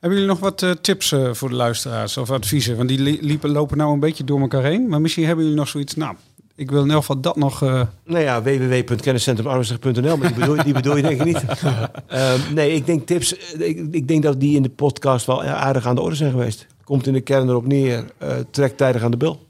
Hebben 0.00 0.18
jullie 0.18 0.34
nog 0.34 0.40
wat 0.40 0.62
eh, 0.62 0.70
tips 0.70 1.12
eh, 1.12 1.32
voor 1.34 1.48
de 1.48 1.54
luisteraars 1.54 2.16
of 2.16 2.30
adviezen? 2.30 2.76
Want 2.76 2.88
die 2.88 2.98
li- 2.98 3.18
liepen, 3.20 3.50
lopen 3.50 3.76
nou 3.76 3.92
een 3.92 4.00
beetje 4.00 4.24
door 4.24 4.40
elkaar 4.40 4.62
heen. 4.62 4.88
Maar 4.88 5.00
misschien 5.00 5.24
hebben 5.26 5.44
jullie 5.44 5.58
nog 5.60 5.68
zoiets. 5.68 5.94
Nou, 5.94 6.16
ik 6.54 6.70
wil 6.70 6.82
in 6.82 6.90
elk 6.90 6.98
geval 7.00 7.20
dat 7.20 7.36
nog. 7.36 7.62
eh, 7.62 7.82
Nou 8.04 8.20
ja, 8.22 8.42
www.kenniscentrumarmenstig.nl, 8.42 10.16
maar 10.16 10.26
die 10.32 10.38
bedoel, 10.38 10.62
die 10.64 10.72
bedoel 10.72 10.96
je 10.96 11.02
denk 11.02 11.20
ik 11.20 11.24
niet. 11.24 11.44
Ehm, 12.06 12.54
nee, 12.54 12.72
ik 12.72 12.86
denk 12.86 13.06
tips, 13.06 13.32
ik, 13.58 13.88
ik 13.90 14.08
denk 14.08 14.22
dat 14.22 14.40
die 14.40 14.56
in 14.56 14.62
de 14.62 14.68
podcast 14.68 15.26
wel 15.26 15.42
aardig 15.44 15.86
aan 15.86 15.94
de 15.94 16.00
orde 16.00 16.16
zijn 16.16 16.30
geweest. 16.30 16.66
Komt 16.84 17.06
in 17.06 17.12
de 17.12 17.20
kern 17.20 17.48
erop 17.48 17.66
neer, 17.66 18.04
trek 18.50 18.76
tijdig 18.76 19.02
aan 19.02 19.10
de 19.10 19.16
bel. 19.16 19.44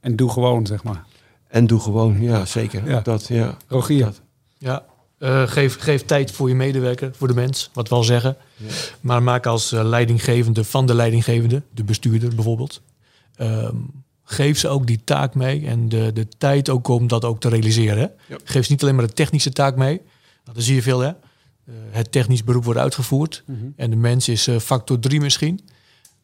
en 0.00 0.16
doe 0.16 0.30
gewoon, 0.30 0.66
zeg 0.66 0.82
maar. 0.84 1.04
En 1.48 1.66
doe 1.66 1.80
gewoon, 1.80 2.22
ja 2.22 2.44
zeker. 2.44 2.88
Ja. 2.88 3.00
Dat, 3.00 3.26
ja. 3.26 3.56
Rogier. 3.66 4.04
Dat. 4.04 4.20
Ja, 4.58 4.84
eh, 5.18 5.42
geef, 5.48 5.78
geef 5.78 6.04
tijd 6.04 6.32
voor 6.32 6.48
je 6.48 6.54
medewerker, 6.54 7.10
voor 7.16 7.28
de 7.28 7.34
mens, 7.34 7.70
wat 7.72 7.88
we 7.88 7.94
al 7.94 8.04
zeggen. 8.04 8.36
Ja. 8.56 8.66
Maar 9.00 9.22
maak 9.22 9.46
als 9.46 9.72
eh, 9.72 9.84
leidinggevende 9.84 10.64
van 10.64 10.86
de 10.86 10.94
leidinggevende, 10.94 11.62
de 11.74 11.84
bestuurder 11.84 12.34
bijvoorbeeld, 12.34 12.82
ehm, 13.36 13.76
geef 14.24 14.58
ze 14.58 14.68
ook 14.68 14.86
die 14.86 15.00
taak 15.04 15.34
mee 15.34 15.66
en 15.66 15.88
de, 15.88 16.10
de 16.12 16.28
tijd 16.38 16.68
ook 16.68 16.88
om 16.88 17.06
dat 17.06 17.24
ook 17.24 17.40
te 17.40 17.48
realiseren. 17.48 18.12
Ja. 18.28 18.36
Geef 18.44 18.64
ze 18.64 18.72
niet 18.72 18.82
alleen 18.82 18.94
maar 18.94 19.06
de 19.06 19.12
technische 19.12 19.50
taak 19.50 19.76
mee. 19.76 19.96
Nou, 20.44 20.56
dat 20.56 20.62
zie 20.62 20.74
je 20.74 20.82
veel, 20.82 21.00
hè? 21.00 21.08
Eh, 21.08 21.74
het 21.90 22.12
technisch 22.12 22.44
beroep 22.44 22.64
wordt 22.64 22.80
uitgevoerd 22.80 23.44
en 23.76 23.90
de 23.90 23.96
mens 23.96 24.28
is 24.28 24.48
factor 24.60 24.98
3 24.98 25.20
misschien. 25.20 25.60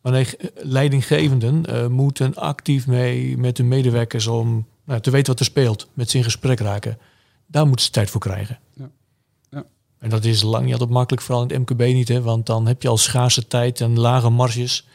Maar 0.05 0.13
nee, 0.13 0.27
leidinggevenden 0.55 1.67
eh, 1.67 1.87
moeten 1.87 2.35
actief 2.35 2.87
mee 2.87 3.39
met 3.39 3.59
hun 3.59 3.69
medewerkers 3.69 4.27
om 4.27 4.67
nou, 4.85 5.01
te 5.01 5.11
weten 5.11 5.27
wat 5.27 5.39
er 5.39 5.45
speelt, 5.45 5.89
met 5.93 6.11
ze 6.11 6.17
in 6.17 6.25
gesprek 6.25 6.61
raken. 6.61 6.99
Daar 7.47 7.67
moeten 7.67 7.85
ze 7.85 7.93
tijd 7.93 8.11
voor 8.11 8.21
krijgen. 8.21 8.59
Ja. 8.75 8.91
Ja. 9.51 9.65
En 9.99 10.11
dat 10.11 10.25
is 10.25 10.43
lang 10.43 10.65
niet 10.65 10.73
altijd 10.73 10.91
makkelijk, 10.91 11.23
vooral 11.23 11.43
in 11.43 11.49
het 11.49 11.59
MKB 11.59 11.81
niet, 11.81 12.09
hè, 12.09 12.23
want 12.23 12.47
dan 12.47 12.67
heb 12.67 12.83
je 12.83 12.89
al 12.89 12.97
schaarse 12.97 13.47
tijd 13.47 13.81
en 13.81 13.99
lage 13.99 14.31
marges. 14.31 14.87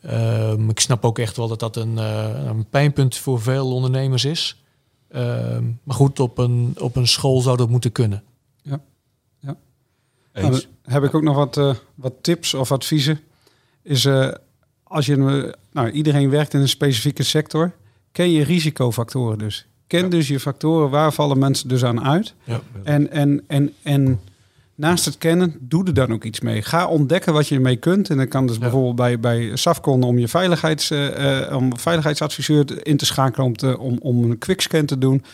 Ehm, 0.00 0.68
ik 0.68 0.80
snap 0.80 1.04
ook 1.04 1.18
echt 1.18 1.36
wel 1.36 1.48
dat 1.48 1.60
dat 1.60 1.76
een, 1.76 1.98
eh, 1.98 2.44
een 2.44 2.68
pijnpunt 2.68 3.16
voor 3.16 3.40
veel 3.40 3.74
ondernemers 3.74 4.24
is. 4.24 4.62
Ehm, 5.08 5.64
maar 5.82 5.96
goed, 5.96 6.20
op 6.20 6.38
een, 6.38 6.74
op 6.78 6.96
een 6.96 7.08
school 7.08 7.40
zou 7.40 7.56
dat 7.56 7.68
moeten 7.68 7.92
kunnen. 7.92 8.22
Nou, 10.32 10.46
Eens. 10.46 10.68
dan 10.82 10.92
heb 10.92 11.04
ik 11.04 11.14
ook 11.14 11.22
nog 11.22 11.36
wat, 11.36 11.56
eh, 11.56 11.74
wat 11.94 12.12
tips 12.20 12.54
of 12.54 12.72
adviezen. 12.72 13.20
Is 13.82 14.04
eh, 14.04 14.32
als 14.82 15.06
je, 15.06 15.16
nou, 15.72 15.90
iedereen 15.90 16.30
werkt 16.30 16.54
in 16.54 16.60
een 16.60 16.68
specifieke 16.68 17.22
sector, 17.22 17.72
ken 18.12 18.30
je 18.30 18.44
risicofactoren 18.44 19.38
dus. 19.38 19.66
Ken 19.86 20.02
Ja. 20.02 20.08
dus 20.08 20.28
je 20.28 20.40
factoren, 20.40 20.90
waar 20.90 21.12
vallen 21.12 21.38
mensen 21.38 21.68
dus 21.68 21.84
aan 21.84 22.04
uit. 22.04 22.34
Ja. 22.44 22.60
En, 22.82 23.10
en, 23.10 23.42
en, 23.46 23.72
en 23.82 24.20
naast 24.74 25.04
het 25.04 25.18
kennen, 25.18 25.56
doe 25.60 25.84
er 25.84 25.94
dan 25.94 26.12
ook 26.12 26.24
iets 26.24 26.40
mee. 26.40 26.62
Ga 26.62 26.86
ontdekken 26.86 27.32
wat 27.32 27.48
je 27.48 27.54
ermee 27.54 27.76
kunt. 27.76 28.10
En 28.10 28.16
dat 28.16 28.28
kan 28.28 28.46
dus 28.46 28.54
Ja. 28.54 28.60
bijvoorbeeld 28.60 28.96
bij, 28.96 29.20
bij 29.20 29.56
Safcon 29.56 30.02
om 30.02 30.18
je 30.18 30.28
veiligheids, 30.28 30.90
eh, 30.90 31.40
eh, 31.46 31.56
om 31.56 31.78
veiligheidsadviseur 31.78 32.86
in 32.86 32.96
te 32.96 33.06
schakelen 33.06 33.46
om, 33.46 33.56
te, 33.56 33.78
om, 33.78 33.98
om 34.00 34.24
een 34.30 34.38
quickscan 34.38 34.84
te 34.84 34.98
doen. 34.98 35.24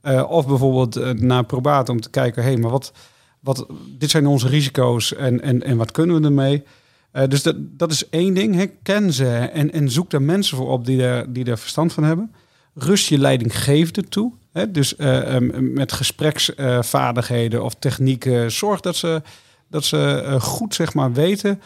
Eh, 0.00 0.30
of 0.30 0.46
bijvoorbeeld 0.46 1.20
naar 1.20 1.44
probaat 1.44 1.88
om 1.88 2.00
te 2.00 2.10
kijken, 2.10 2.42
hé, 2.42 2.56
maar 2.56 2.70
wat, 2.70 2.92
wat, 3.40 3.66
dit 3.98 4.10
zijn 4.10 4.26
onze 4.26 4.48
risico's 4.48 5.14
en, 5.14 5.42
en, 5.42 5.62
en 5.62 5.76
wat 5.76 5.90
kunnen 5.90 6.20
we 6.20 6.26
ermee? 6.26 6.62
Eh, 7.10 7.28
dus 7.28 7.42
dat, 7.42 7.56
dat 7.58 7.90
is 7.90 8.08
één 8.08 8.34
ding. 8.34 8.70
Ken 8.82 9.12
ze 9.12 9.28
en, 9.36 9.72
en 9.72 9.90
zoek 9.90 10.10
daar 10.10 10.22
mensen 10.22 10.56
voor 10.56 10.68
op 10.68 10.84
die 10.84 10.98
daar, 10.98 11.32
die 11.32 11.44
daar 11.44 11.58
verstand 11.58 11.92
van 11.92 12.04
hebben. 12.04 12.34
Rust 12.74 13.08
je 13.08 13.18
leidinggevende 13.18 14.08
toe. 14.08 14.32
Hè. 14.52 14.70
Dus 14.70 14.96
eh, 14.96 15.34
em, 15.34 15.72
met 15.72 15.92
gespreksvaardigheden 15.92 17.64
of 17.64 17.74
technieken. 17.74 18.52
Zorg 18.52 18.80
dat 18.80 18.96
ze, 18.96 19.22
dat 19.68 19.84
ze 19.84 20.22
eh, 20.24 20.40
goed 20.40 20.74
zeg 20.74 20.94
maar, 20.94 21.12
weten 21.12 21.60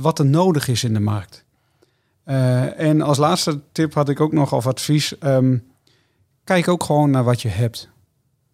wat 0.00 0.18
er 0.18 0.26
nodig 0.26 0.68
is 0.68 0.84
in 0.84 0.94
de 0.94 1.00
markt. 1.00 1.44
En 2.76 3.00
als 3.00 3.18
laatste 3.18 3.60
tip 3.72 3.94
had 3.94 4.08
ik 4.08 4.20
ook 4.20 4.32
nog 4.32 4.52
als 4.52 4.66
advies. 4.66 5.18
ehm, 5.18 5.58
kijk 6.44 6.68
ook 6.68 6.84
gewoon 6.84 7.10
naar 7.10 7.24
wat 7.24 7.42
je 7.42 7.48
hebt. 7.48 7.88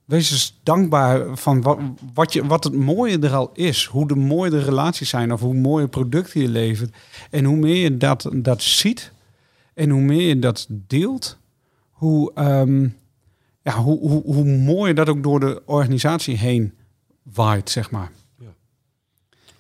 Wees 0.06 0.30
eens 0.30 0.60
dankbaar 0.62 1.36
van 1.36 1.62
wat, 1.62 1.78
wat, 2.14 2.32
je, 2.32 2.46
wat 2.46 2.64
het 2.64 2.74
mooie 2.74 3.18
er 3.18 3.34
al 3.34 3.50
is. 3.52 3.84
Hoe 3.84 4.08
de 4.08 4.14
mooie 4.14 4.50
de 4.50 4.62
relaties 4.62 5.08
zijn 5.08 5.32
of 5.32 5.40
hoe 5.40 5.54
mooie 5.54 5.88
producten 5.88 6.40
je 6.40 6.48
levert. 6.48 6.96
En 7.30 7.44
hoe 7.44 7.56
meer 7.56 7.76
je 7.76 7.96
dat, 7.96 8.30
dat 8.32 8.62
ziet 8.62 9.12
en 9.74 9.90
hoe 9.90 10.00
meer 10.00 10.28
je 10.28 10.38
dat 10.38 10.66
deelt, 10.68 11.38
hoe, 11.90 12.32
ehm, 12.34 12.88
ja, 13.62 13.76
hoe, 13.76 13.98
hoe, 13.98 14.22
hoe 14.24 14.44
mooier 14.44 14.94
dat 14.94 15.08
ook 15.08 15.22
door 15.22 15.40
de 15.40 15.62
organisatie 15.64 16.36
heen 16.36 16.74
waait, 17.22 17.70
zeg 17.70 17.90
maar. 17.90 18.10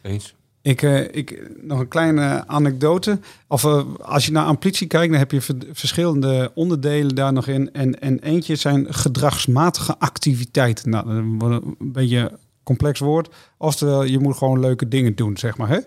Eens. 0.02 0.35
Ik, 0.66 0.82
eh, 0.82 1.00
ik, 1.14 1.42
nog 1.62 1.80
een 1.80 1.88
kleine 1.88 2.46
anekdote. 2.46 3.18
Of 3.48 3.64
eh, 3.64 3.82
als 4.00 4.26
je 4.26 4.32
naar 4.32 4.44
ambitie 4.44 4.86
kijkt, 4.86 5.10
dan 5.10 5.18
heb 5.18 5.30
je 5.30 5.40
ver- 5.40 5.56
verschillende 5.72 6.50
onderdelen 6.54 7.14
daar 7.14 7.32
nog 7.32 7.46
in. 7.46 7.72
En, 7.72 8.00
en 8.00 8.18
eentje 8.18 8.56
zijn 8.56 8.94
gedragsmatige 8.94 9.98
activiteiten. 9.98 10.90
Nou, 10.90 11.08
een 11.10 11.76
beetje 11.80 12.38
complex 12.62 13.00
woord. 13.00 13.28
Oftewel, 13.56 14.04
je 14.04 14.18
moet 14.18 14.36
gewoon 14.36 14.60
leuke 14.60 14.88
dingen 14.88 15.14
doen, 15.14 15.36
zeg 15.36 15.56
maar. 15.56 15.68
Hè? 15.68 15.78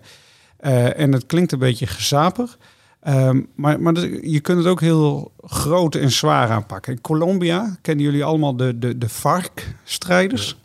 Eh, 0.56 0.98
en 1.00 1.12
het 1.12 1.26
klinkt 1.26 1.52
een 1.52 1.58
beetje 1.58 1.86
gezapig. 1.86 2.58
Ehm, 3.00 3.40
maar 3.54 3.80
maar 3.80 3.94
dat- 3.94 4.08
je 4.22 4.40
kunt 4.40 4.58
het 4.58 4.66
ook 4.66 4.80
heel 4.80 5.32
groot 5.40 5.94
en 5.94 6.10
zwaar 6.10 6.48
aanpakken. 6.50 6.92
In 6.92 7.00
Colombia 7.00 7.78
kennen 7.82 8.04
jullie 8.04 8.24
allemaal 8.24 8.56
de, 8.56 8.78
de, 8.78 8.98
de 8.98 9.08
FARC-strijders. 9.08 10.56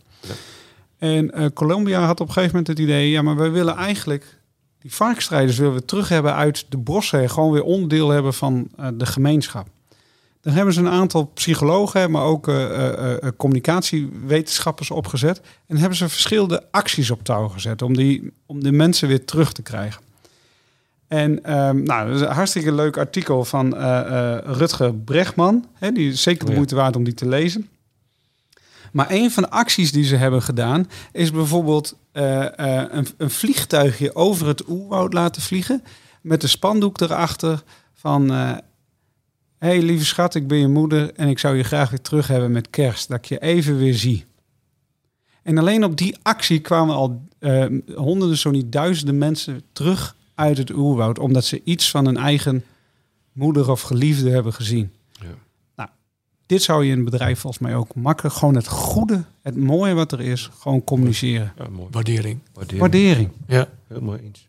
En 1.05 1.31
eh, 1.31 1.45
Colombia 1.53 1.99
had 1.99 2.19
op 2.19 2.27
een 2.27 2.33
gegeven 2.33 2.55
moment 2.55 2.67
het 2.67 2.87
idee... 2.87 3.09
ja, 3.09 3.21
maar 3.21 3.35
wij 3.35 3.51
willen 3.51 3.75
eigenlijk 3.75 4.39
die 4.79 4.93
varkstrijders 4.93 5.57
willen 5.57 5.73
we 5.73 5.85
terug 5.85 6.09
hebben 6.09 6.33
uit 6.33 6.65
de 6.69 6.77
bossen... 6.77 7.29
gewoon 7.29 7.51
weer 7.51 7.63
onderdeel 7.63 8.09
hebben 8.09 8.33
van 8.33 8.67
eh, 8.77 8.87
de 8.93 9.05
gemeenschap. 9.05 9.67
Dan 10.41 10.53
hebben 10.53 10.73
ze 10.73 10.79
een 10.79 10.89
aantal 10.89 11.25
psychologen... 11.33 12.11
maar 12.11 12.23
ook 12.23 12.47
eh, 12.47 13.13
communicatiewetenschappers 13.37 14.91
opgezet... 14.91 15.41
en 15.67 15.77
hebben 15.77 15.97
ze 15.97 16.09
verschillende 16.09 16.63
acties 16.71 17.11
op 17.11 17.23
touw 17.23 17.47
gezet... 17.47 17.81
om, 17.81 17.95
die, 17.95 18.31
om 18.45 18.63
de 18.63 18.71
mensen 18.71 19.07
weer 19.07 19.25
terug 19.25 19.53
te 19.53 19.61
krijgen. 19.61 20.01
En 21.07 21.43
ehm, 21.43 21.83
nou, 21.83 22.07
dat 22.07 22.15
is 22.15 22.21
een 22.21 22.33
hartstikke 22.33 22.71
leuk 22.71 22.97
artikel 22.97 23.45
van 23.45 23.73
Rutger 24.45 24.95
Bregman. 24.95 25.65
Hè, 25.73 25.91
die 25.91 26.09
is 26.09 26.21
zeker 26.21 26.45
de 26.45 26.51
Oh 26.51 26.57
moeite 26.57 26.75
waard 26.75 26.95
om 26.95 27.03
die 27.03 27.13
te 27.13 27.27
lezen. 27.27 27.69
Maar 28.95 29.11
een 29.11 29.31
van 29.31 29.43
de 29.43 29.49
acties 29.49 29.91
die 29.91 30.03
ze 30.03 30.15
hebben 30.15 30.41
gedaan... 30.41 30.87
is 31.11 31.31
bijvoorbeeld 31.31 31.97
eh, 32.11 32.59
eh, 32.59 32.87
een, 32.91 33.07
een 33.17 33.29
vliegtuigje 33.29 34.15
over 34.15 34.47
het 34.47 34.69
oerwoud 34.69 35.13
laten 35.13 35.41
vliegen... 35.41 35.83
met 36.21 36.43
een 36.43 36.49
spandoek 36.49 37.01
erachter 37.01 37.63
van... 37.93 38.31
eh 38.31 38.57
hey, 39.57 39.81
lieve 39.81 40.05
schat, 40.05 40.35
ik 40.35 40.47
ben 40.47 40.57
je 40.57 40.67
moeder... 40.67 41.13
en 41.13 41.27
ik 41.27 41.39
zou 41.39 41.55
je 41.55 41.63
graag 41.63 41.89
weer 41.89 42.01
terug 42.01 42.27
hebben 42.27 42.51
met 42.51 42.69
kerst. 42.69 43.07
Dat 43.07 43.17
ik 43.17 43.25
je 43.25 43.39
even 43.39 43.77
weer 43.77 43.93
zie. 43.93 44.25
En 45.43 45.57
alleen 45.57 45.83
op 45.83 45.97
die 45.97 46.17
actie 46.21 46.59
kwamen 46.59 46.95
al 46.95 47.21
eh, 47.39 47.65
honderden, 47.95 48.37
zo 48.37 48.51
niet 48.51 48.71
duizenden 48.71 49.17
mensen 49.17 49.61
terug 49.71 50.15
uit 50.35 50.57
het 50.57 50.71
oerwoud. 50.71 51.19
Omdat 51.19 51.45
ze 51.45 51.61
iets 51.63 51.91
van 51.91 52.05
hun 52.05 52.17
eigen 52.17 52.63
moeder 53.31 53.71
of 53.71 53.81
geliefde 53.81 54.29
hebben 54.29 54.53
gezien. 54.53 54.91
Ja. 55.11 55.44
Dit 56.45 56.61
zou 56.63 56.85
je 56.85 56.91
in 56.91 56.97
een 56.97 57.03
bedrijf 57.05 57.39
volgens 57.39 57.61
mij 57.61 57.75
ook 57.75 57.95
makkelijk... 57.95 58.35
gewoon 58.35 58.55
het 58.55 58.67
goede, 58.67 59.23
het 59.41 59.57
mooie 59.57 59.93
wat 59.93 60.11
er 60.11 60.21
is, 60.21 60.49
gewoon 60.59 60.83
communiceren. 60.83 61.53
Ja, 61.57 61.65
mooi. 61.69 61.87
Waardering. 61.91 62.39
Waardering. 62.53 62.79
Waardering. 62.81 63.29
Ja. 63.47 63.67
Heel 63.87 64.01
mooi 64.01 64.19
eens. 64.23 64.47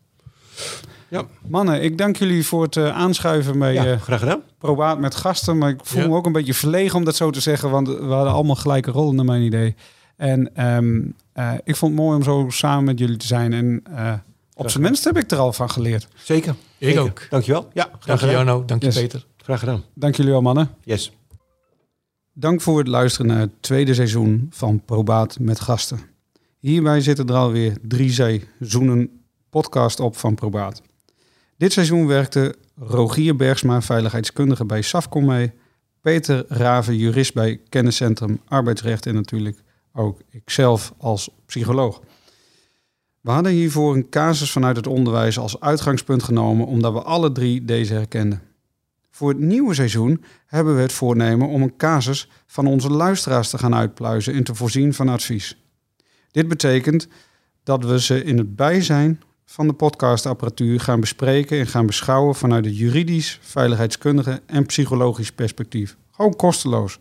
Mannen, 1.48 1.82
ik 1.82 1.98
dank 1.98 2.16
jullie 2.16 2.46
voor 2.46 2.62
het 2.62 2.76
eh, 2.76 2.88
aanschuiven 2.96 3.58
bij 3.58 3.72
Ja, 3.72 3.84
eh, 3.84 4.00
graag 4.00 4.18
gedaan. 4.18 4.42
Probaat 4.58 4.98
met 4.98 5.14
gasten. 5.14 5.58
Maar 5.58 5.70
ik 5.70 5.80
voel 5.82 6.02
Ja. 6.02 6.08
me 6.08 6.14
ook 6.14 6.26
een 6.26 6.32
beetje 6.32 6.54
verlegen 6.54 6.98
om 6.98 7.04
dat 7.04 7.16
zo 7.16 7.30
te 7.30 7.40
zeggen. 7.40 7.70
Want 7.70 7.88
we 7.88 7.94
hadden 8.04 8.32
allemaal 8.32 8.54
gelijke 8.54 8.90
rollen 8.90 9.14
naar 9.14 9.24
mijn 9.24 9.42
idee. 9.42 9.74
En 10.16 10.54
ehm, 10.54 11.00
eh, 11.32 11.52
ik 11.64 11.76
vond 11.76 11.92
het 11.92 12.00
mooi 12.00 12.16
om 12.16 12.22
zo 12.22 12.46
samen 12.48 12.84
met 12.84 12.98
jullie 12.98 13.16
te 13.16 13.26
zijn. 13.26 13.52
En 13.52 13.80
eh, 13.96 14.12
op 14.54 14.70
zijn 14.70 14.82
minst 14.82 15.04
heb 15.04 15.16
ik 15.16 15.30
er 15.30 15.38
al 15.38 15.52
van 15.52 15.70
geleerd. 15.70 16.08
Zeker. 16.14 16.54
Ik 16.78 16.86
Zeker. 16.88 17.02
ook. 17.02 17.26
Dankjewel. 17.30 17.68
Ja, 17.72 17.82
graag 17.98 18.04
Dank 18.04 18.20
je. 18.20 18.26
Jarno, 18.36 18.64
dank 18.64 18.80
je 18.82 18.86
Yes. 18.86 19.00
Peter. 19.00 19.24
Graag 19.36 19.58
gedaan. 19.58 19.82
Dank 19.94 20.14
jullie 20.16 20.32
wel, 20.32 20.42
mannen. 20.42 20.70
Yes. 20.84 21.12
Dank 22.38 22.60
voor 22.60 22.78
het 22.78 22.88
luisteren 22.88 23.26
naar 23.26 23.40
het 23.40 23.62
tweede 23.62 23.94
seizoen 23.94 24.46
van 24.50 24.84
Probaat 24.84 25.38
met 25.38 25.60
gasten. 25.60 26.00
Hierbij 26.58 27.00
zitten 27.00 27.26
er 27.28 27.34
alweer 27.34 27.76
drie 27.82 28.12
seizoenen 28.12 29.20
podcast 29.50 30.00
op 30.00 30.16
van 30.16 30.34
Probaat. 30.34 30.82
Dit 31.56 31.72
seizoen 31.72 32.06
werkte 32.06 32.54
Rogier 32.74 33.36
Bergsma, 33.36 33.82
veiligheidskundige 33.82 34.64
bij 34.64 34.82
Safcom 34.82 35.24
mee. 35.24 35.52
Peter 36.00 36.44
Raven, 36.48 36.96
jurist 36.96 37.34
bij 37.34 37.60
Kenniscentrum 37.68 38.40
Arbeidsrecht 38.44 39.06
en 39.06 39.14
natuurlijk 39.14 39.62
ook 39.92 40.20
ikzelf 40.30 40.92
als 40.98 41.30
psycholoog. 41.46 42.00
We 43.20 43.30
hadden 43.30 43.52
hiervoor 43.52 43.94
een 43.94 44.08
casus 44.08 44.50
vanuit 44.50 44.76
het 44.76 44.86
onderwijs 44.86 45.38
als 45.38 45.60
uitgangspunt 45.60 46.22
genomen 46.22 46.66
omdat 46.66 46.92
we 46.92 47.02
alle 47.02 47.32
drie 47.32 47.64
deze 47.64 47.94
herkenden. 47.94 48.42
Voor 49.16 49.28
het 49.28 49.38
nieuwe 49.38 49.74
seizoen 49.74 50.24
hebben 50.46 50.74
we 50.76 50.80
het 50.80 50.92
voornemen 50.92 51.48
om 51.48 51.62
een 51.62 51.76
casus 51.76 52.28
van 52.46 52.66
onze 52.66 52.90
luisteraars 52.90 53.50
te 53.50 53.58
gaan 53.58 53.74
uitpluizen 53.74 54.34
en 54.34 54.44
te 54.44 54.54
voorzien 54.54 54.94
van 54.94 55.08
advies. 55.08 55.64
Dit 56.30 56.48
betekent 56.48 57.08
dat 57.62 57.84
we 57.84 58.00
ze 58.00 58.24
in 58.24 58.38
het 58.38 58.56
bijzijn 58.56 59.22
van 59.44 59.66
de 59.66 59.72
podcastapparatuur 59.72 60.80
gaan 60.80 61.00
bespreken 61.00 61.58
en 61.58 61.66
gaan 61.66 61.86
beschouwen 61.86 62.34
vanuit 62.34 62.64
het 62.64 62.78
juridisch, 62.78 63.38
veiligheidskundige 63.42 64.42
en 64.46 64.66
psychologisch 64.66 65.32
perspectief. 65.32 65.96
Gewoon 66.10 66.36
kosteloos. 66.36 66.98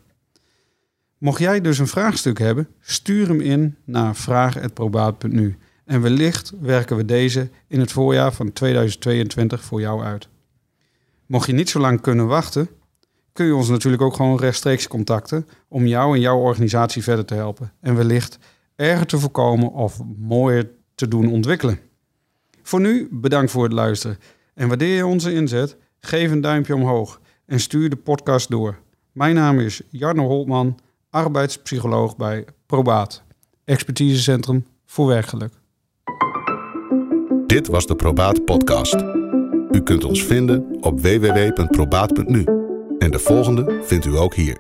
Mocht 1.18 1.40
jij 1.40 1.62
dus 1.62 1.78
een 1.78 1.88
vraagstuk 1.88 2.40
hebben, 2.40 2.68
stuur 2.80 3.28
hem 3.28 3.42
in 3.42 3.76
naar 3.84 4.16
vraag.probaat.nu. 4.16 5.58
En 5.86 6.02
wellicht 6.02 6.54
werken 6.62 6.98
we 6.98 7.06
deze 7.06 7.50
in 7.68 7.80
het 7.80 7.92
voorjaar 7.92 8.34
van 8.34 8.54
2022 8.54 9.64
voor 9.64 9.80
jou 9.80 10.04
uit. 10.04 10.28
Mocht 11.26 11.48
je 11.48 11.54
niet 11.54 11.70
zo 11.70 11.80
lang 11.80 12.02
kunnen 12.02 12.28
wachten, 12.28 12.70
kun 13.34 13.46
je 13.46 13.56
ons 13.56 13.70
natuurlijk 13.70 14.04
ook 14.04 14.16
gewoon 14.16 14.40
rechtstreeks 14.40 14.88
contacten 14.88 15.48
om 15.68 15.86
jou 15.86 16.16
en 16.16 16.22
jouw 16.22 16.38
organisatie 16.38 17.04
verder 17.04 17.26
te 17.26 17.34
helpen. 17.34 17.72
En 17.82 17.96
wellicht 17.96 18.38
erger 18.76 19.06
te 19.06 19.20
voorkomen 19.20 19.72
of 19.72 20.00
mooier 20.18 20.70
te 20.96 21.08
doen 21.08 21.32
ontwikkelen. 21.32 21.80
Voor 22.62 22.82
nu 22.82 23.08
bedankt 23.12 23.52
voor 23.52 23.64
het 23.64 23.74
luisteren. 23.74 24.18
En 24.54 24.68
waardeer 24.68 24.96
je 24.96 25.06
onze 25.06 25.34
inzet, 25.34 25.78
geef 26.00 26.32
een 26.32 26.42
duimpje 26.42 26.76
omhoog 26.76 27.22
en 27.46 27.60
stuur 27.60 27.90
de 27.90 27.96
podcast 27.96 28.50
door. 28.50 28.80
Mijn 29.12 29.36
naam 29.36 29.60
is 29.60 29.82
Jarno 29.90 30.26
Holtman, 30.26 30.80
arbeidspsycholoog 31.10 32.18
bij 32.18 32.46
Probaat, 32.66 33.24
expertisecentrum 33.64 34.66
voor 34.86 35.08
werkgeluk. 35.08 35.54
Dit 37.48 37.68
was 37.68 37.88
de 37.88 37.96
Probaat 37.96 38.46
Podcast. 38.46 39.25
U 39.76 39.82
kunt 39.82 40.04
ons 40.04 40.24
vinden 40.24 40.78
op 40.82 41.00
www.probaat.nu. 41.02 42.44
En 42.98 43.12
de 43.12 43.20
volgende 43.20 43.82
vindt 43.84 44.06
u 44.06 44.18
ook 44.18 44.36
hier. 44.36 44.58